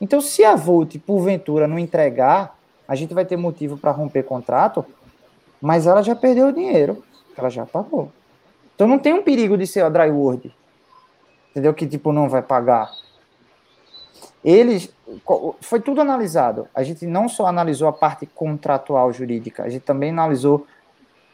[0.00, 2.56] Então, se a Volt, porventura, não entregar,
[2.88, 4.84] a gente vai ter motivo para romper contrato,
[5.60, 7.04] mas ela já perdeu o dinheiro,
[7.36, 8.10] ela já pagou.
[8.74, 10.54] Então não tem um perigo de ser a Dryword,
[11.50, 11.74] entendeu?
[11.74, 12.90] Que tipo não vai pagar.
[14.44, 14.92] Eles
[15.60, 16.68] foi tudo analisado.
[16.74, 20.66] A gente não só analisou a parte contratual jurídica, a gente também analisou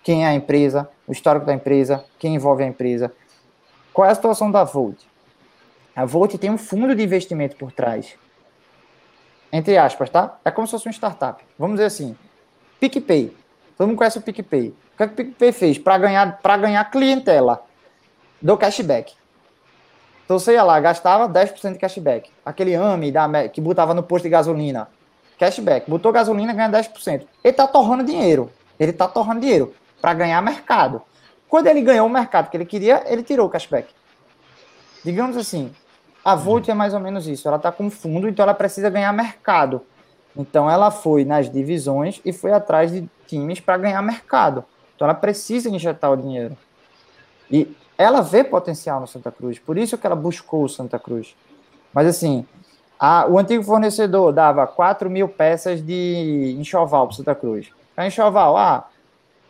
[0.02, 3.12] quem é a empresa, o histórico da empresa, quem envolve a empresa.
[3.92, 4.96] Qual é a situação da Volt?
[5.94, 8.16] A Volt tem um fundo de investimento por trás.
[9.52, 10.38] Entre aspas, tá?
[10.44, 11.42] É como se fosse uma startup.
[11.58, 12.16] Vamos dizer assim,
[12.78, 13.34] PicPay.
[13.76, 14.68] Todo mundo conhece o PicPay.
[14.68, 15.78] O que, é que o PicPay fez?
[15.78, 17.64] Para ganhar, ganhar clientela
[18.40, 19.14] do cashback.
[20.26, 22.30] Então você ia lá, gastava 10% de cashback.
[22.44, 24.88] Aquele AME da, que botava no posto de gasolina.
[25.38, 25.88] Cashback.
[25.88, 27.22] Botou gasolina, ganha 10%.
[27.44, 28.50] Ele tá torrando dinheiro.
[28.78, 31.00] Ele tá torrando dinheiro para ganhar mercado.
[31.48, 33.88] Quando ele ganhou o mercado que ele queria, ele tirou o cashback.
[35.04, 35.72] Digamos assim,
[36.24, 37.46] a Volt é mais ou menos isso.
[37.46, 39.82] Ela está com fundo, então ela precisa ganhar mercado.
[40.36, 44.64] Então ela foi nas divisões e foi atrás de times para ganhar mercado.
[44.96, 46.56] Então ela precisa injetar o dinheiro.
[47.48, 51.34] E ela vê potencial no Santa Cruz, por isso que ela buscou o Santa Cruz.
[51.92, 52.46] Mas assim,
[52.98, 57.70] a, o antigo fornecedor dava 4 mil peças de enxoval para Santa Cruz.
[57.96, 58.88] A enxoval, ah,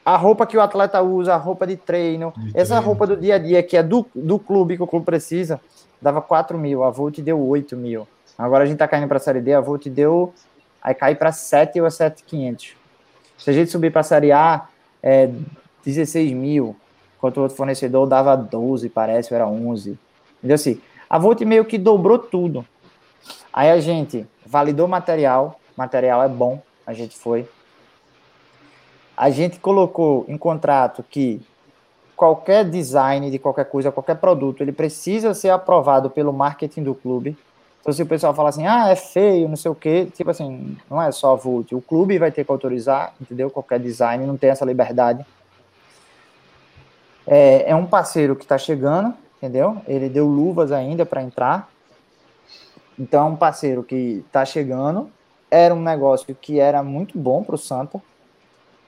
[0.04, 2.86] a roupa que o atleta usa, a roupa de treino, de essa treino.
[2.86, 5.60] roupa do dia a dia que é do, do clube, que o clube precisa,
[6.00, 8.06] dava 4 mil, a Volt deu 8 mil.
[8.38, 10.32] Agora a gente tá caindo para a Série D, a Volt deu,
[10.80, 12.76] aí cai para 7 ou 7,500.
[13.38, 14.68] Se a gente subir para a Série A,
[15.02, 15.28] é
[15.84, 16.76] 16 mil
[17.26, 19.98] enquanto o outro fornecedor dava 12, parece, ou era 11.
[20.38, 20.80] Entendeu assim?
[21.10, 22.64] A Volt meio que dobrou tudo.
[23.52, 27.48] Aí a gente validou material, material é bom, a gente foi.
[29.16, 31.40] A gente colocou em contrato que
[32.14, 37.36] qualquer design de qualquer coisa, qualquer produto, ele precisa ser aprovado pelo marketing do clube.
[37.80, 40.76] Então, se o pessoal fala assim, ah, é feio, não sei o quê, tipo assim,
[40.90, 43.48] não é só a Volt, o clube vai ter que autorizar, entendeu?
[43.48, 45.24] Qualquer design, não tem essa liberdade.
[47.26, 49.80] É, é um parceiro que está chegando, entendeu?
[49.86, 51.68] Ele deu luvas ainda para entrar.
[52.98, 55.10] Então é um parceiro que está chegando.
[55.50, 58.00] Era um negócio que era muito bom para o Santa.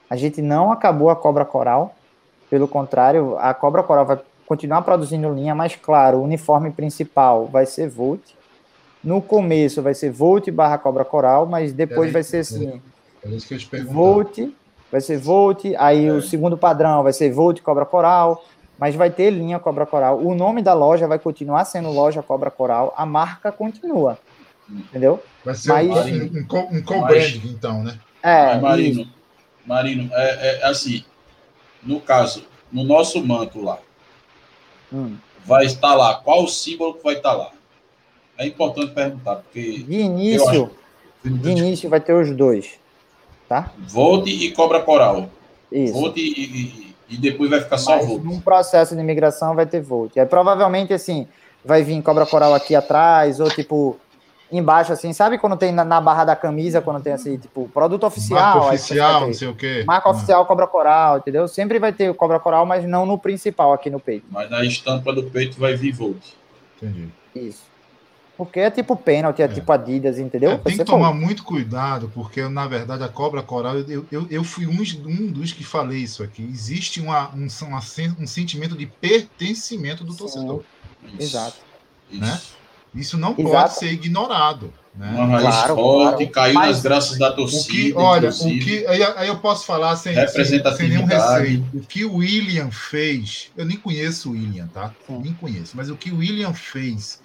[0.09, 1.95] A gente não acabou a Cobra Coral.
[2.49, 7.67] Pelo contrário, a Cobra Coral vai continuar produzindo linha, mas claro, o uniforme principal vai
[7.67, 8.21] ser Volt.
[9.03, 12.81] No começo vai ser Volt barra Cobra Coral, mas depois vai ser assim.
[13.23, 14.39] É, isso que eu te Volt,
[14.91, 16.11] vai ser Volt, aí é.
[16.11, 18.43] o segundo padrão vai ser Volt Cobra Coral,
[18.77, 20.19] mas vai ter linha Cobra Coral.
[20.19, 24.17] O nome da loja vai continuar sendo loja Cobra Coral, a marca continua.
[24.69, 25.21] Entendeu?
[25.43, 27.99] Vai ser mas, um, um, um co-branding, então, né?
[28.21, 29.07] É, Marino,
[29.65, 31.03] Marino, é, é, assim,
[31.81, 33.79] no caso, no nosso manto lá,
[34.91, 35.15] hum.
[35.45, 37.51] vai estar lá, qual o símbolo que vai estar lá?
[38.37, 39.79] É importante perguntar, porque.
[39.79, 40.71] De início,
[41.23, 42.79] de início vai ter os dois.
[43.49, 43.71] Tá?
[43.79, 45.27] Volte e cobra coral.
[45.71, 45.93] Isso.
[45.93, 48.23] Volte e, e, e depois vai ficar só Mas, Volt.
[48.23, 50.15] Num processo de migração vai ter Volt.
[50.15, 51.27] Aí, provavelmente, assim,
[51.65, 53.97] vai vir cobra coral aqui atrás, ou tipo,
[54.51, 58.05] embaixo, assim, sabe quando tem na, na, barra da camisa, quando tem assim, tipo, produto
[58.05, 58.59] oficial.
[58.59, 59.83] Marca oficial, não sei o quê.
[59.85, 60.11] Marca ah.
[60.11, 61.47] oficial, cobra coral, entendeu?
[61.47, 64.27] Sempre vai ter o cobra coral, mas não no principal aqui no peito.
[64.29, 66.23] Mas na estampa do peito vai vir Volt.
[66.77, 67.09] Entendi.
[67.35, 67.68] Isso.
[68.39, 69.47] Porque é tipo pênalti, é, é.
[69.49, 70.51] tipo Adidas, entendeu?
[70.51, 74.43] É, tem que tomar muito cuidado, porque na verdade a cobra coral, eu, eu, eu
[74.45, 76.41] fui um, um dos que falei isso aqui.
[76.43, 77.81] Existe uma, um, uma,
[78.17, 80.19] um sentimento de pertencimento do Sim.
[80.19, 80.63] torcedor.
[81.03, 81.21] Isso.
[81.21, 81.57] Exato.
[82.09, 82.33] Né?
[82.33, 82.59] Isso.
[82.95, 83.49] Isso não Exato.
[83.49, 84.73] pode ser ignorado.
[84.95, 85.11] Né?
[85.11, 86.31] Uma raiz claro, forte, claro.
[86.31, 87.67] caiu Mas, nas graças da torcida.
[87.67, 91.65] O que, olha, o que, aí, aí, eu posso falar sem, sem, sem nenhum receio.
[91.73, 94.93] O que o William fez, eu nem conheço o William, tá?
[95.05, 95.19] Sim.
[95.19, 95.75] Nem conheço.
[95.75, 97.19] Mas o que o William fez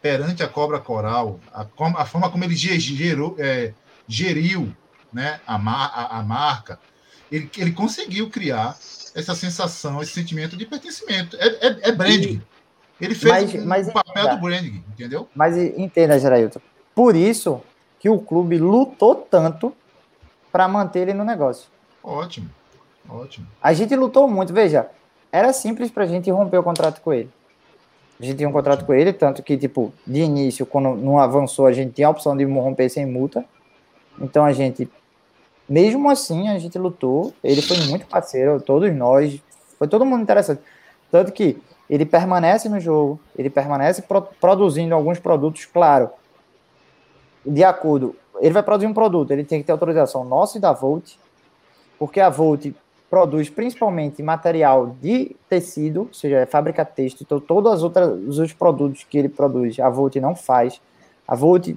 [0.00, 1.66] perante a cobra coral, a,
[1.96, 3.72] a forma como ele gerou, é,
[4.06, 4.74] geriu
[5.12, 6.78] né, a, a, a marca,
[7.30, 8.76] ele, ele conseguiu criar
[9.14, 11.36] essa sensação, esse sentimento de pertencimento.
[11.40, 12.42] É, é, é branding.
[13.00, 15.28] Ele fez mas, mas, o papel do branding, entendeu?
[15.34, 16.60] Mas entenda, Gerailton.
[16.94, 17.62] Por isso
[17.98, 19.74] que o clube lutou tanto
[20.50, 21.68] para manter ele no negócio.
[22.02, 22.48] Ótimo,
[23.08, 23.46] ótimo.
[23.60, 24.88] A gente lutou muito, veja,
[25.30, 27.30] era simples para a gente romper o contrato com ele.
[28.18, 31.66] A gente tinha um contrato com ele, tanto que, tipo, de início, quando não avançou,
[31.66, 33.44] a gente tinha a opção de romper sem multa.
[34.20, 34.88] Então a gente,
[35.68, 37.34] mesmo assim, a gente lutou.
[37.44, 39.38] Ele foi muito parceiro, todos nós,
[39.78, 40.62] foi todo mundo interessante.
[41.10, 46.10] Tanto que ele permanece no jogo, ele permanece pro, produzindo alguns produtos, claro,
[47.44, 48.16] de acordo.
[48.40, 51.14] Ele vai produzir um produto, ele tem que ter autorização nossa e da Volt,
[51.98, 52.72] porque a Volt
[53.08, 58.38] produz principalmente material de tecido, ou seja, é fábrica texto, então todos as outras, os
[58.38, 60.80] outros produtos que ele produz, a Volt não faz.
[61.26, 61.74] A Volt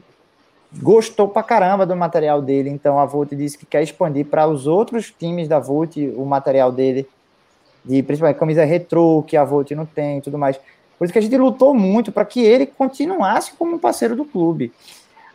[0.82, 4.68] gostou pra caramba do material dele, então a Volt disse que quer expandir para os
[4.68, 7.08] outros times da Volt o material dele
[7.84, 10.60] de principalmente camisa retrô, que a Volt não tem e tudo mais.
[10.98, 14.74] Por isso que a gente lutou muito para que ele continuasse como parceiro do clube.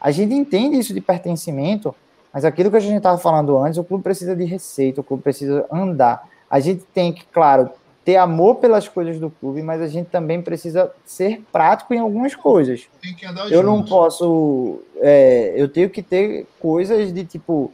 [0.00, 1.94] A gente entende isso de pertencimento,
[2.35, 5.23] mas aquilo que a gente estava falando antes, o clube precisa de receita, o clube
[5.23, 6.28] precisa andar.
[6.51, 7.70] A gente tem que, claro,
[8.05, 12.35] ter amor pelas coisas do clube, mas a gente também precisa ser prático em algumas
[12.35, 12.89] coisas.
[13.01, 13.65] Tem que andar eu junto.
[13.65, 14.81] não posso.
[14.97, 17.73] É, eu tenho que ter coisas de tipo.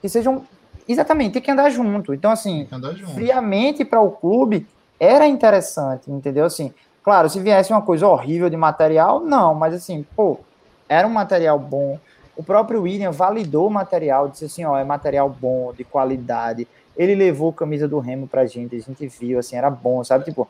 [0.00, 0.44] que sejam
[0.90, 2.12] Exatamente, tem que andar junto.
[2.12, 2.66] Então, assim,
[2.96, 3.14] junto.
[3.14, 4.66] friamente para o clube
[4.98, 6.44] era interessante, entendeu?
[6.44, 10.40] Assim, claro, se viesse uma coisa horrível de material, não, mas assim, pô,
[10.88, 11.96] era um material bom.
[12.40, 16.66] O próprio William validou o material, disse assim, ó, é material bom, de qualidade.
[16.96, 20.24] Ele levou a camisa do Remo pra gente, a gente viu, assim, era bom, sabe?
[20.24, 20.48] Tipo,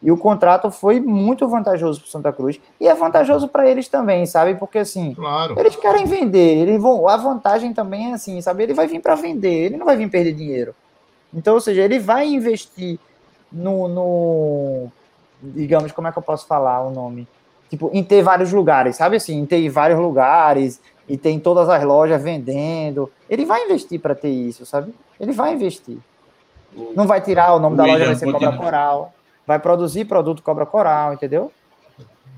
[0.00, 4.24] e o contrato foi muito vantajoso para Santa Cruz e é vantajoso para eles também,
[4.24, 4.54] sabe?
[4.54, 5.58] Porque assim, claro.
[5.58, 8.62] eles querem vender, eles vão, a vantagem também é assim, sabe?
[8.62, 10.76] Ele vai vir para vender, ele não vai vir perder dinheiro.
[11.34, 13.00] Então, ou seja, ele vai investir
[13.50, 14.92] no, no,
[15.42, 17.26] digamos, como é que eu posso falar o nome?
[17.68, 20.80] Tipo, em ter vários lugares, sabe assim, em ter vários lugares
[21.12, 23.10] e tem todas as lojas vendendo.
[23.28, 24.94] Ele vai investir para ter isso, sabe?
[25.20, 25.98] Ele vai investir.
[26.96, 29.12] Não vai tirar o nome o da loja, vai ser Cobra Coral
[29.46, 31.52] vai produzir produto Cobra Coral, entendeu?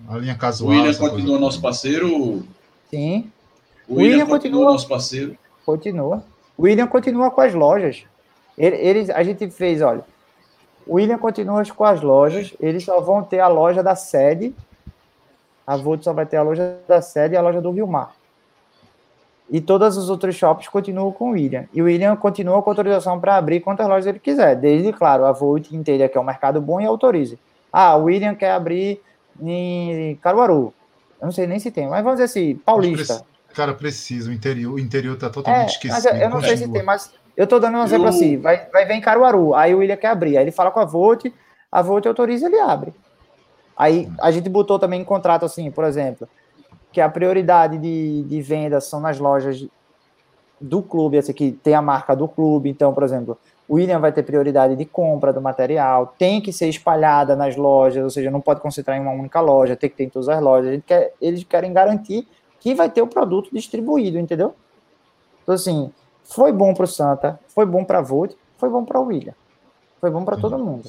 [0.09, 0.71] A linha casual.
[0.71, 2.43] O William continua nosso parceiro.
[2.91, 3.31] Sim.
[3.89, 5.39] O William, William continua, continua nosso parceiro.
[5.65, 6.25] Continua.
[6.57, 8.05] O William continua com as lojas.
[8.57, 10.05] Eles, a gente fez, olha.
[10.87, 12.55] O William continua com as lojas.
[12.61, 14.55] Eles só vão ter a loja da sede.
[15.67, 18.15] A Volt só vai ter a loja da sede e a loja do Rio Mar.
[19.51, 21.67] E todos os outros shops continuam com o William.
[21.73, 25.33] E o William continua com autorização para abrir quantas lojas ele quiser, desde, claro, a
[25.33, 27.39] Volt entenda que é um mercado bom e autorize.
[27.73, 29.01] Ah, o William quer abrir
[29.41, 30.73] em Caruaru.
[31.21, 33.25] Eu não sei nem se tem, mas vamos dizer assim, Paulista.
[33.55, 36.17] Cara, precisa, o interior, o interior tá totalmente é, esquecido.
[36.17, 38.11] eu não sei se tem, mas eu tô dando um exemplo eu...
[38.11, 40.81] assim, vai, vai ver em Caruaru, aí o William quer abrir, aí ele fala com
[40.81, 41.27] a Volt,
[41.71, 42.93] a Volt autoriza, ele abre.
[43.77, 46.29] Aí a gente botou também em contrato assim, por exemplo,
[46.95, 49.67] que a prioridade de, de venda são nas lojas
[50.61, 53.37] do clube, essa aqui tem a marca do clube, então, por exemplo,
[53.69, 58.05] o William vai ter prioridade de compra do material, tem que ser espalhada nas lojas,
[58.05, 60.41] ou seja, não pode concentrar em uma única loja, tem que ter em todas as
[60.41, 60.81] lojas.
[60.87, 62.29] Quer, eles querem garantir
[62.61, 64.55] que vai ter o produto distribuído, entendeu?
[65.43, 65.91] Então, assim,
[66.23, 69.35] foi bom para o Santa, foi bom para a Volt, foi bom para o William,
[70.01, 70.89] foi bom para todo mundo.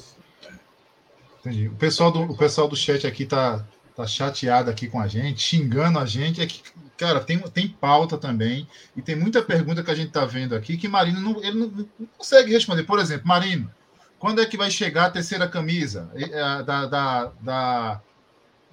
[1.40, 1.66] Entendi.
[1.66, 3.64] O pessoal do, o pessoal do chat aqui tá,
[3.96, 6.42] tá chateado aqui com a gente, xingando a gente.
[6.42, 6.60] É que,
[6.96, 8.68] cara, tem, tem pauta também.
[8.94, 11.66] E tem muita pergunta que a gente tá vendo aqui que Marino não, ele não,
[11.98, 12.82] não consegue responder.
[12.82, 13.70] Por exemplo, Marino,
[14.18, 18.00] quando é que vai chegar a terceira camisa é, da, da, da,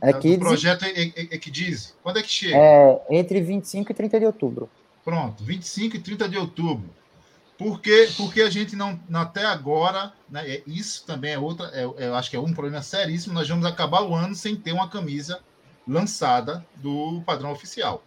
[0.01, 1.95] É que do projeto Equidiz?
[2.03, 2.57] Quando é que chega?
[2.57, 4.69] é entre 25 e 30 de outubro.
[5.05, 6.89] Pronto, 25 e 30 de outubro.
[7.57, 11.83] Por que, porque a gente não, até agora, né, é- isso também é outra, é-
[11.83, 14.71] é- eu acho que é um problema seríssimo, nós vamos acabar o ano sem ter
[14.71, 15.39] uma camisa
[15.87, 18.03] lançada do padrão oficial.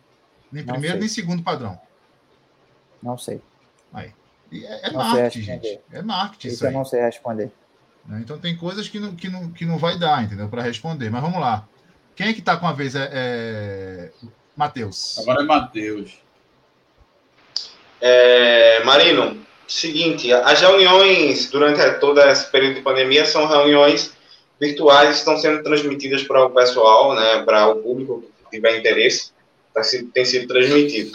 [0.51, 1.01] Nem Não primeiro, sei.
[1.01, 1.81] nem segundo padrão.
[3.03, 3.41] Não sei.
[4.51, 5.81] E é, é marketing, gente.
[5.93, 6.75] É marketing isso Isso eu aí.
[6.75, 7.51] não sei responder.
[8.05, 8.21] né?
[8.21, 10.49] Então tem coisas que não, que não, que não vai dar, entendeu?
[10.49, 11.11] Para responder.
[11.11, 11.67] Mas vamos lá.
[12.15, 12.95] Quem é que está com a vez?
[12.95, 14.13] É, é...
[14.57, 15.19] Matheus.
[15.19, 16.23] Agora é Matheus.
[18.01, 24.13] É, Marino, seguinte, as reuniões durante todo esse período de pandemia são reuniões
[24.61, 29.33] virtuais, estão sendo transmitidas para o pessoal, né, para o público que tiver interesse,
[29.75, 31.13] tá, se- tem sido transmitido.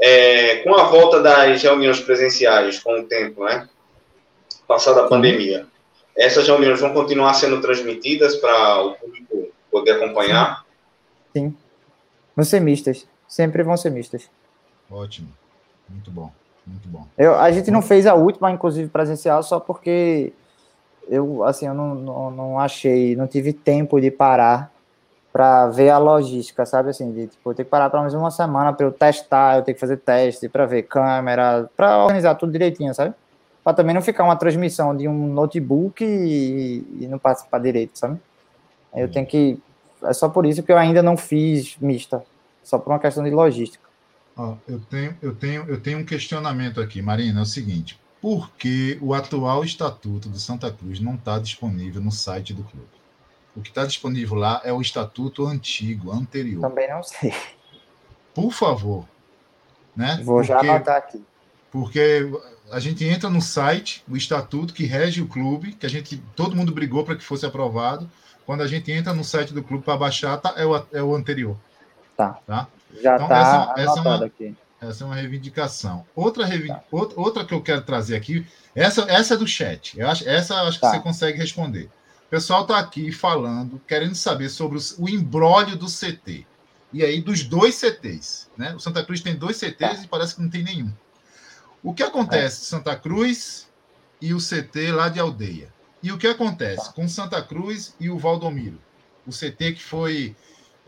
[0.00, 3.68] É, com a volta das reuniões presenciais com o tempo, né,
[4.66, 5.66] passada a pandemia,
[6.16, 10.64] essas reuniões vão continuar sendo transmitidas para o público poder acompanhar?
[12.36, 13.06] Vão ser mistas.
[13.26, 14.28] Sempre vão ser mistas.
[14.90, 15.28] Ótimo.
[15.92, 16.30] Muito bom.
[16.66, 17.06] Muito bom.
[17.18, 20.32] Eu, a gente não fez a última, inclusive, presencial, só porque
[21.08, 24.70] eu, assim, eu não, não, não achei, não tive tempo de parar
[25.32, 26.90] para ver a logística, sabe?
[26.90, 29.62] Assim, de, tipo, eu tenho que parar pelo menos uma semana para eu testar, eu
[29.62, 33.14] tenho que fazer teste, para ver câmera, para organizar tudo direitinho, sabe?
[33.64, 38.20] Para também não ficar uma transmissão de um notebook e, e não participar direito, sabe?
[38.94, 39.58] Eu tenho que.
[40.02, 42.22] É só por isso que eu ainda não fiz mista,
[42.62, 43.91] só por uma questão de logística.
[44.36, 47.40] Ó, eu, tenho, eu, tenho, eu tenho um questionamento aqui, Marina.
[47.40, 52.10] É o seguinte: por que o atual estatuto do Santa Cruz não está disponível no
[52.10, 52.88] site do clube?
[53.54, 56.60] O que está disponível lá é o estatuto antigo, anterior.
[56.62, 57.34] Também não sei.
[58.34, 59.06] Por favor.
[59.94, 60.20] Né?
[60.24, 61.22] Vou já Porque- anotar aqui.
[61.70, 62.30] porque
[62.70, 66.56] a gente entra no site, o estatuto que rege o clube, que a gente todo
[66.56, 68.10] mundo brigou para que fosse aprovado.
[68.46, 71.14] Quando a gente entra no site do clube para baixar, tá, é, o, é o
[71.14, 71.56] anterior.
[72.16, 72.38] Tá.
[72.46, 72.68] Tá?
[73.00, 74.56] Já Então, está essa- essa é uma- aqui.
[74.80, 76.04] Essa é uma reivindicação.
[76.14, 76.82] Outra, revi- Tá.
[76.90, 78.44] outra, que eu quero trazer aqui,
[78.74, 79.98] essa, essa é do chat.
[79.98, 80.90] Eu acho, essa eu acho Tá.
[80.90, 81.84] que você consegue responder.
[82.26, 86.44] O pessoal está aqui falando, querendo saber sobre os- o embrólio do CT.
[86.92, 88.48] E aí, dos dois CTs.
[88.56, 88.74] Né?
[88.74, 90.04] O Santa Cruz tem dois CTs Tá.
[90.04, 90.92] e parece que não tem nenhum.
[91.82, 93.68] O que acontece Santa Cruz
[94.20, 95.72] e o CT lá de aldeia?
[96.02, 96.92] E o que acontece Tá.
[96.92, 98.78] com Santa Cruz e o Valdomiro?
[99.26, 100.34] O CT que foi,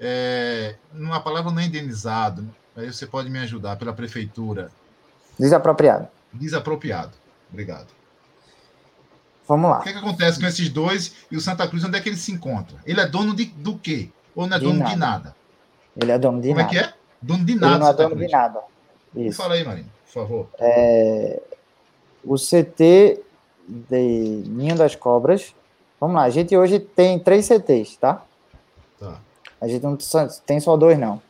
[0.00, 2.46] é, numa palavra não é indenizado,
[2.76, 4.70] aí você pode me ajudar, pela prefeitura,
[5.38, 6.08] Desapropriado.
[6.32, 7.12] desapropriado.
[7.52, 7.88] Obrigado.
[9.46, 9.80] Vamos O lá.
[9.82, 12.16] que, é que acontece com esses dois e o Santa Cruz, onde é que ele
[12.16, 12.78] se encontra?
[12.86, 14.10] Ele é dono de, do quê?
[14.34, 14.90] Ou não é De dono nada.
[14.90, 15.36] de nada?
[15.96, 16.74] Ele é dono de Como é nada.
[16.74, 16.94] que é?
[17.20, 18.26] Dono de Ele nada, não é Santa dono Cruz.
[18.26, 18.60] de nada.
[19.14, 19.36] Isso.
[19.36, 20.48] Fala aí, Marinho, por favor.
[22.24, 23.20] O CT
[23.68, 25.54] de Ninho das Cobras.
[26.00, 28.22] Vamos lá, a gente hoje tem três CTs, tá?
[28.98, 29.18] Tá.
[29.65, 29.97] A gente não
[30.45, 31.23] tem só dois, não.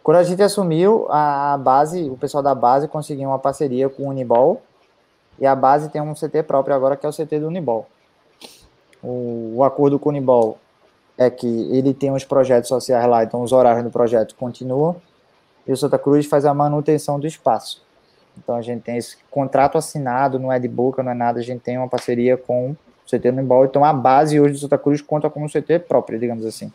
[0.00, 4.08] Quando a gente assumiu, a base, o pessoal da base conseguiu uma parceria com o
[4.10, 4.62] Unibol.
[5.36, 7.88] E a base tem um CT próprio agora, que é o CT do Unibol.
[9.02, 10.56] O, o acordo com o Unibol
[11.18, 14.94] é que ele tem os projetos sociais lá, então os horários do projeto continuam.
[15.66, 17.82] E o Santa Cruz faz a manutenção do espaço.
[18.38, 21.42] Então a gente tem esse contrato assinado, não é de boca, não é nada, a
[21.42, 22.76] gente tem uma parceria com o
[23.10, 23.64] CT Unibol.
[23.64, 26.72] Então a base hoje do Santa Cruz conta como CT próprio, digamos assim.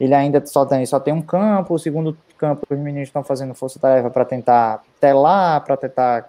[0.00, 3.54] Ele ainda só tem, só tem um campo, o segundo campo os meninos estão fazendo
[3.54, 6.28] força-tarefa para tentar telar, para tentar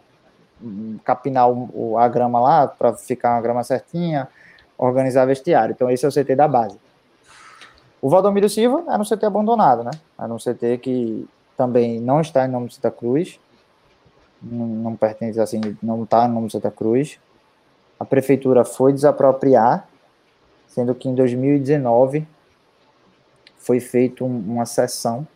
[0.62, 4.28] hum, capinar o, a grama lá, para ficar uma grama certinha,
[4.78, 5.74] organizar vestiário.
[5.74, 6.78] Então esse é o CT da base.
[8.02, 9.92] O Valdomiro Silva era um CT abandonado, né?
[10.18, 11.28] Era um CT que
[11.58, 13.40] também não está em nome de Santa Cruz,
[14.42, 17.20] não, não pertence assim, não está em nome de Santa Cruz.
[18.00, 19.86] A prefeitura foi desapropriar,
[20.68, 22.26] sendo que em 2019
[23.60, 25.28] foi feita um, uma sessão,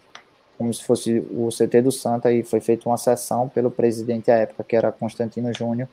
[0.58, 4.36] como se fosse o CT do Santa, e foi feita uma sessão pelo presidente à
[4.36, 5.88] época, que era Constantino Júnior,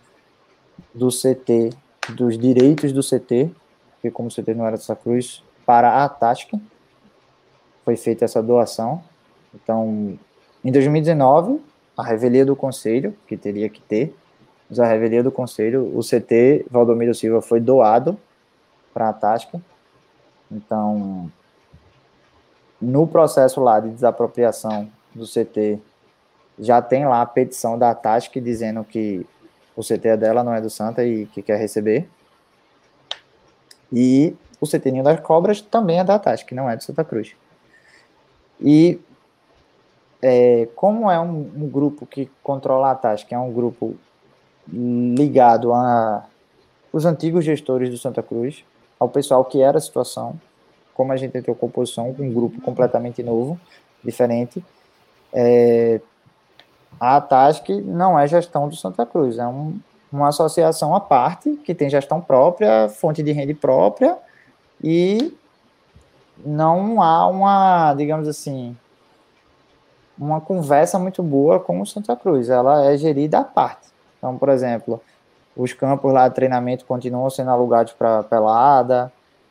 [0.94, 1.70] do CT,
[2.14, 3.50] dos direitos do CT,
[4.00, 6.52] que como o CT não era de Santa Cruz, para a TASC.
[7.84, 9.02] Foi feita essa doação.
[9.54, 10.18] Então,
[10.64, 11.60] em 2019,
[11.96, 14.14] a revelia do conselho, que teria que ter,
[14.68, 18.16] mas a revelia do conselho, o CT Valdomiro Silva foi doado
[18.94, 19.54] para a TASC.
[20.50, 21.30] Então,
[22.80, 25.78] no processo lá de desapropriação do CT,
[26.58, 29.26] já tem lá a petição da TASC dizendo que
[29.76, 32.08] o CT é dela, não é do Santa e que quer receber.
[33.92, 37.34] E o CT Ninho das Cobras também é da ATASC, não é de Santa Cruz.
[38.60, 39.00] E
[40.22, 43.96] é, como é um, um, grupo que controla a ATASC, é um grupo
[44.68, 46.26] ligado a
[46.92, 48.64] os antigos gestores do Santa Cruz,
[48.98, 50.38] ao pessoal que era a situação,
[51.00, 53.58] como a gente entrou com composição, um grupo completamente novo,
[54.04, 54.62] diferente,
[55.32, 55.98] é,
[57.00, 59.80] a TASC não é gestão do Santa Cruz, é um,
[60.12, 64.18] uma associação à parte, que tem gestão própria, fonte de renda própria,
[64.84, 65.34] e
[66.44, 68.76] não há uma, digamos assim,
[70.18, 73.88] uma conversa muito boa com o Santa Cruz, ela é gerida à parte.
[74.18, 75.00] Então, por exemplo,
[75.56, 79.10] os campos lá de treinamento continuam sendo alugados para pelada,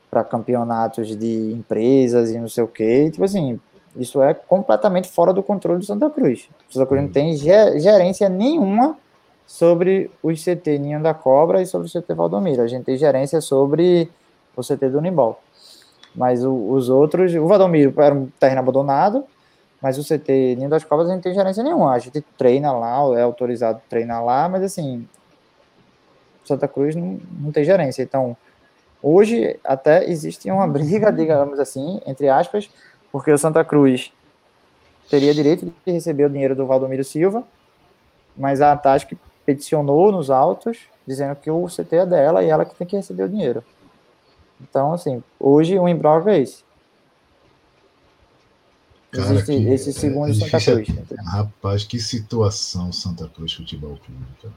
[0.10, 3.10] para campeonatos de empresas e não sei o quê.
[3.12, 3.60] Tipo assim,
[3.96, 6.50] isso é completamente fora do controle do Santa Cruz.
[6.70, 8.98] O Santa Cruz não tem gerência nenhuma
[9.46, 12.62] sobre o CT Ninho da Cobra e sobre o CT Valdomiro.
[12.62, 14.10] A gente tem gerência sobre
[14.56, 15.40] o CT do Unibol.
[16.16, 19.24] Mas o, os outros, o Valdomiro era um terreno abandonado,
[19.82, 21.94] mas o CT Ninho das Cobras a gente não tem gerência nenhuma.
[21.94, 25.08] A gente treina lá, é autorizado treinar lá, mas assim,
[26.46, 28.04] Santa Cruz não, não tem gerência.
[28.04, 28.36] Então,
[29.02, 32.70] hoje até existe uma briga, digamos assim, entre aspas,
[33.12, 34.12] porque o Santa Cruz
[35.10, 37.44] teria direito de receber o dinheiro do Valdomiro Silva,
[38.38, 39.14] mas a TASC
[39.46, 40.78] peticionou nos autos,
[41.08, 43.64] dizendo que o CT é dela e ela que tem que receber o dinheiro.
[44.62, 46.64] Então, assim, hoje o imbróglio é esse.
[49.12, 50.88] Cara, Existe que, esse segundo é, é Santa Cruz.
[51.26, 54.54] Rapaz, que situação Santa Cruz Futebol Clube, cara.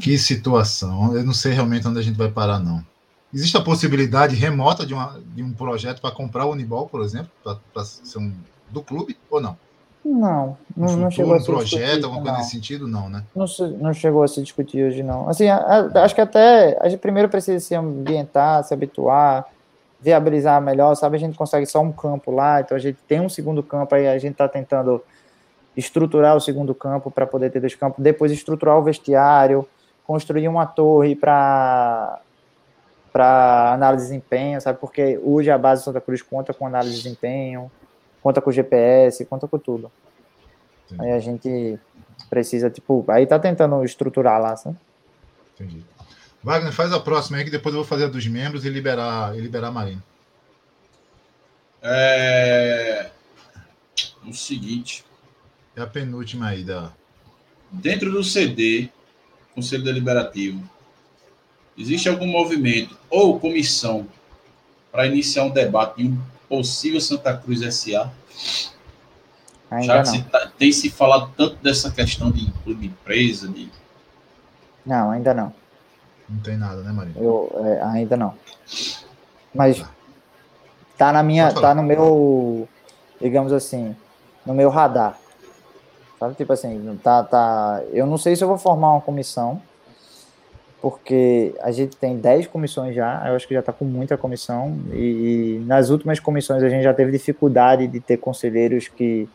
[0.00, 1.16] Que situação.
[1.16, 2.84] Eu não sei realmente onde a gente vai parar, não.
[3.32, 7.30] Existe a possibilidade remota de, uma, de um projeto para comprar o Unibol, por exemplo,
[7.44, 8.32] para ser um
[8.68, 9.56] do clube, ou não?
[10.04, 13.22] Não, não, futuro, não chegou a ser um projeto, alguma coisa nesse sentido, não, né?
[13.36, 13.46] Não,
[13.78, 15.28] não chegou a se discutir hoje, não.
[15.28, 19.46] Assim, a, a, acho que até a gente primeiro precisa se ambientar, se habituar,
[20.00, 21.16] viabilizar melhor, sabe?
[21.16, 24.08] A gente consegue só um campo lá, então a gente tem um segundo campo aí,
[24.08, 25.02] a gente está tentando
[25.76, 29.66] estruturar o segundo campo para poder ter dois campos, depois estruturar o vestiário,
[30.04, 32.20] construir uma torre para
[33.12, 34.78] para análise de desempenho, sabe?
[34.78, 37.70] Porque hoje a base Santa Cruz conta com análise de desempenho,
[38.22, 39.90] conta com GPS, conta com tudo.
[40.86, 41.02] Entendi.
[41.02, 41.78] Aí a gente
[42.28, 44.76] precisa, tipo, aí tá tentando estruturar lá, sabe?
[45.54, 45.84] Entendi.
[46.42, 49.36] Wagner, faz a próxima aí que depois eu vou fazer a dos membros e liberar,
[49.36, 50.02] e liberar a Marina.
[51.82, 53.10] É...
[54.24, 55.04] O seguinte,
[55.80, 56.92] é a penúltima aí da.
[57.70, 58.88] Dentro do CD,
[59.54, 60.60] Conselho Deliberativo,
[61.78, 64.06] existe algum movimento ou comissão
[64.90, 68.12] para iniciar um debate de um possível Santa Cruz SA?
[69.70, 73.70] Ainda Já que se, tá, tem se falado tanto dessa questão de clube empresa, de.
[74.84, 75.54] Não, ainda não.
[76.28, 77.12] Não tem nada, né, Maria?
[77.16, 78.34] Eu, é, ainda não.
[79.54, 79.90] Mas tá.
[80.98, 82.68] tá na minha, tá no meu,
[83.20, 83.94] digamos assim,
[84.44, 85.16] no meu radar.
[86.20, 86.34] Sabe?
[86.34, 87.82] Tipo assim, tá, tá.
[87.94, 89.60] Eu não sei se eu vou formar uma comissão,
[90.82, 94.78] porque a gente tem 10 comissões já, eu acho que já está com muita comissão,
[94.92, 99.26] e, e, nas últimas comissões a gente já teve dificuldade de ter conselheiros que.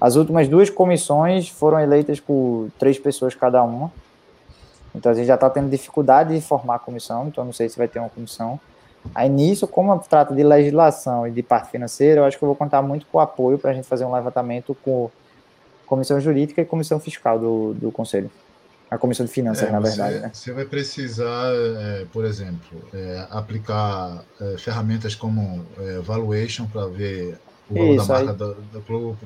[0.00, 3.90] As últimas duas comissões foram eleitas por três pessoas cada uma.
[4.94, 7.78] Então a gente já está tendo dificuldade de formar a comissão, então não sei se
[7.78, 8.60] vai ter uma comissão.
[9.14, 12.56] Aí nisso, como trata de legislação e de parte financeira, eu acho que eu vou
[12.56, 15.10] contar muito com o apoio para a gente fazer um levantamento com
[15.86, 18.30] comissão jurídica e comissão fiscal do, do conselho.
[18.88, 20.14] A comissão de finanças, é, na verdade.
[20.14, 20.30] Você, né?
[20.32, 27.36] você vai precisar, é, por exemplo, é, aplicar é, ferramentas como é, valuation para ver
[27.68, 29.18] o valor Isso, da marca do, do, clube,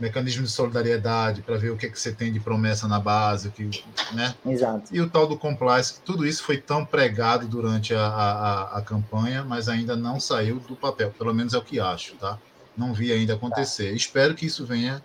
[0.00, 3.68] mecanismo de solidariedade para ver o que, que você tem de promessa na base, que,
[4.14, 4.34] né?
[4.46, 4.84] Exato.
[4.90, 9.44] E o tal do compliance, tudo isso foi tão pregado durante a, a, a campanha,
[9.44, 12.38] mas ainda não saiu do papel, pelo menos é o que acho, tá?
[12.74, 13.90] Não vi ainda acontecer.
[13.90, 13.96] Tá.
[13.96, 15.02] Espero que isso venha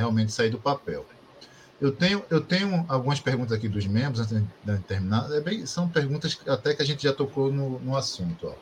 [0.00, 1.06] realmente sair do papel.
[1.80, 5.32] Eu tenho, eu tenho algumas perguntas aqui dos membros, antes de terminar.
[5.32, 8.48] É bem, são perguntas até que a gente já tocou no, no assunto.
[8.48, 8.54] Ó.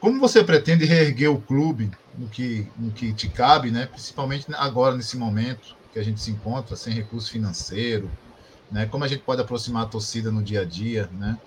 [0.00, 3.86] Como você pretende reerguer o clube no que, no que te cabe, né?
[3.86, 8.10] principalmente agora, nesse momento que a gente se encontra, sem recurso financeiro?
[8.70, 8.86] Né?
[8.86, 11.10] Como a gente pode aproximar a torcida no dia a dia?
[11.12, 11.38] Né?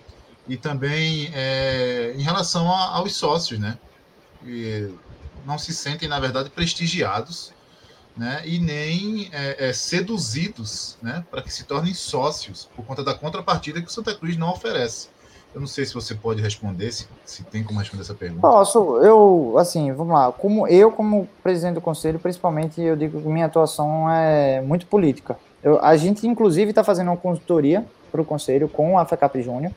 [0.47, 3.79] E também é, em relação a, aos sócios, né?
[4.43, 4.93] Que
[5.43, 7.51] não se sentem, na verdade, prestigiados
[8.17, 13.13] né, e nem é, é, seduzidos né, para que se tornem sócios por conta da
[13.13, 15.09] contrapartida que o Santa Cruz não oferece.
[15.53, 18.41] Eu não sei se você pode responder, se, se tem como responder essa pergunta.
[18.41, 23.27] Posso, eu, assim, vamos lá, como eu, como presidente do conselho, principalmente, eu digo que
[23.27, 25.37] minha atuação é muito política.
[25.63, 29.71] Eu, a gente, inclusive, está fazendo uma consultoria para o conselho com a FECAP Júnior,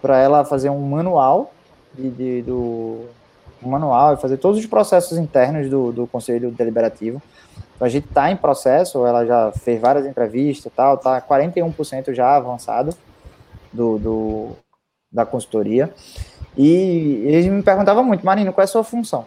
[0.00, 1.52] para ela fazer um manual
[1.94, 3.06] de, de, do
[3.62, 7.22] um manual e fazer todos os processos internos do, do Conselho Deliberativo.
[7.74, 12.36] Então, a gente está em processo, ela já fez várias entrevistas tal, está 41% já
[12.36, 12.94] avançado
[13.72, 14.48] do, do,
[15.12, 15.92] da consultoria.
[16.56, 19.26] E eles me perguntavam muito, Marino, qual é a sua função?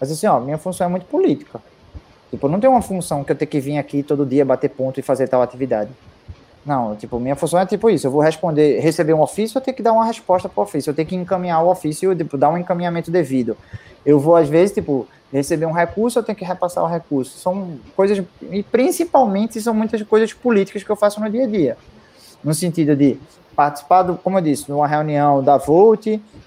[0.00, 1.60] Mas assim, ó, minha função é muito política.
[2.30, 4.98] Tipo, não tem uma função que eu tenho que vir aqui todo dia bater ponto
[4.98, 5.90] e fazer tal atividade.
[6.64, 9.76] Não, tipo, minha função é tipo isso, eu vou responder, receber um ofício, eu tenho
[9.76, 12.48] que dar uma resposta para o ofício, eu tenho que encaminhar o ofício, tipo, dar
[12.48, 13.56] um encaminhamento devido.
[14.04, 17.38] Eu vou, às vezes, tipo, receber um recurso, eu tenho que repassar o recurso.
[17.38, 21.76] São coisas, e principalmente são muitas coisas políticas que eu faço no dia a dia.
[22.42, 23.18] No sentido de
[23.54, 26.06] participar, do, como eu disse, de uma reunião da Volt,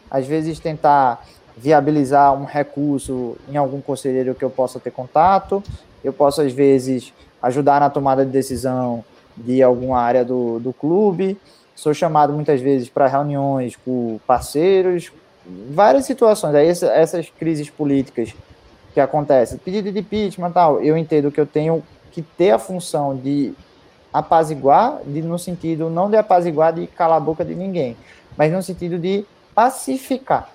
[0.10, 1.23] às vezes tentar
[1.56, 5.64] viabilizar um recurso em algum conselheiro que eu possa ter contato,
[6.03, 9.03] eu posso, às vezes, ajudar na tomada de decisão
[9.38, 11.38] de alguma área do, do clube,
[11.76, 15.11] sou chamado muitas vezes para reuniões com parceiros,
[15.69, 18.34] várias situações, aí essas crises políticas
[18.93, 23.15] que acontecem, pedido de impeachment tal, eu entendo que eu tenho que ter a função
[23.15, 23.53] de
[24.11, 27.95] apaziguar, de, no sentido não de apaziguar, de calar a boca de ninguém,
[28.35, 29.23] mas no sentido de
[29.53, 30.49] pacificar.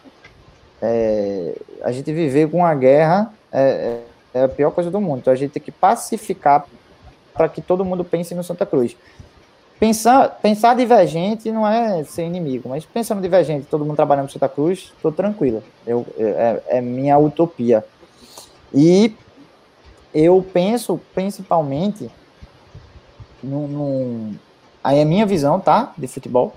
[0.80, 1.54] É,
[1.84, 4.02] a gente viver com a guerra é,
[4.34, 6.66] é, é a pior coisa do mundo, então a gente tem que pacificar
[7.34, 8.96] para que todo mundo pense no Santa Cruz.
[9.78, 14.48] Pensar, pensar divergente não é ser inimigo, mas pensando divergente, todo mundo trabalhando no Santa
[14.48, 15.62] Cruz, estou tranquilo.
[15.86, 17.84] Eu, é, é minha utopia.
[18.72, 19.14] E
[20.14, 22.08] eu penso principalmente
[23.42, 24.34] num, num,
[24.84, 26.54] aí é minha visão, tá, de futebol.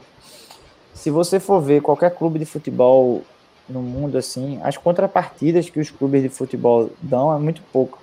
[0.94, 3.24] Se você for ver qualquer clube de futebol
[3.68, 8.00] no mundo assim, as contrapartidas que os clubes de futebol dão é muito pouco.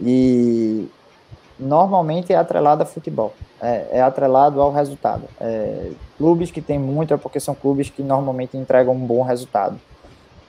[0.00, 0.88] E
[1.58, 5.24] normalmente é atrelado a futebol, é, é atrelado ao resultado.
[5.40, 9.78] É, clubes que têm muito é porque são clubes que normalmente entregam um bom resultado.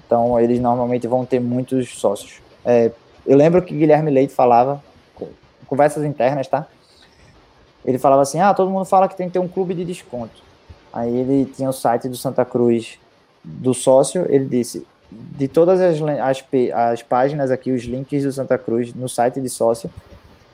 [0.06, 2.42] Então, eles normalmente vão ter muitos sócios.
[2.66, 2.92] É,
[3.26, 4.82] eu lembro que Guilherme Leite falava,
[5.68, 6.66] conversas internas, tá?
[7.86, 10.42] Ele falava assim: ah, todo mundo fala que tem que ter um clube de desconto.
[10.92, 12.98] Aí ele tinha o site do Santa Cruz
[13.44, 16.44] do sócio, ele disse: de todas as, as,
[16.74, 19.90] as páginas aqui, os links do Santa Cruz no site de sócio,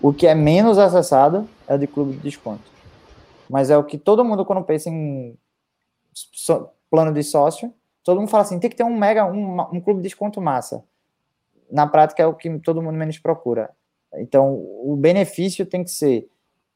[0.04, 2.70] o que é menos acessado é o de clube de desconto.
[3.50, 5.38] Mas é o que todo mundo, quando pensa em
[6.14, 7.74] so, plano de sócio,
[8.04, 10.84] todo mundo fala assim: tem que ter um mega, um, um clube de desconto massa.
[11.72, 13.70] Na prática é o que todo mundo menos procura.
[14.16, 16.30] Então, o benefício tem que ser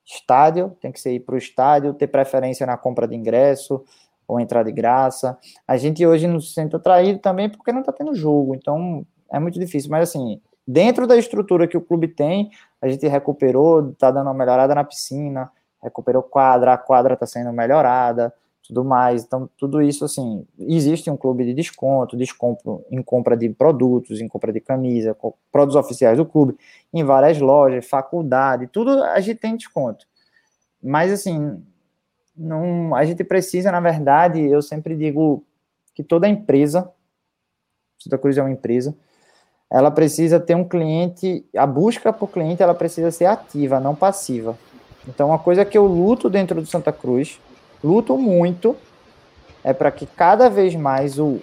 [0.05, 3.83] estádio, tem que ser ir para o estádio, ter preferência na compra de ingresso
[4.25, 5.37] ou entrada de graça.
[5.67, 9.37] A gente hoje não se sente atraído também porque não está tendo jogo, então é
[9.37, 9.91] muito difícil.
[9.91, 14.33] Mas assim, dentro da estrutura que o clube tem, a gente recuperou, tá dando uma
[14.33, 15.49] melhorada na piscina,
[15.81, 18.33] recuperou quadra, a quadra está sendo melhorada,
[18.67, 19.23] tudo mais.
[19.23, 24.27] Então, tudo isso, assim, existe um clube de desconto, desconto em compra de produtos, em
[24.27, 25.15] compra de camisa,
[25.51, 26.57] produtos oficiais do clube,
[26.93, 30.05] em várias lojas, faculdade, tudo a gente tem desconto.
[30.83, 31.63] Mas, assim,
[32.35, 35.43] não, a gente precisa, na verdade, eu sempre digo
[35.95, 36.91] que toda empresa,
[37.97, 38.95] Santa Cruz é uma empresa,
[39.69, 44.57] ela precisa ter um cliente, a busca por cliente ela precisa ser ativa, não passiva.
[45.07, 47.39] Então, uma coisa que eu luto dentro do Santa Cruz,
[47.83, 48.75] luto muito,
[49.63, 51.39] é para que cada vez mais o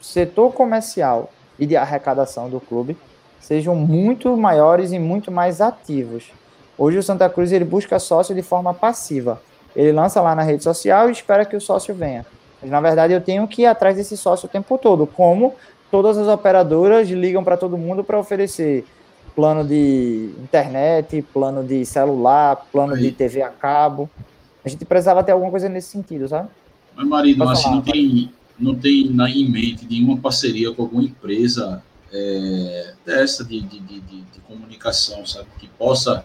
[0.00, 2.96] setor comercial e de arrecadação do clube
[3.40, 6.30] sejam muito maiores e muito mais ativos.
[6.76, 9.40] Hoje o Santa Cruz ele busca sócio de forma passiva.
[9.74, 12.24] Ele lança lá na rede social e espera que o sócio venha.
[12.60, 15.54] Mas, na verdade, eu tenho que ir atrás desse sócio o tempo todo, como
[15.90, 18.84] todas as operadoras ligam para todo mundo para oferecer
[19.34, 23.02] plano de internet, plano de celular, plano Aí.
[23.02, 24.10] de TV a cabo.
[24.64, 26.48] A gente precisava ter alguma coisa nesse sentido, sabe?
[26.96, 31.80] Mas, marido, assim, não tem, não tem na, em mente nenhuma parceria com alguma empresa
[32.12, 35.46] é, dessa de, de, de, de, comunicação, sabe?
[35.58, 36.24] Que possa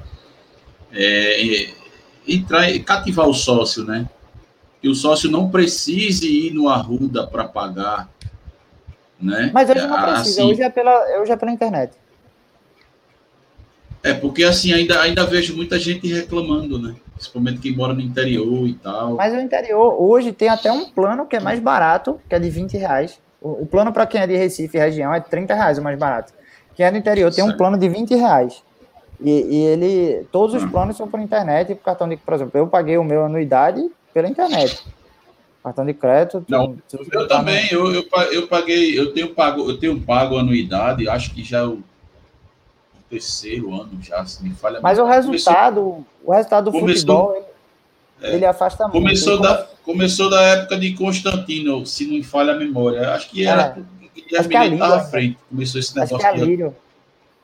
[0.91, 1.69] é,
[2.27, 4.10] entrar e cativar o sócio, né?
[4.81, 8.10] Que o sócio não precise ir no Arruda para pagar
[9.19, 9.52] né?
[9.53, 11.94] Mas hoje não precisa, assim, hoje, é pela, hoje é pela internet.
[14.03, 16.95] É, porque assim, ainda, ainda vejo muita gente reclamando, né?
[17.15, 19.15] Principalmente quem mora no interior e tal.
[19.15, 22.49] Mas o interior, hoje tem até um plano que é mais barato, que é de
[22.49, 23.18] 20 reais.
[23.41, 25.98] O, o plano para quem é de Recife e região é 30 reais o mais
[25.98, 26.34] barato.
[26.76, 27.53] Quem é do interior tem certo.
[27.53, 28.61] um plano de 20 reais.
[29.22, 30.68] E, e ele, todos os ah.
[30.68, 33.90] planos são por internet e por cartão de, por exemplo, eu paguei o meu anuidade
[34.14, 34.84] pela internet.
[35.64, 36.45] Cartão de crédito.
[36.49, 36.77] Não,
[37.11, 41.44] eu também, eu, eu, eu paguei, eu tenho pago, eu tenho pago anuidade, acho que
[41.44, 41.81] já é o
[43.10, 44.81] terceiro ano já, se me falha.
[44.81, 47.35] Mas o resultado, começou, o resultado do começou, futebol,
[48.19, 49.44] ele, é, ele afasta começou muito.
[49.44, 53.11] Da, Começou da época de Constantino, se não me falha a memória.
[53.11, 53.77] Acho que era.
[53.77, 54.38] É.
[54.38, 55.38] É estava à frente.
[55.49, 56.15] Começou esse negócio.
[56.15, 56.76] Acho que é Lírio.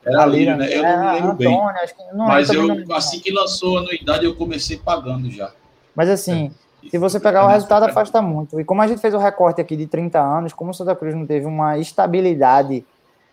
[0.04, 0.66] Era Lírio, né?
[0.74, 2.06] Eu é, não lembro Antônio, bem.
[2.14, 5.52] Não, Mas eu, assim que lançou a anuidade, eu comecei pagando já.
[5.94, 6.50] Mas assim,
[6.88, 8.60] se você pegar o resultado, afasta muito.
[8.60, 11.14] E como a gente fez o recorte aqui de 30 anos, como o Santa Cruz
[11.14, 12.84] não teve uma estabilidade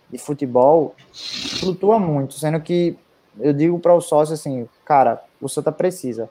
[0.10, 0.95] de futebol,
[1.60, 2.34] flutua muito.
[2.34, 2.98] Sendo que
[3.40, 6.30] eu digo para o sócio assim, cara, o Santa precisa.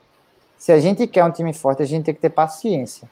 [0.57, 3.09] Se a gente quer um time forte, a gente tem que ter paciência.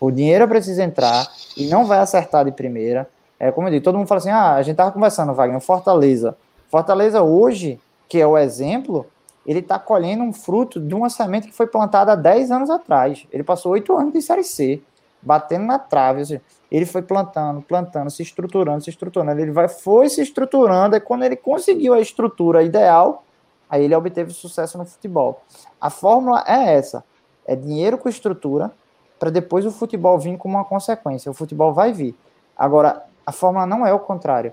[0.00, 3.08] O dinheiro precisa entrar e não vai acertar de primeira.
[3.38, 6.36] É como eu digo, todo mundo fala assim: ah, a gente tava conversando, Wagner, Fortaleza.
[6.68, 9.06] Fortaleza hoje, que é o exemplo,
[9.46, 13.26] ele está colhendo um fruto de um orçamento que foi plantado há 10 anos atrás.
[13.32, 14.82] Ele passou oito anos de Série C,
[15.20, 16.24] batendo na trave.
[16.24, 19.40] Seja, ele foi plantando, plantando, se estruturando, se estruturando.
[19.40, 23.24] Ele vai, foi se estruturando, e quando ele conseguiu a estrutura ideal,
[23.68, 25.42] aí ele obteve sucesso no futebol.
[25.80, 27.04] A fórmula é essa:
[27.46, 28.72] é dinheiro com estrutura,
[29.18, 31.30] para depois o futebol vir como uma consequência.
[31.30, 32.14] O futebol vai vir.
[32.56, 34.52] Agora, a fórmula não é o contrário.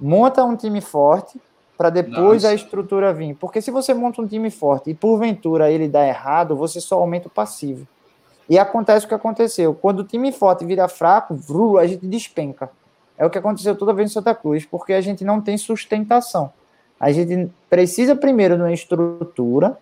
[0.00, 1.40] Monta um time forte,
[1.78, 2.48] para depois Nossa.
[2.48, 3.36] a estrutura vir.
[3.36, 7.28] Porque se você monta um time forte e porventura ele dá errado, você só aumenta
[7.28, 7.86] o passivo.
[8.50, 9.72] E acontece o que aconteceu.
[9.74, 12.68] Quando o time forte vira fraco, vru, a gente despenca.
[13.16, 16.52] É o que aconteceu toda vez em Santa Cruz, porque a gente não tem sustentação.
[16.98, 19.78] A gente precisa primeiro de uma estrutura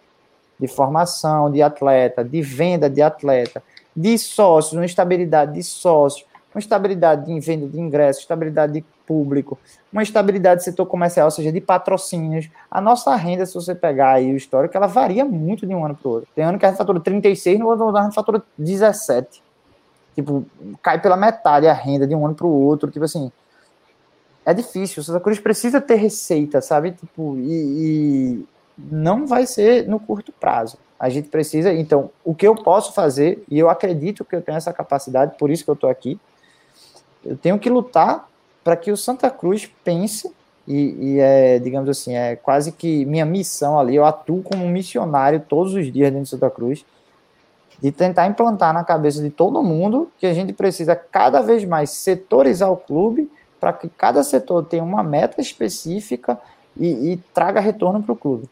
[0.61, 3.63] de formação de atleta, de venda de atleta,
[3.95, 9.59] de sócios, uma estabilidade de sócios, uma estabilidade de venda de ingressos, estabilidade de público,
[9.93, 12.49] uma estabilidade do setor comercial, ou seja, de patrocínios.
[12.71, 15.95] A nossa renda, se você pegar aí o histórico, ela varia muito de um ano
[15.95, 16.29] para o outro.
[16.35, 19.43] Tem ano que a gente fatura 36, no outro ano a gente fatura 17.
[20.15, 20.47] Tipo,
[20.83, 22.91] cai pela metade a renda de um ano para o outro.
[22.91, 23.31] Tipo assim,
[24.47, 25.03] é difícil.
[25.03, 26.93] O Santa Cruz precisa ter receita, sabe?
[26.93, 28.47] Tipo, e, e
[28.79, 30.79] não vai ser no curto prazo.
[30.99, 34.57] A gente precisa, então, o que eu posso fazer, e eu acredito que eu tenho
[34.57, 36.19] essa capacidade, por isso que eu estou aqui,
[37.27, 38.29] eu tenho que lutar
[38.63, 40.33] para que o Santa Cruz pense
[40.67, 45.41] e, e, é, digamos assim, é quase que minha missão ali, eu atuo como missionário
[45.41, 46.85] todos os dias dentro de Santa Cruz,
[47.81, 51.91] de tentar implantar na cabeça de todo mundo que a gente precisa cada vez mais
[51.91, 53.31] setorizar o clube
[53.61, 56.39] para que cada setor tenha uma meta específica
[56.77, 58.49] e, e traga retorno para o clube.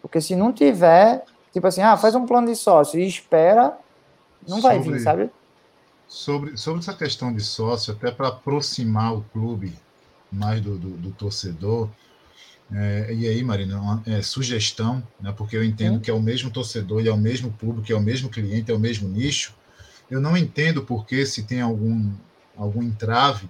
[0.00, 3.76] Porque se não tiver, tipo assim, ah, faz um plano de sócio e espera,
[4.46, 5.30] não vai vir, sabe?
[6.08, 9.72] Sobre, sobre essa questão de sócio, até para aproximar o clube
[10.30, 11.88] mais do, do, do torcedor,
[12.72, 16.00] é, e aí, Marina, uma, é, sugestão, né, porque eu entendo Sim.
[16.00, 18.74] que é o mesmo torcedor, e é o mesmo público, é o mesmo cliente, é
[18.74, 19.54] o mesmo nicho.
[20.10, 22.12] Eu não entendo porque se tem algum,
[22.56, 23.48] algum entrave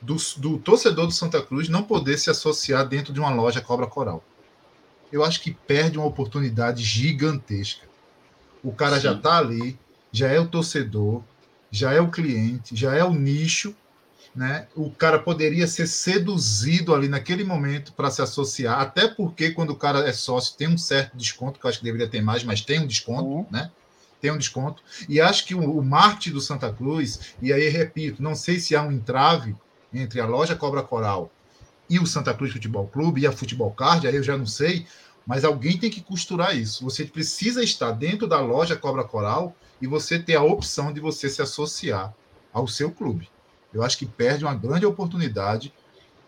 [0.00, 3.86] do, do torcedor do Santa Cruz não poder se associar dentro de uma loja Cobra
[3.86, 4.22] Coral.
[5.12, 7.86] Eu acho que perde uma oportunidade gigantesca.
[8.62, 9.02] O cara Sim.
[9.02, 9.78] já está ali,
[10.10, 11.22] já é o torcedor,
[11.74, 13.74] já é o cliente, já é o nicho,
[14.34, 14.68] né?
[14.76, 19.76] O cara poderia ser seduzido ali naquele momento para se associar, até porque quando o
[19.76, 22.60] cara é sócio tem um certo desconto, que eu acho que deveria ter mais, mas
[22.60, 23.46] tem um desconto, uhum.
[23.50, 23.72] né?
[24.20, 24.82] Tem um desconto.
[25.08, 28.76] E acho que o, o marketing do Santa Cruz, e aí repito, não sei se
[28.76, 29.56] há um entrave
[29.92, 31.30] entre a loja Cobra Coral
[31.90, 34.86] e o Santa Cruz Futebol Clube e a Futebol Card, aí eu já não sei,
[35.26, 36.84] mas alguém tem que costurar isso.
[36.84, 41.28] Você precisa estar dentro da loja Cobra Coral e você ter a opção de você
[41.28, 42.12] se associar
[42.52, 43.28] ao seu clube.
[43.72, 45.72] Eu acho que perde uma grande oportunidade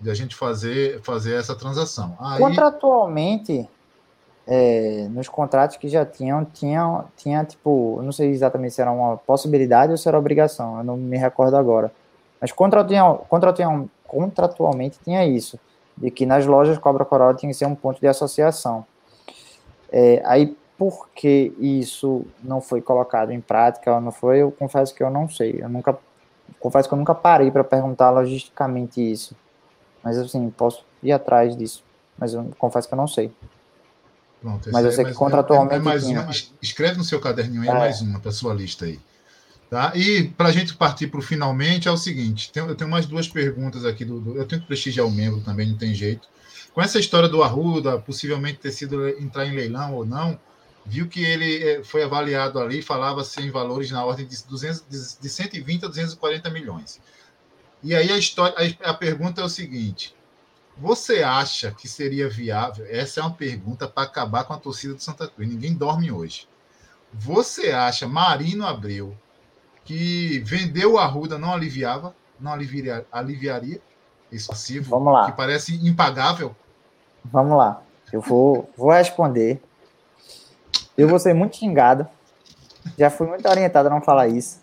[0.01, 2.17] de a gente fazer, fazer essa transação.
[2.21, 2.39] Aí...
[2.39, 3.69] Contratualmente,
[4.47, 9.17] é, nos contratos que já tinham, tinha, tinha tipo, não sei exatamente se era uma
[9.17, 11.93] possibilidade ou se era obrigação, eu não me recordo agora.
[12.41, 15.59] Mas contratualmente, contratualmente, contratualmente tinha isso,
[15.97, 18.85] de que nas lojas Cobra Coral tinha que ser um ponto de associação.
[19.91, 24.95] É, aí por que isso não foi colocado em prática ou não foi, eu confesso
[24.95, 25.57] que eu não sei.
[25.59, 25.99] Eu nunca
[26.61, 29.35] confesso que eu nunca parei para perguntar logisticamente isso.
[30.03, 31.83] Mas assim, posso ir atrás disso,
[32.19, 33.33] mas eu confesso que eu não sei.
[34.41, 36.29] Pronto, mas eu sei que contratualmente é, é mais uma,
[36.61, 37.73] escreve no seu caderninho aí é.
[37.73, 39.01] mais uma para sua lista aí.
[39.69, 39.93] Tá?
[39.97, 43.05] E para a gente partir para o finalmente é o seguinte, tem, eu tenho mais
[43.05, 46.29] duas perguntas aqui do, do, eu tenho que prestigiar o membro também, não tem jeito.
[46.73, 50.39] Com essa história do Arruda, possivelmente ter sido entrar em leilão ou não,
[50.85, 55.29] viu que ele eh, foi avaliado ali, falava-se em valores na ordem de, 200, de
[55.29, 57.01] 120 a 240 milhões.
[57.83, 60.15] E aí a, história, a, a pergunta é o seguinte:
[60.77, 62.87] você acha que seria viável?
[62.89, 65.49] Essa é uma pergunta para acabar com a torcida do Santa Cruz.
[65.49, 66.47] Ninguém dorme hoje.
[67.13, 69.17] Você acha, Marino Abreu,
[69.87, 73.81] que vender o Arruda não aliviava, não aliviaria, aliviaria
[74.31, 75.27] esse passivo Vamos lá.
[75.27, 76.55] que parece impagável?
[77.25, 77.83] Vamos lá.
[78.13, 79.61] Eu vou, vou responder
[80.97, 82.07] eu vou ser muito xingado.
[82.99, 84.61] Já fui muito orientado a não falar isso.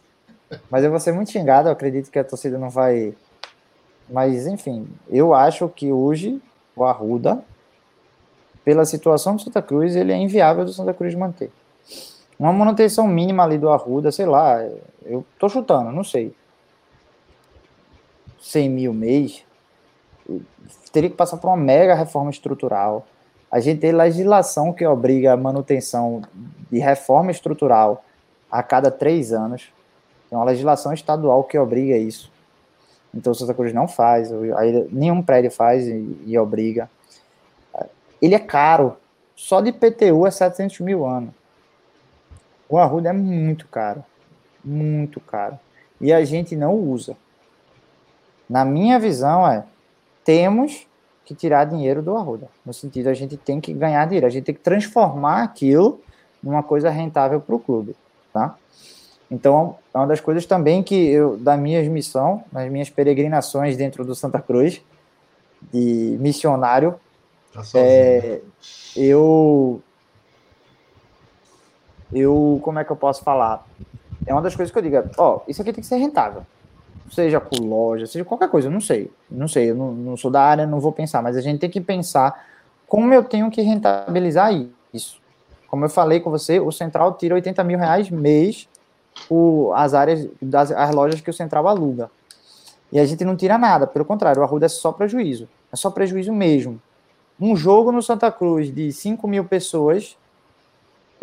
[0.70, 3.14] Mas eu vou ser muito xingado, eu acredito que a torcida não vai.
[4.10, 6.42] Mas, enfim, eu acho que hoje
[6.76, 7.44] o Arruda,
[8.66, 11.52] pela situação do Santa Cruz, ele é inviável do Santa Cruz manter.
[12.44, 14.62] Uma manutenção mínima ali do Arruda, sei lá,
[15.06, 16.36] eu tô chutando, não sei.
[18.42, 19.46] 100 mil mês,
[20.92, 23.08] teria que passar por uma mega reforma estrutural.
[23.50, 26.22] A gente tem legislação que obriga a manutenção
[26.70, 28.04] de reforma estrutural
[28.52, 29.72] a cada três anos.
[30.30, 32.30] Tem uma legislação estadual que obriga isso.
[33.16, 36.92] Então Santa Cruz não faz, aí, nenhum prédio faz e, e, obriga.
[38.22, 38.98] Ele é caro.
[39.34, 41.34] Só de PTU é 700 mil anos.
[42.74, 44.04] O Arruda é muito caro.
[44.66, 45.60] Muito caro.
[46.02, 47.16] E a gente não usa.
[48.50, 49.64] Na minha visão é,
[50.26, 50.88] temos
[51.24, 52.50] que tirar dinheiro do Arruda.
[52.66, 54.26] No sentido, a gente tem que ganhar dinheiro.
[54.26, 56.02] A gente tem que transformar aquilo
[56.42, 57.96] numa coisa rentável para o clube.
[58.34, 58.56] Tá?
[59.30, 64.04] Então, é uma das coisas também que eu, da minha missão, nas minhas peregrinações dentro
[64.04, 64.82] do Santa Cruz,
[65.72, 66.96] de missionário,
[67.54, 68.42] tá é,
[68.96, 69.80] eu,
[72.14, 73.66] eu, como é que eu posso falar?
[74.26, 76.46] É uma das coisas que eu digo, ó, isso aqui tem que ser rentável.
[77.12, 79.12] Seja com loja, seja qualquer coisa, eu não sei.
[79.30, 81.70] Não sei, eu não, não sou da área, não vou pensar, mas a gente tem
[81.70, 82.46] que pensar
[82.88, 84.52] como eu tenho que rentabilizar
[84.94, 85.22] isso.
[85.68, 88.70] Como eu falei com você, o Central tira 80 mil reais mês
[89.30, 92.10] o, as áreas das as lojas que o Central aluga.
[92.92, 95.50] E a gente não tira nada, pelo contrário, o Arruda é só prejuízo.
[95.72, 96.80] É só prejuízo mesmo.
[97.40, 100.16] Um jogo no Santa Cruz de 5 mil pessoas,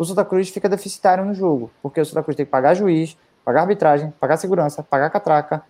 [0.01, 3.15] o Santa Cruz fica deficitário no jogo, porque o Santa Cruz tem que pagar juiz,
[3.45, 5.61] pagar arbitragem, pagar segurança, pagar catraca.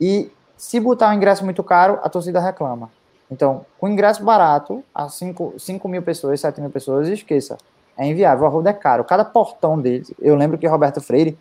[0.00, 2.90] E se botar um ingresso muito caro, a torcida reclama.
[3.30, 7.56] Então, com ingresso barato, a 5, 5 mil pessoas, 7 mil pessoas, esqueça
[7.96, 8.42] é inviável.
[8.42, 9.04] O Arruda é caro.
[9.04, 11.38] Cada portão dele, eu lembro que Roberto Freire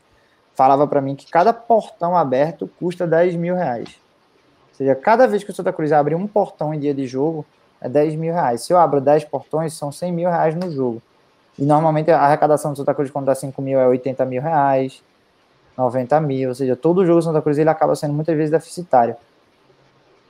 [0.53, 3.89] falava para mim que cada portão aberto custa 10 mil reais.
[4.69, 7.43] Ou seja, cada vez que o Santa Cruz abre um portão em dia de jogo,
[7.81, 8.61] é 10 mil reais.
[8.61, 11.01] Se eu abro 10 portões, são 100 mil reais no jogo.
[11.57, 15.03] E normalmente a arrecadação do Santa Cruz quando dá 5 mil é 80 mil reais,
[15.77, 16.49] 90 mil.
[16.49, 19.15] Ou seja, todo jogo do Santa Cruz ele acaba sendo muitas vezes deficitário.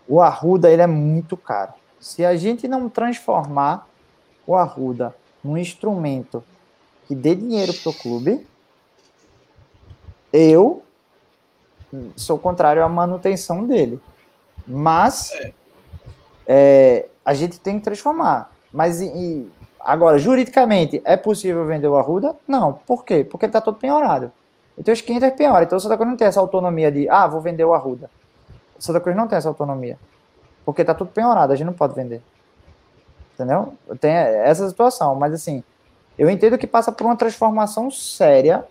[0.08, 1.74] O Arruda ele é muito caro.
[2.00, 3.88] Se a gente não transformar
[4.46, 6.44] o Arruda um instrumento
[7.08, 8.48] que dê dinheiro para o clube,
[10.34, 10.84] eu
[12.16, 14.00] sou contrário à manutenção dele.
[14.68, 15.54] Mas é.
[16.48, 18.52] É, a gente tem que transformar.
[18.74, 19.50] Mas e,
[19.84, 22.36] agora, juridicamente, é possível vender o Arruda?
[22.48, 22.74] Não.
[22.74, 23.24] Por quê?
[23.24, 24.32] Porque ele está todo penhorado.
[24.78, 25.64] Então os 500 penhora.
[25.64, 28.10] Então o Santa Cruz não tem essa autonomia de, ah, vou vender o Arruda.
[28.78, 29.98] O Santa Cruz não tem essa autonomia.
[30.66, 32.22] Porque está tudo penhorado, a gente não pode vender
[33.42, 33.74] entendeu?
[34.00, 35.64] Tem essa situação, mas assim,
[36.18, 38.64] eu entendo que passa por uma transformação séria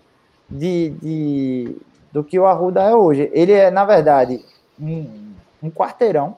[0.49, 1.77] de, de
[2.13, 3.31] do que o Arruda é hoje.
[3.33, 4.45] Ele é, na verdade,
[4.81, 5.33] um,
[5.63, 6.37] um quarteirão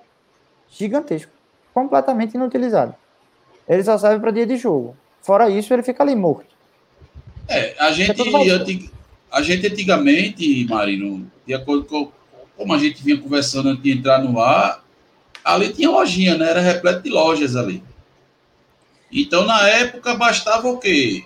[0.68, 1.32] gigantesco,
[1.72, 2.94] completamente inutilizado.
[3.68, 4.96] Ele só serve para dia de jogo.
[5.20, 6.52] Fora isso, ele fica ali morto.
[7.48, 8.90] É, a gente, é
[9.30, 12.12] a gente antigamente, Marino, de acordo com
[12.56, 14.84] como a gente vinha conversando antes de entrar no ar,
[15.44, 16.48] ali tinha lojinha, né?
[16.48, 17.82] Era repleto de lojas ali.
[19.10, 21.24] Então, na época, bastava o quê?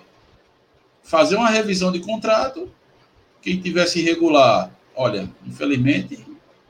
[1.03, 2.69] Fazer uma revisão de contrato.
[3.41, 6.19] Quem tivesse irregular, olha, infelizmente,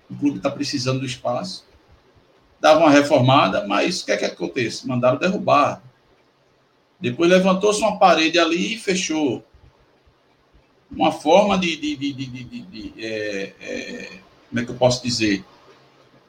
[0.09, 1.65] o clube está precisando do espaço.
[2.67, 4.85] Dava uma reformada, mas o que é que acontece?
[4.85, 5.81] Mandaram derrubar.
[6.99, 9.41] Depois levantou-se uma parede ali e fechou.
[10.91, 11.77] Uma forma de.
[11.77, 14.09] de, de, de, de, de é, é,
[14.49, 15.45] como é que eu posso dizer?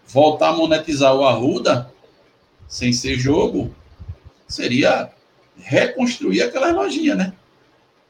[0.07, 1.93] Voltar a monetizar o Arruda,
[2.69, 3.75] sem ser jogo,
[4.47, 5.11] seria
[5.57, 7.35] reconstruir aquela lojinha, né?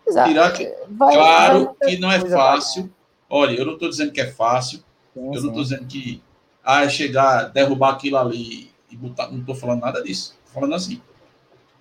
[0.06, 0.28] Exato.
[0.28, 2.92] Tirar que, vai, claro vai que não é fácil.
[3.30, 4.80] Olha, eu não estou dizendo que é fácil.
[5.14, 6.22] Sim, eu não estou dizendo que
[6.68, 9.28] é chegar, derrubar aquilo ali e botar.
[9.30, 10.34] Não estou falando nada disso.
[10.38, 11.00] Estou falando assim.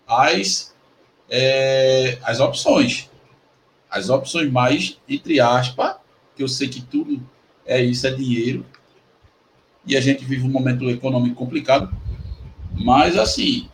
[0.08, 0.74] As,
[1.30, 3.10] é, as opções.
[3.90, 5.96] As opções mais, entre aspas,
[6.36, 7.22] que eu sei que tudo
[7.66, 8.66] é isso, é dinheiro.
[9.86, 11.94] E a gente vive um momento econômico complicado.
[12.74, 13.70] Mas, assim,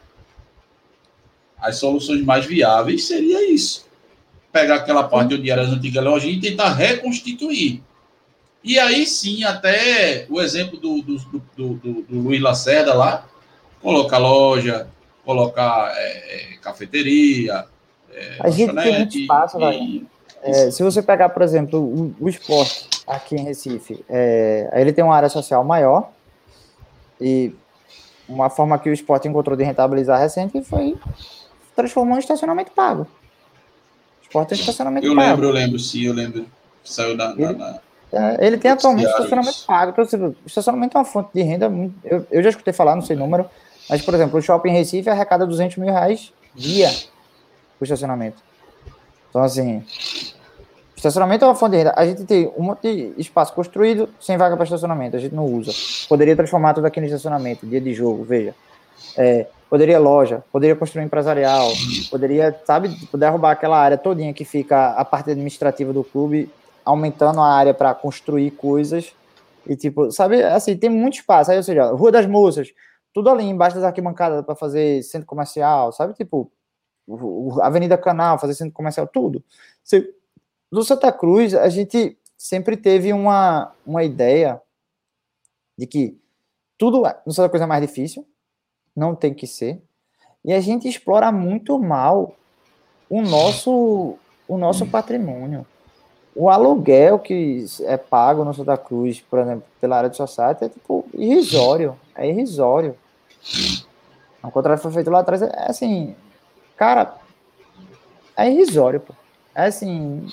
[1.57, 3.85] as soluções mais viáveis seria isso.
[4.51, 7.83] Pegar aquela parte onde era as antigas lojas e tentar reconstituir.
[8.63, 13.25] E aí sim, até o exemplo do, do, do, do, do Luiz Lacerda lá,
[13.81, 14.87] colocar loja,
[15.25, 17.65] colocar é, é cafeteria.
[18.13, 20.05] É, a gente tem muito espaço, e,
[20.43, 25.03] é, se você pegar, por exemplo, o, o esporte aqui em Recife, é, ele tem
[25.03, 26.09] uma área social maior
[27.19, 27.53] e
[28.27, 30.97] uma forma que o esporte encontrou de rentabilizar recente foi
[31.75, 33.07] transformou em estacionamento pago.
[34.21, 35.29] esporte tem estacionamento Eu pago.
[35.29, 36.45] lembro, eu lembro, sim, eu lembro.
[36.83, 37.33] Saiu na.
[37.35, 37.79] na, na...
[38.13, 39.91] É, ele tem atualmente estacionamento pago.
[39.91, 41.69] Então, assim, estacionamento é uma fonte de renda.
[41.69, 43.45] muito- Eu, eu já escutei falar, não sei número,
[43.89, 46.89] mas, por exemplo, o shopping Recife arrecada 200 mil reais dia
[47.79, 48.37] o estacionamento.
[49.29, 49.83] Então, assim,
[50.95, 51.93] estacionamento é uma fonte de renda.
[51.97, 55.45] A gente tem um monte de espaço construído sem vaga para estacionamento, a gente não
[55.45, 55.71] usa.
[56.07, 58.53] Poderia transformar tudo aqui no estacionamento, dia de jogo, veja.
[59.17, 61.67] É, poderia loja, poderia construir empresarial,
[62.09, 66.49] poderia, sabe, tipo, derrubar aquela área todinha que fica a parte administrativa do clube,
[66.83, 69.13] aumentando a área para construir coisas.
[69.65, 71.51] E, tipo, sabe, assim, tem muito espaço.
[71.51, 72.73] Aí, ou seja, Rua das Moças,
[73.13, 76.13] tudo ali embaixo das arquibancadas para fazer centro comercial, sabe?
[76.13, 76.51] Tipo,
[77.61, 79.43] Avenida Canal, fazer centro comercial, tudo.
[80.71, 84.61] No Santa Cruz, a gente sempre teve uma, uma ideia
[85.77, 86.19] de que
[86.77, 88.27] tudo no Santa Cruz é mais difícil,
[88.95, 89.81] não tem que ser,
[90.43, 92.35] e a gente explora muito mal
[93.09, 95.65] o nosso, o nosso patrimônio.
[96.35, 100.69] O aluguel que é pago no Santa Cruz, por exemplo, pela área de society, é
[100.69, 101.95] tipo irrisório.
[102.15, 102.95] É irrisório.
[104.41, 106.15] O contrato foi feito lá atrás, é assim,
[106.75, 107.15] cara,
[108.35, 109.13] é irrisório, pô.
[109.55, 110.25] É assim,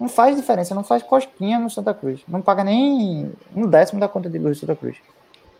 [0.00, 2.20] não faz diferença, não faz cosquinha no Santa Cruz.
[2.26, 4.96] Não paga nem um décimo da conta de luz do Santa Cruz.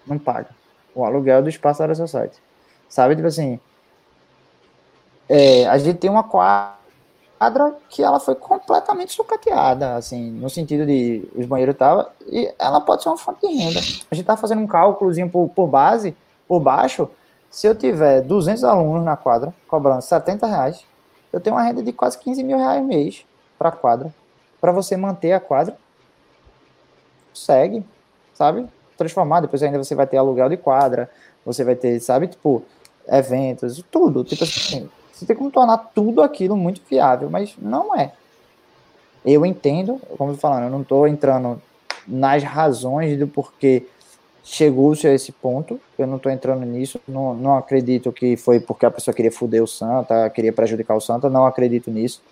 [0.07, 0.49] Não paga.
[0.95, 2.39] O aluguel do espaço da área society.
[2.89, 3.61] Sabe, tipo assim,
[5.29, 6.76] é, a gente tem uma quadra
[7.91, 13.03] que ela foi completamente sucateada, assim, no sentido de os banheiros estavam, e ela pode
[13.03, 13.79] ser uma fonte de renda.
[14.11, 16.17] A gente tá fazendo um cálculozinho por, por base,
[16.49, 17.09] por baixo,
[17.51, 20.85] se eu tiver 200 alunos na quadra, cobrando 70 reais,
[21.33, 23.25] eu tenho uma renda de quase 15 mil reais mês
[23.59, 24.15] para quadra.
[24.61, 25.77] Para você manter a quadra,
[27.33, 27.85] segue,
[28.35, 28.67] sabe?
[28.97, 31.11] Transformar, depois ainda você vai ter aluguel de quadra,
[31.45, 32.63] você vai ter, sabe, tipo,
[33.07, 34.25] eventos, tudo.
[34.25, 38.13] Tipo assim, você tem como tornar tudo aquilo muito viável, mas não é.
[39.25, 41.61] Eu entendo, como eu tô falando, eu não estou entrando
[42.07, 43.87] nas razões do porquê
[44.45, 48.87] chegou-se a esse ponto, eu não estou entrando nisso, não, não acredito que foi porque
[48.87, 52.23] a pessoa queria foder o Santa, queria prejudicar o Santa, não acredito nisso.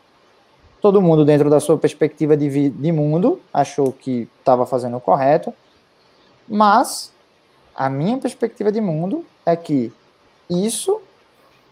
[0.80, 5.52] Todo mundo, dentro da sua perspectiva de, de mundo, achou que estava fazendo o correto,
[6.46, 7.12] mas
[7.74, 9.90] a minha perspectiva de mundo é que
[10.48, 11.00] isso,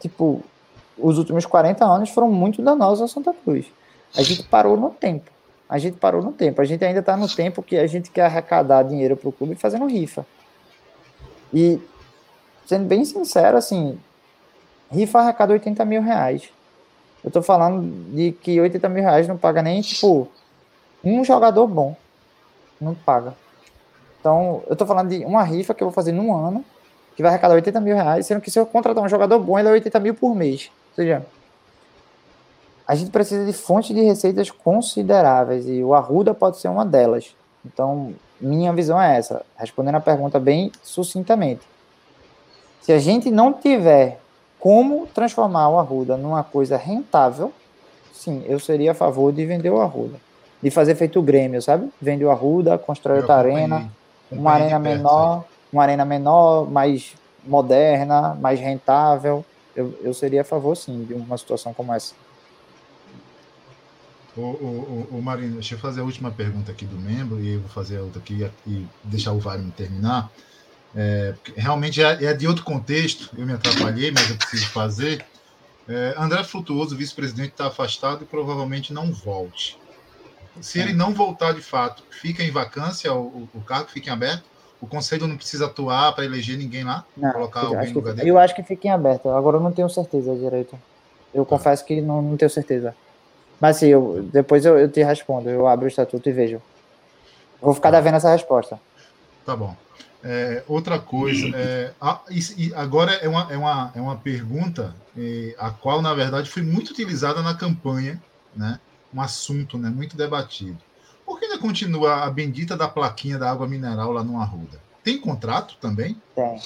[0.01, 0.43] tipo,
[1.02, 3.66] os últimos 40 anos foram muito danosos ao Santa Cruz.
[4.16, 5.30] A gente parou no tempo.
[5.68, 6.60] A gente parou no tempo.
[6.60, 9.54] A gente ainda está no tempo que a gente quer arrecadar dinheiro para o clube
[9.54, 10.24] fazendo rifa.
[11.52, 11.80] E,
[12.66, 13.98] sendo bem sincero, assim,
[14.90, 16.48] rifa arrecada 80 mil reais.
[17.24, 20.28] Eu tô falando de que 80 mil reais não paga nem, tipo,
[21.02, 21.96] um jogador bom.
[22.80, 23.34] Não paga.
[24.20, 26.64] Então, eu tô falando de uma rifa que eu vou fazer num ano,
[27.16, 29.68] que vai arrecadar 80 mil reais, sendo que se eu contratar um jogador bom, ele
[29.68, 30.70] é 80 mil por mês.
[30.93, 31.24] Ou seja,
[32.86, 37.35] a gente precisa de fontes de receitas consideráveis e o Arruda pode ser uma delas.
[37.64, 41.62] Então, minha visão é essa, respondendo a pergunta bem sucintamente.
[42.82, 44.19] Se a gente não tiver
[44.59, 47.52] como transformar o Arruda numa coisa rentável,
[48.12, 50.19] sim, eu seria a favor de vender o Arruda.
[50.60, 51.90] De fazer feito o Grêmio, sabe?
[52.01, 53.90] Vende o Arruda, constrói outra arena,
[54.31, 57.14] uma arena perto menor, uma arena menor, mais
[57.44, 59.44] moderna, mais rentável.
[59.74, 62.15] Eu, eu seria a favor, sim, de uma situação como essa.
[64.36, 67.55] Ô, ô, ô, ô, Marino, deixa eu fazer a última pergunta aqui do membro e
[67.55, 70.31] eu vou fazer a outra aqui e deixar o Wagner terminar.
[70.94, 75.24] É, realmente é, é de outro contexto, eu me atrapalhei, mas eu preciso fazer.
[75.89, 79.78] É, André Frutuoso, vice-presidente, está afastado e provavelmente não volte.
[80.61, 84.44] Se ele não voltar de fato, fica em vacância, o, o cargo fica em aberto,
[84.82, 87.98] o conselho não precisa atuar para eleger ninguém lá, Não, colocar eu alguém acho, no
[88.00, 88.30] lugar que, dele.
[88.30, 89.28] eu acho que fica em aberto.
[89.30, 90.76] Agora eu não tenho certeza direito.
[91.32, 92.94] Eu confesso que não, não tenho certeza.
[93.60, 95.48] Mas sim, eu, depois eu, eu te respondo.
[95.48, 96.60] Eu abro o estatuto e vejo.
[97.60, 98.78] Vou ficar devendo essa resposta.
[99.46, 99.76] Tá bom.
[100.24, 102.20] É, outra coisa, é, a-
[102.56, 106.62] e agora é uma, é uma, é uma pergunta eh, a qual, na verdade, foi
[106.62, 108.20] muito utilizada na campanha,
[108.54, 108.78] né?
[109.14, 109.90] um assunto né?
[109.90, 110.78] muito debatido.
[111.43, 114.78] Que ainda continua a bendita da plaquinha da água mineral lá no Arruda?
[115.02, 116.16] Tem contrato também?
[116.36, 116.60] Tem.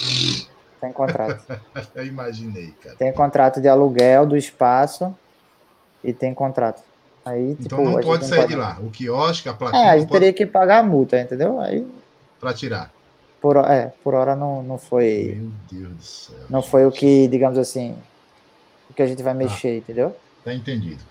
[0.78, 1.47] Tem contrato.
[1.97, 2.94] Eu imaginei, cara.
[2.94, 5.16] tem contrato de aluguel do espaço
[6.05, 6.82] e tem contrato.
[7.24, 8.77] Aí, tipo, Então não a gente pode não sair de lá.
[8.82, 11.59] O quiosque, a plaquinha, É, a não gente pode teria que pagar a multa, entendeu?
[11.59, 11.90] Aí,
[12.39, 12.93] para tirar.
[13.40, 15.39] por, é, por hora não, não foi.
[15.40, 16.36] Meu Deus do céu.
[16.51, 17.97] Não foi o que, digamos assim,
[18.90, 20.15] o que a gente vai mexer, entendeu?
[20.44, 21.03] Tá entendido.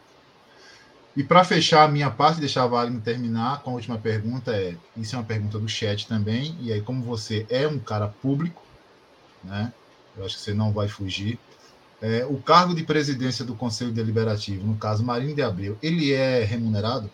[1.15, 4.75] E para fechar a minha parte, deixar a Wagner terminar com a última pergunta, é,
[4.97, 8.61] isso é uma pergunta do chat também, e aí como você é um cara público,
[9.43, 9.71] né,
[10.17, 11.39] eu acho que você não vai fugir,
[12.01, 16.43] É, o cargo de presidência do Conselho Deliberativo, no caso Marinho de Abreu, ele é
[16.43, 17.09] remunerado?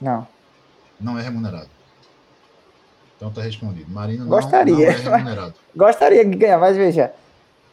[0.00, 0.26] Não.
[1.00, 1.70] Não é remunerado.
[3.16, 3.88] Então tá respondido.
[3.90, 4.74] Marino não, Gostaria.
[4.74, 5.54] não é remunerado.
[5.74, 7.12] Gostaria de ganhar, mas veja,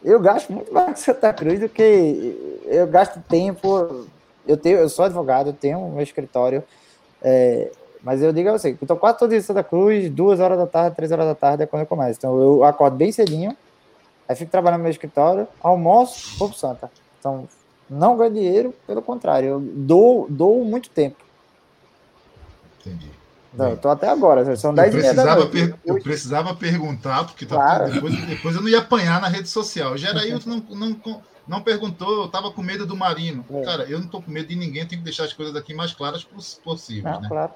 [0.03, 4.07] eu gasto muito mais com Santa Cruz do que eu gasto tempo.
[4.49, 6.63] Eu tenho, eu sou advogado, eu tenho meu escritório,
[7.21, 7.71] é,
[8.01, 10.57] mas eu digo a você, eu tô quase todo dia em Santa Cruz, duas horas
[10.57, 12.17] da tarde, três horas da tarde é quando eu começo.
[12.17, 13.55] Então eu acordo bem cedinho,
[14.27, 16.91] aí fico trabalhando no meu escritório, almoço, vou pro Santa.
[17.19, 17.47] Então,
[17.87, 21.23] não ganho dinheiro, pelo contrário, eu dou, dou muito tempo.
[22.79, 23.18] Entendi.
[23.53, 27.45] Não, eu tô até agora, são 10 eu e precisava, per- eu precisava perguntar, porque
[27.45, 27.85] tá Claro.
[27.85, 29.97] tudo- depois, depois eu não ia apanhar na rede social.
[29.97, 33.43] Gerailton não, não, não perguntou, eu tava com medo do Marino.
[33.49, 33.61] É.
[33.63, 35.93] Cara, eu não tô com medo de ninguém, tenho que deixar as coisas aqui mais
[35.93, 37.03] claras poss- possíveis.
[37.15, 37.27] Não, né?
[37.27, 37.51] claro.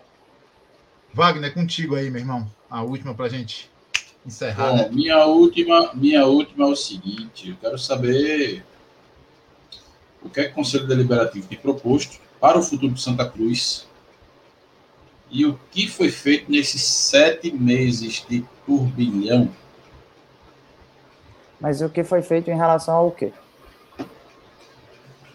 [1.13, 2.47] Wagner, contigo aí, meu irmão.
[2.69, 3.69] A última pra gente
[4.25, 4.89] encerrar, Bom, né?
[4.91, 8.65] minha última, minha última é o seguinte: eu quero saber
[10.23, 13.85] o que é que o Conselho Deliberativo tem proposto para o futuro de Santa Cruz
[15.33, 19.49] e o que foi feito nesses sete meses de turbilhão.
[21.59, 23.31] Mas o que foi feito em relação ao quê?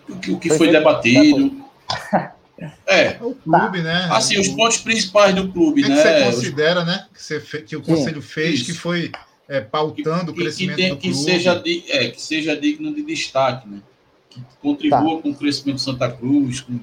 [0.09, 1.65] O que, o que Foi foi, debatido.
[2.09, 2.31] É,
[2.87, 4.09] É o clube, né?
[4.11, 6.25] assim, os pontos principais do O clube, que, que você né?
[6.25, 7.07] Considera, né?
[7.15, 8.65] Que, você fe- que o Sim, Conselho fez, isso.
[8.65, 9.13] que foi
[9.49, 11.25] é, pautando o que, que, crescimento tem- do que clube.
[11.25, 13.81] seja di- é, que seja digno de destaque, né?
[14.29, 15.23] Que contribua Tá.
[15.23, 16.81] com o crescimento de Santa Cruz, com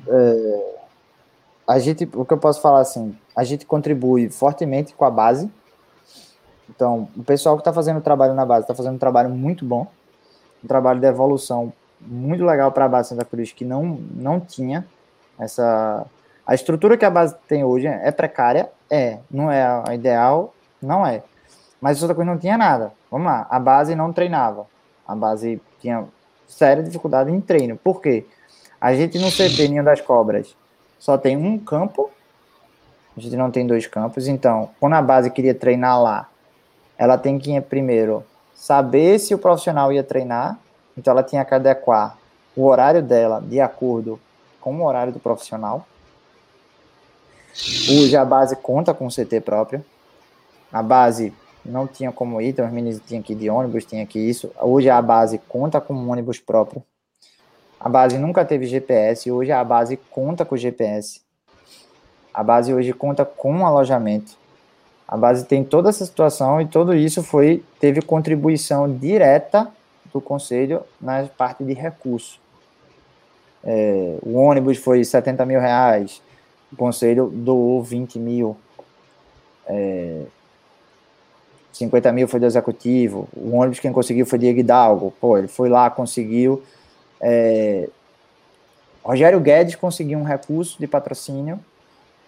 [1.67, 5.51] A gente, o que eu posso falar assim, a gente contribui fortemente com a base.
[6.69, 9.87] Então, o pessoal que está fazendo trabalho na base está fazendo um trabalho muito bom,
[10.63, 14.85] um trabalho de evolução muito legal para a base Santa Cruz que não não tinha
[15.39, 16.05] essa
[16.45, 21.05] a estrutura que a base tem hoje é precária, é, não é a ideal, não
[21.05, 21.23] é.
[21.81, 22.91] Mas o Santa Cruz não tinha nada.
[23.09, 24.67] Vamos lá, a base não treinava.
[25.07, 26.05] A base tinha
[26.47, 27.75] séria dificuldade em treino.
[27.77, 28.25] Por quê?
[28.79, 30.55] A gente no CT Ninho das Cobras
[30.99, 32.09] só tem um campo,
[33.15, 36.29] a gente não tem dois campos, então, quando a base queria treinar lá,
[36.97, 38.23] ela tem que primeiro
[38.53, 40.59] saber se o profissional ia treinar,
[40.97, 42.17] então ela tinha que adequar
[42.55, 44.19] o horário dela de acordo
[44.61, 45.85] com o horário do profissional.
[47.89, 49.83] Hoje a base conta com CT próprio.
[50.71, 54.05] A base não tinha como ir, então os meninos tinham que ir de ônibus, tinha
[54.05, 54.51] que isso.
[54.59, 56.83] Hoje a base conta com um ônibus próprio.
[57.85, 61.21] A base nunca teve GPS, hoje a base conta com GPS.
[62.33, 64.35] A base hoje conta com alojamento.
[65.07, 69.71] A base tem toda essa situação e tudo isso foi teve contribuição direta
[70.11, 72.39] do conselho na parte de recurso.
[73.63, 76.23] É, o ônibus foi 70 mil reais,
[76.73, 78.57] o conselho doou 20 mil.
[79.67, 80.23] É,
[81.71, 83.29] 50 mil foi do executivo.
[83.37, 85.13] O ônibus quem conseguiu foi Diego Hidalgo.
[85.21, 86.63] Pô, ele foi lá, conseguiu.
[87.21, 87.89] É,
[89.03, 91.59] Rogério Guedes conseguiu um recurso de patrocínio.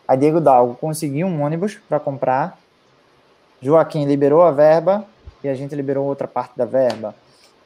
[0.07, 2.59] A Diego Hidalgo conseguiu um ônibus para comprar.
[3.61, 5.03] Joaquim liberou a verba
[5.43, 7.15] e a gente liberou outra parte da verba.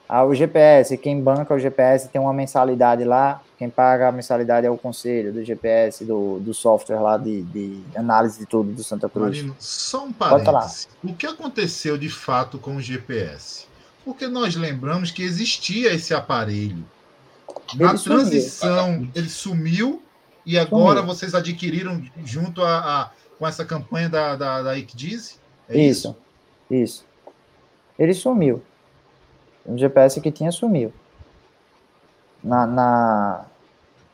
[0.08, 4.68] Ah, o GPS, quem banca o GPS tem uma mensalidade lá, quem paga a mensalidade
[4.68, 8.84] é o conselho do GPS, do, do software lá de, de análise de tudo do
[8.84, 9.38] Santa Cruz.
[9.38, 10.90] Marino, só um parênteses.
[11.02, 13.68] O que aconteceu de fato com o GPS?
[14.04, 16.84] Porque nós lembramos que existia esse aparelho.
[17.76, 20.02] Na transição, ele sumiu
[20.46, 21.14] e agora Sumiu.
[21.16, 25.40] vocês adquiriram junto a, a- com essa campanha da, da, da ICDIZ?
[25.70, 26.16] É isso,
[26.70, 27.06] isso.
[27.98, 28.62] Ele sumiu.
[29.66, 30.92] O GPS que tinha sumiu.
[32.44, 33.46] Na, na,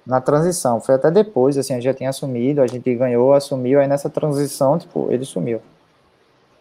[0.06, 0.82] na transição.
[0.82, 4.10] Foi até depois, assim, a gente já tinha assumido, a gente ganhou, assumiu, aí nessa
[4.10, 5.62] transição, tipo, ele sumiu.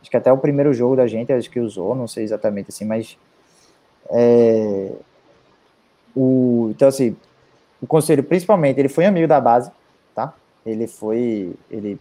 [0.01, 2.85] Acho que até o primeiro jogo da gente, acho que usou, não sei exatamente assim,
[2.85, 3.19] mas.
[4.11, 4.93] é,
[6.17, 7.15] o, então, assim,
[7.81, 9.71] o conselho, principalmente, ele foi amigo da base,
[10.15, 10.33] tá?
[10.65, 11.55] Ele foi.
[11.71, 12.01] Ele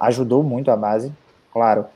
[0.00, 1.12] ajudou muito a base,
[1.52, 1.86] claro.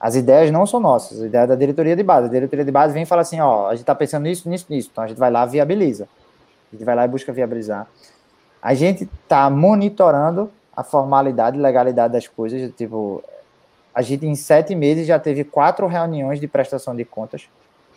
[0.00, 2.26] As ideias não são nossas, a ideia é da diretoria de base.
[2.26, 4.66] A diretoria de base vem e fala assim: ó, a gente tá pensando nisso, nisso,
[4.70, 4.88] nisso.
[4.92, 6.08] Então a gente vai lá viabiliza.
[6.72, 7.86] A gente vai lá e busca viabilizar.
[8.60, 12.72] A gente tá monitorando a formalidade e legalidade das coisas.
[12.74, 13.22] Tipo,
[13.94, 17.48] a gente em sete meses já teve quatro reuniões de prestação de contas.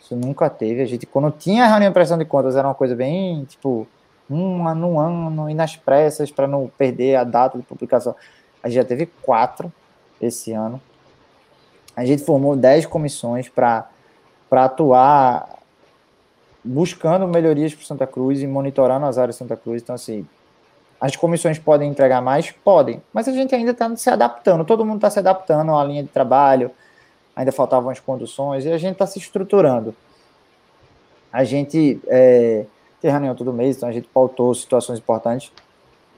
[0.06, 0.80] Isso nunca teve.
[0.82, 3.88] A gente, quando tinha reunião de prestação de contas, era uma coisa bem, tipo,
[4.30, 8.14] uma no ano e nas pressas para não perder a data de publicação.
[8.62, 9.72] A gente já teve quatro
[10.20, 10.80] esse ano.
[11.96, 13.88] A gente formou 10 comissões para
[14.52, 15.58] atuar
[16.62, 19.82] buscando melhorias para Santa Cruz e monitorando as áreas de Santa Cruz.
[19.82, 20.24] Então, assim,
[21.00, 22.52] as comissões podem entregar mais?
[22.52, 26.02] Podem, mas a gente ainda está se adaptando, todo mundo está se adaptando à linha
[26.04, 26.70] de trabalho,
[27.36, 29.94] ainda faltavam as conduções e a gente está se estruturando.
[31.30, 32.64] A gente, é,
[32.98, 35.52] ter reunião todo mês, então a gente pautou situações importantes.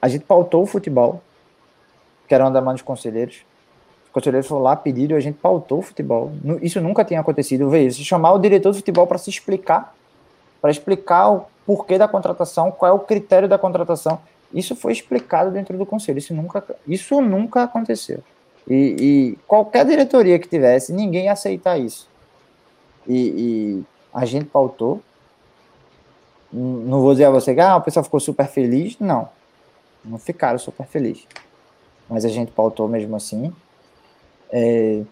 [0.01, 1.21] A gente pautou o futebol,
[2.25, 3.43] que era uma demanda dos conselheiros.
[4.05, 6.31] Os conselheiros foram lá, pediram, a gente pautou o futebol.
[6.61, 7.69] Isso nunca tinha acontecido.
[7.69, 9.93] Veio, se chamar o diretor do futebol para se explicar,
[10.61, 14.21] para explicar o porquê da contratação, qual é o critério da contratação.
[14.53, 16.17] Isso foi explicado dentro do conselho.
[16.17, 18.23] Isso nunca, isso nunca aconteceu.
[18.67, 22.07] E, e qualquer diretoria que tivesse, ninguém ia aceitar isso.
[23.07, 23.83] E, e,
[24.13, 25.01] a gente pautou.
[26.51, 28.97] Não vou dizer a você que ah, o pessoal ficou super feliz.
[28.99, 29.29] Não.
[30.03, 31.27] Não ficaram super felizes.
[32.09, 33.53] Mas a gente pautou mesmo assim.
[34.51, 35.03] É,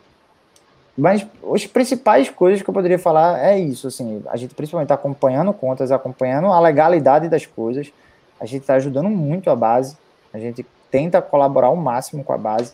[0.97, 4.95] mas as principais coisas que eu poderia falar é isso, assim, a gente principalmente está
[4.95, 7.93] acompanhando contas, acompanhando a legalidade das coisas,
[8.39, 9.95] a gente está ajudando muito a base,
[10.33, 12.73] a gente tenta colaborar ao máximo com a base,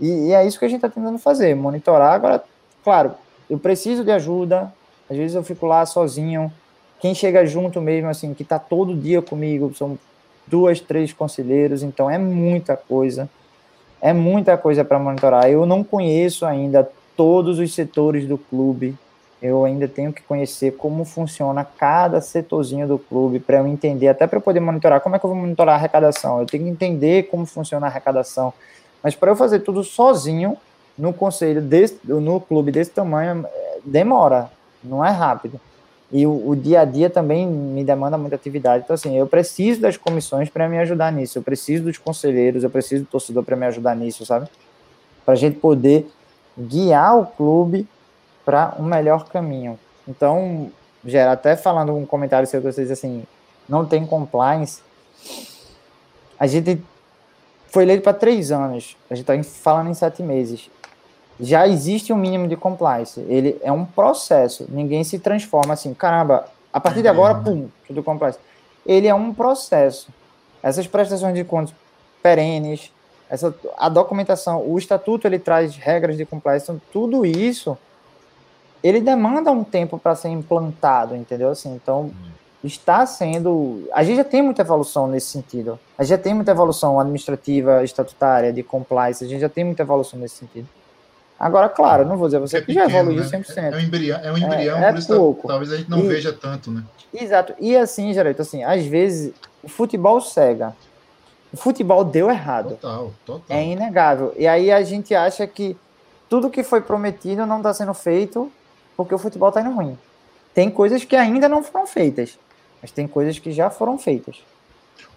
[0.00, 2.14] e, e é isso que a gente está tentando fazer, monitorar.
[2.14, 2.42] Agora,
[2.82, 3.12] claro,
[3.48, 4.72] eu preciso de ajuda,
[5.08, 6.52] às vezes eu fico lá sozinho,
[7.00, 9.98] quem chega junto mesmo, assim, que está todo dia comigo, são
[10.46, 13.28] duas, três conselheiros, então é muita coisa,
[14.00, 15.48] é muita coisa para monitorar.
[15.48, 18.96] Eu não conheço ainda todos os setores do clube.
[19.42, 24.26] Eu ainda tenho que conhecer como funciona cada setorzinho do clube para eu entender, até
[24.26, 25.00] para eu poder monitorar.
[25.00, 26.40] Como é que eu vou monitorar a arrecadação?
[26.40, 28.52] Eu tenho que entender como funciona a arrecadação.
[29.02, 30.56] Mas para eu fazer tudo sozinho
[30.96, 33.46] no conselho desse, no clube desse tamanho,
[33.84, 34.50] demora,
[34.82, 35.60] não é rápido.
[36.12, 38.82] E o, o, dia a dia também me demanda muita atividade.
[38.84, 41.38] Então, assim, eu preciso das comissões para me ajudar nisso.
[41.38, 44.48] Eu preciso dos conselheiros, eu preciso do torcedor para me ajudar nisso, sabe?
[45.24, 46.10] Para a gente poder
[46.58, 47.86] guiar o clube
[48.44, 49.78] para um melhor caminho.
[50.06, 50.70] Então,
[51.04, 53.22] Gera, até falando um comentário seu que vocês assim,
[53.68, 54.82] não tem compliance.
[56.38, 56.82] A gente
[57.70, 58.96] foi eleito para três anos.
[59.08, 60.70] A gente está falando em sete meses.
[61.38, 63.20] Já existe um mínimo de compliance.
[63.28, 64.66] Ele é um processo.
[64.68, 68.38] Ninguém se transforma assim, caramba, a partir de agora, pum, tudo compliance.
[68.84, 70.08] Ele é um processo.
[70.62, 71.74] Essas prestações de contas
[72.22, 72.92] perenes,
[73.30, 77.78] essa, a documentação, o estatuto ele traz regras de compliance, então, tudo isso
[78.82, 81.50] ele demanda um tempo para ser implantado, entendeu?
[81.50, 82.10] Assim, então
[82.62, 85.78] está sendo, a gente já tem muita evolução nesse sentido.
[85.96, 89.82] A gente já tem muita evolução administrativa, estatutária, de compliance, a gente já tem muita
[89.82, 90.68] evolução nesse sentido.
[91.38, 93.26] Agora, claro, não vou dizer você é que já evoluiu né?
[93.26, 93.72] 100%.
[93.72, 95.48] É um embrião, é um embrião é, é por isso pouco.
[95.48, 96.84] talvez a gente não e, veja tanto, né?
[97.14, 97.54] Exato.
[97.58, 99.32] E assim, Geraldo, assim, às vezes
[99.62, 100.76] o futebol cega.
[101.50, 102.70] O futebol deu errado.
[102.70, 103.56] Total, total.
[103.56, 104.34] É inegável.
[104.36, 105.76] E aí a gente acha que
[106.28, 108.52] tudo que foi prometido não está sendo feito
[108.94, 109.98] porque o futebol está indo ruim.
[110.52, 112.38] Tem coisas que ainda não foram feitas,
[112.80, 114.42] mas tem coisas que já foram feitas.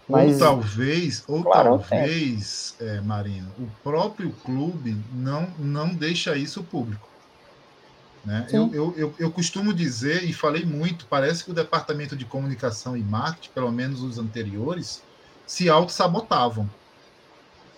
[0.07, 6.61] Mas, ou talvez, ou claro, talvez, é, Marino, o próprio clube não, não deixa isso
[6.61, 7.07] público.
[8.25, 8.47] Né?
[8.51, 12.95] Eu, eu, eu, eu, costumo dizer, e falei muito, parece que o departamento de comunicação
[12.95, 15.01] e marketing, pelo menos os anteriores,
[15.45, 16.69] se auto-sabotavam.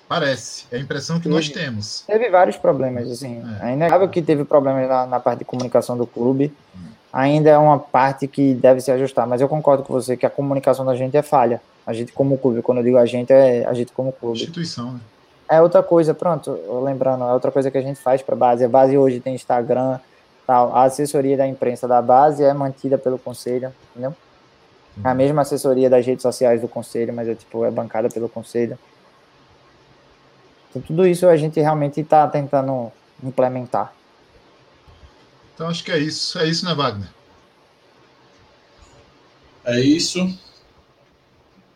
[0.07, 2.03] Parece, é a impressão que teve, nós temos.
[2.05, 3.41] Teve vários problemas, assim.
[3.59, 6.53] É, é inegável que teve problemas na, na, parte de comunicação do clube.
[6.75, 6.79] Hum.
[7.15, 10.29] Ainda é uma parte que deve se ajustar, mas eu concordo com você que a
[10.29, 11.61] comunicação da gente é falha.
[11.87, 14.37] A gente como clube, quando eu digo a gente, é a gente como clube.
[14.37, 14.99] Instituição, né?
[15.47, 18.65] É outra coisa, pronto, lembrando, é outra coisa que a gente faz para a base.
[18.65, 19.97] A base hoje tem Instagram,
[20.45, 20.75] tal.
[20.75, 24.13] A assessoria da imprensa da base é mantida pelo conselho, entendeu?
[25.01, 28.77] A mesma assessoria das redes sociais do conselho, mas é tipo é bancada pelo conselho.
[30.69, 32.91] Então, tudo isso a gente realmente está tentando
[33.23, 33.93] implementar.
[35.55, 36.37] Então acho que é isso.
[36.37, 37.09] É isso, né, Wagner?
[39.63, 40.37] É isso.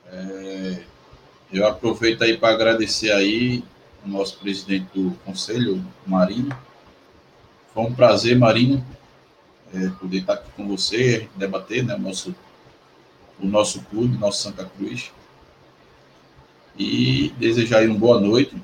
[0.05, 0.83] É...
[1.51, 3.63] Eu aproveito aí para agradecer aí
[4.05, 6.55] o nosso presidente do conselho, Marino.
[7.73, 8.85] Foi um prazer, Marino,
[9.73, 12.35] é, poder estar aqui com você, debater né, o nosso
[13.41, 15.11] o nosso clube, nosso Santa Cruz.
[16.77, 18.55] E desejar aí uma boa noite.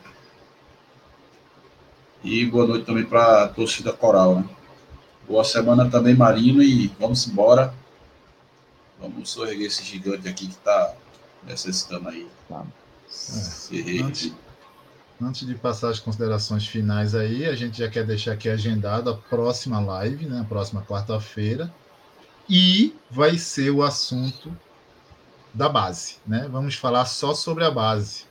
[2.24, 4.55] E boa noite também para a torcida coral, né?
[5.28, 7.74] Boa semana também, Marino, e vamos embora.
[9.00, 10.94] Vamos sorrir esse gigante aqui que está
[11.44, 12.28] necessitando aí.
[12.52, 14.02] É.
[14.04, 14.34] Antes,
[15.20, 19.18] antes, de passar as considerações finais aí, a gente já quer deixar aqui agendado a
[19.18, 20.42] próxima live, né?
[20.42, 21.74] A próxima quarta-feira.
[22.48, 24.56] E vai ser o assunto
[25.52, 26.48] da base, né?
[26.52, 28.26] Vamos falar só sobre a base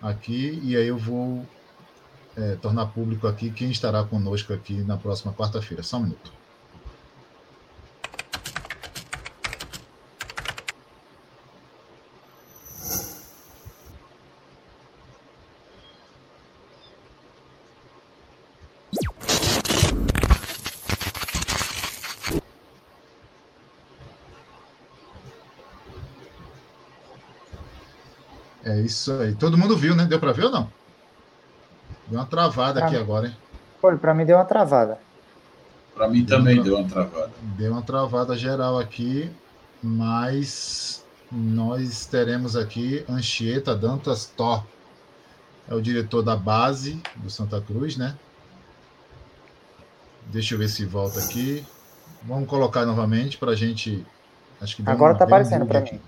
[0.00, 1.46] aqui e aí eu vou
[2.36, 5.82] é, tornar público aqui quem estará conosco aqui na próxima quarta-feira.
[5.82, 6.32] Só um minuto.
[28.64, 29.34] É isso aí.
[29.34, 30.06] Todo mundo viu, né?
[30.06, 30.81] Deu para ver ou não?
[32.12, 33.00] Deu uma travada Pra aqui mim.
[33.02, 33.36] agora, hein?
[33.82, 34.98] Olha, pra mim deu uma travada.
[35.94, 37.30] Para mim também deu uma travada.
[37.56, 39.30] Deu uma travada geral aqui,
[39.82, 44.62] mas nós teremos aqui Anchieta Dantas Tó.
[45.66, 48.14] É o diretor da base do Santa Cruz, né?
[50.26, 51.64] Deixa eu ver se volta aqui.
[52.24, 54.04] Vamos colocar novamente para a gente.
[54.60, 55.94] Acho que deu Agora um- tá deu um aparecendo pra aqui.
[55.94, 56.00] mim.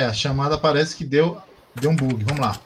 [0.00, 1.36] É, a chamada parece que deu,
[1.74, 2.24] deu um bug.
[2.24, 2.58] Vamos lá.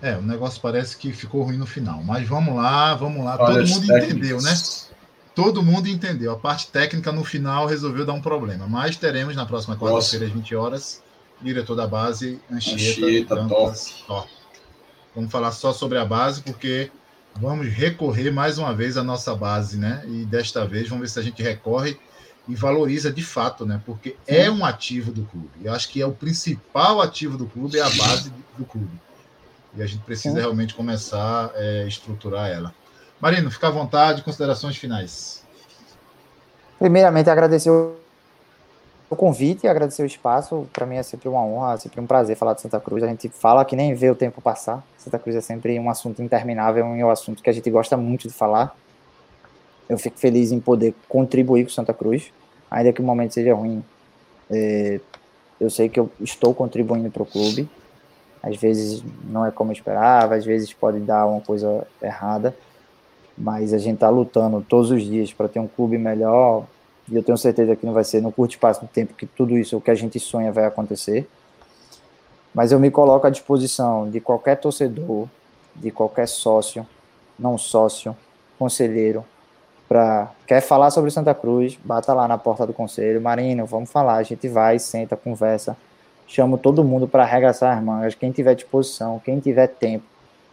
[0.00, 2.00] É, o negócio parece que ficou ruim no final.
[2.04, 3.36] Mas vamos lá, vamos lá.
[3.36, 4.08] Todo Falhas mundo técnicas.
[4.08, 4.54] entendeu, né?
[5.34, 6.30] Todo mundo entendeu.
[6.30, 8.68] A parte técnica no final resolveu dar um problema.
[8.68, 11.02] Mas teremos na próxima quarta-feira, às 20 horas,
[11.42, 14.26] diretor da base, Anchieta, Anchieta, Dantas Tó.
[15.14, 16.90] Vamos falar só sobre a base, porque
[17.36, 20.02] vamos recorrer mais uma vez à nossa base, né?
[20.06, 21.98] E desta vez vamos ver se a gente recorre
[22.48, 23.80] e valoriza de fato, né?
[23.84, 25.50] Porque é um ativo do clube.
[25.62, 29.00] Eu acho que é o principal ativo do clube, é a base do clube.
[29.74, 30.40] E a gente precisa Sim.
[30.40, 32.74] realmente começar a estruturar ela.
[33.20, 35.44] Marino, fica à vontade, considerações finais.
[36.78, 38.01] Primeiramente, agradecer o
[39.12, 40.66] o convite, agradecer o espaço.
[40.72, 43.02] Para mim é sempre uma honra, sempre um prazer falar de Santa Cruz.
[43.02, 44.82] A gente fala que nem vê o tempo passar.
[44.96, 48.26] Santa Cruz é sempre um assunto interminável, é um assunto que a gente gosta muito
[48.26, 48.74] de falar.
[49.86, 52.32] Eu fico feliz em poder contribuir com Santa Cruz,
[52.70, 53.84] ainda que o momento seja ruim.
[54.50, 54.98] é,
[55.60, 57.68] eu sei que eu estou contribuindo para o clube.
[58.42, 62.56] Às vezes não é como eu esperava, às vezes pode dar uma coisa errada,
[63.36, 66.66] mas a gente está lutando todos os dias para ter um clube melhor,
[67.10, 69.56] e eu tenho certeza que não vai ser no curto espaço de tempo que tudo
[69.56, 71.28] isso, o que a gente sonha, vai acontecer.
[72.54, 75.26] Mas eu me coloco à disposição de qualquer torcedor,
[75.74, 76.86] de qualquer sócio,
[77.38, 78.16] não sócio,
[78.58, 79.24] conselheiro,
[79.88, 84.16] para quer falar sobre Santa Cruz, bata lá na porta do conselho, Marino, vamos falar,
[84.16, 85.76] a gente vai, senta, conversa,
[86.26, 90.04] chamo todo mundo para arregaçar as mangas, quem tiver disposição, quem tiver tempo,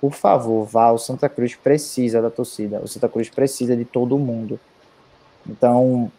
[0.02, 4.18] por favor, vá, o Santa Cruz precisa da torcida, o Santa Cruz precisa de todo
[4.18, 4.60] mundo.
[5.48, 6.12] Então,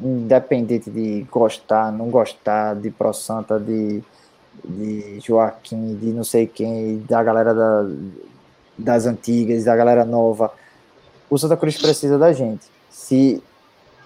[0.00, 4.02] independente de gostar, não gostar, de Pro Santa, de,
[4.64, 7.86] de Joaquim, de não sei quem, da galera da,
[8.76, 10.52] das antigas, da galera nova,
[11.30, 12.66] o Santa Cruz precisa da gente.
[12.90, 13.42] Se,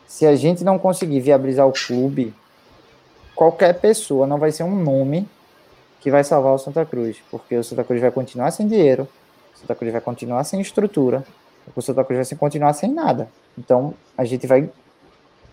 [0.07, 2.35] se a gente não conseguir viabilizar o clube,
[3.35, 5.29] qualquer pessoa não vai ser um nome
[6.01, 9.09] que vai salvar o Santa Cruz, porque o Santa Cruz vai continuar sem dinheiro,
[9.55, 11.25] o Santa Cruz vai continuar sem estrutura,
[11.75, 13.29] o Santa Cruz vai continuar sem nada.
[13.57, 14.71] Então, a gente vai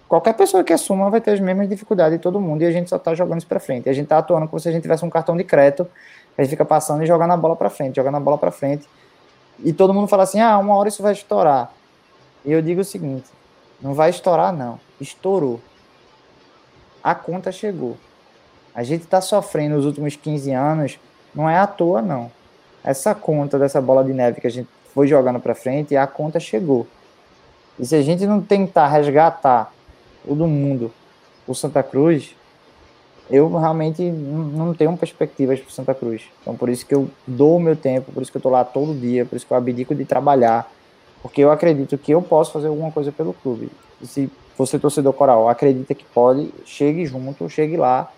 [0.08, 2.90] qualquer pessoa que assuma vai ter as mesmas dificuldades de todo mundo e a gente
[2.90, 3.90] só tá jogando isso para frente.
[3.90, 5.88] A gente tá atuando como se a gente tivesse um cartão de crédito,
[6.38, 8.88] a gente fica passando e jogando a bola para frente, jogando a bola para frente.
[9.64, 11.72] E todo mundo fala assim: "Ah, uma hora isso vai estourar".
[12.44, 13.30] E eu digo o seguinte:
[13.82, 14.80] não vai estourar não.
[15.00, 15.60] Estourou.
[17.04, 17.98] A conta chegou.
[18.74, 21.00] A gente tá sofrendo os últimos 15 anos,
[21.34, 22.32] não é à toa não.
[22.84, 26.40] Essa conta dessa bola de neve que a gente foi jogando para frente, a conta
[26.40, 26.86] chegou.
[27.80, 29.74] E se a gente não tentar resgatar
[30.26, 30.92] todo mundo
[31.48, 32.36] o Santa Cruz,
[33.30, 36.24] eu realmente não tenho perspectivas para Santa Cruz.
[36.42, 38.64] Então por isso que eu dou o meu tempo, por isso que eu tô lá
[38.64, 40.72] todo dia, por isso que eu abdico de trabalhar,
[41.22, 43.70] porque eu acredito que eu posso fazer alguma coisa pelo clube.
[44.02, 48.12] E se você torcedor coral acredita que pode, chegue junto, chegue lá,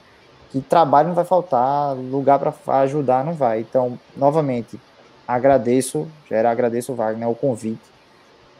[0.51, 3.61] que trabalho não vai faltar, lugar para ajudar não vai.
[3.61, 4.79] Então, novamente,
[5.27, 7.81] agradeço, já era agradeço Wagner o convite.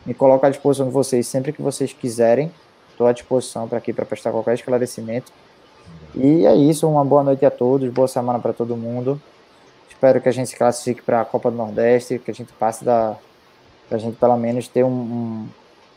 [0.06, 2.52] Me coloco à disposição de vocês sempre que vocês quiserem.
[2.98, 5.32] Estou à disposição para aqui para prestar qualquer esclarecimento.
[6.16, 9.22] E é isso, uma boa noite a todos, boa semana para todo mundo.
[9.88, 12.84] Espero que a gente se classifique para a Copa do Nordeste, que a gente passe
[12.84, 13.16] da.
[13.88, 15.48] para a gente pelo menos ter um, um,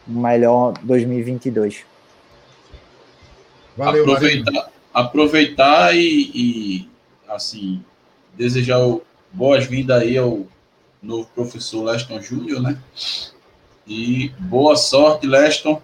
[0.07, 1.87] melhor 2022.
[3.79, 6.89] Valeu, aproveitar, aproveitar e, e,
[7.27, 7.83] assim,
[8.35, 8.79] desejar
[9.33, 10.43] boas-vindas aí ao
[11.03, 12.79] novo professor Leston Júnior, né?
[13.87, 15.81] E boa sorte, Leston,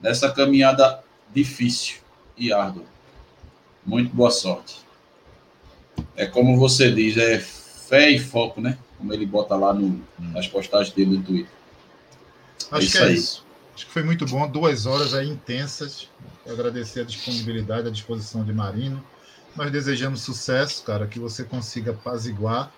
[0.00, 1.02] nessa caminhada
[1.34, 1.98] difícil
[2.36, 2.84] e árdua.
[3.84, 4.80] Muito boa sorte.
[6.16, 8.78] É como você diz, é fé e foco, né?
[8.98, 11.52] Como ele bota lá no, nas postagens dele no Twitter.
[12.70, 13.14] Acho isso que é aí.
[13.14, 13.44] isso.
[13.74, 14.46] Acho que foi muito bom.
[14.48, 16.08] Duas horas aí intensas.
[16.44, 19.02] Eu agradecer a disponibilidade, a disposição de Marino.
[19.56, 22.72] Nós desejamos sucesso, cara, que você consiga apaziguar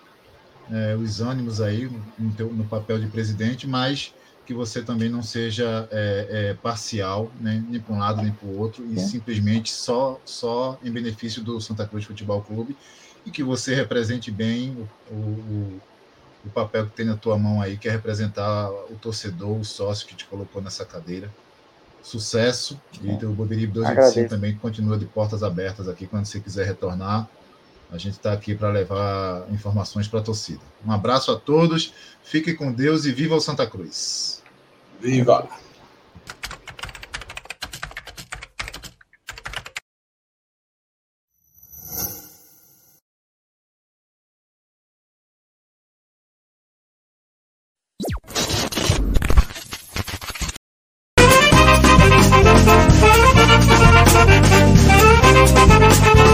[0.71, 4.13] é, os ânimos aí no, teu- no papel de presidente, mas
[4.45, 8.47] que você também não seja é, é, parcial, né, nem para um lado nem para
[8.47, 12.75] o outro, e simplesmente só, só em benefício do Santa Cruz Futebol Clube,
[13.25, 14.77] e que você represente bem
[15.09, 15.81] o, o,
[16.45, 20.05] o papel que tem na tua mão aí, que é representar o torcedor, o sócio
[20.05, 21.29] que te colocou nessa cadeira.
[22.01, 27.29] Sucesso, e o Boberibe 285 também continua de portas abertas aqui, quando você quiser retornar,
[27.93, 30.61] a gente está aqui para levar informações para a torcida.
[30.83, 31.93] Um abraço a todos,
[32.23, 34.41] fiquem com Deus e viva o Santa Cruz.
[34.99, 35.47] Viva!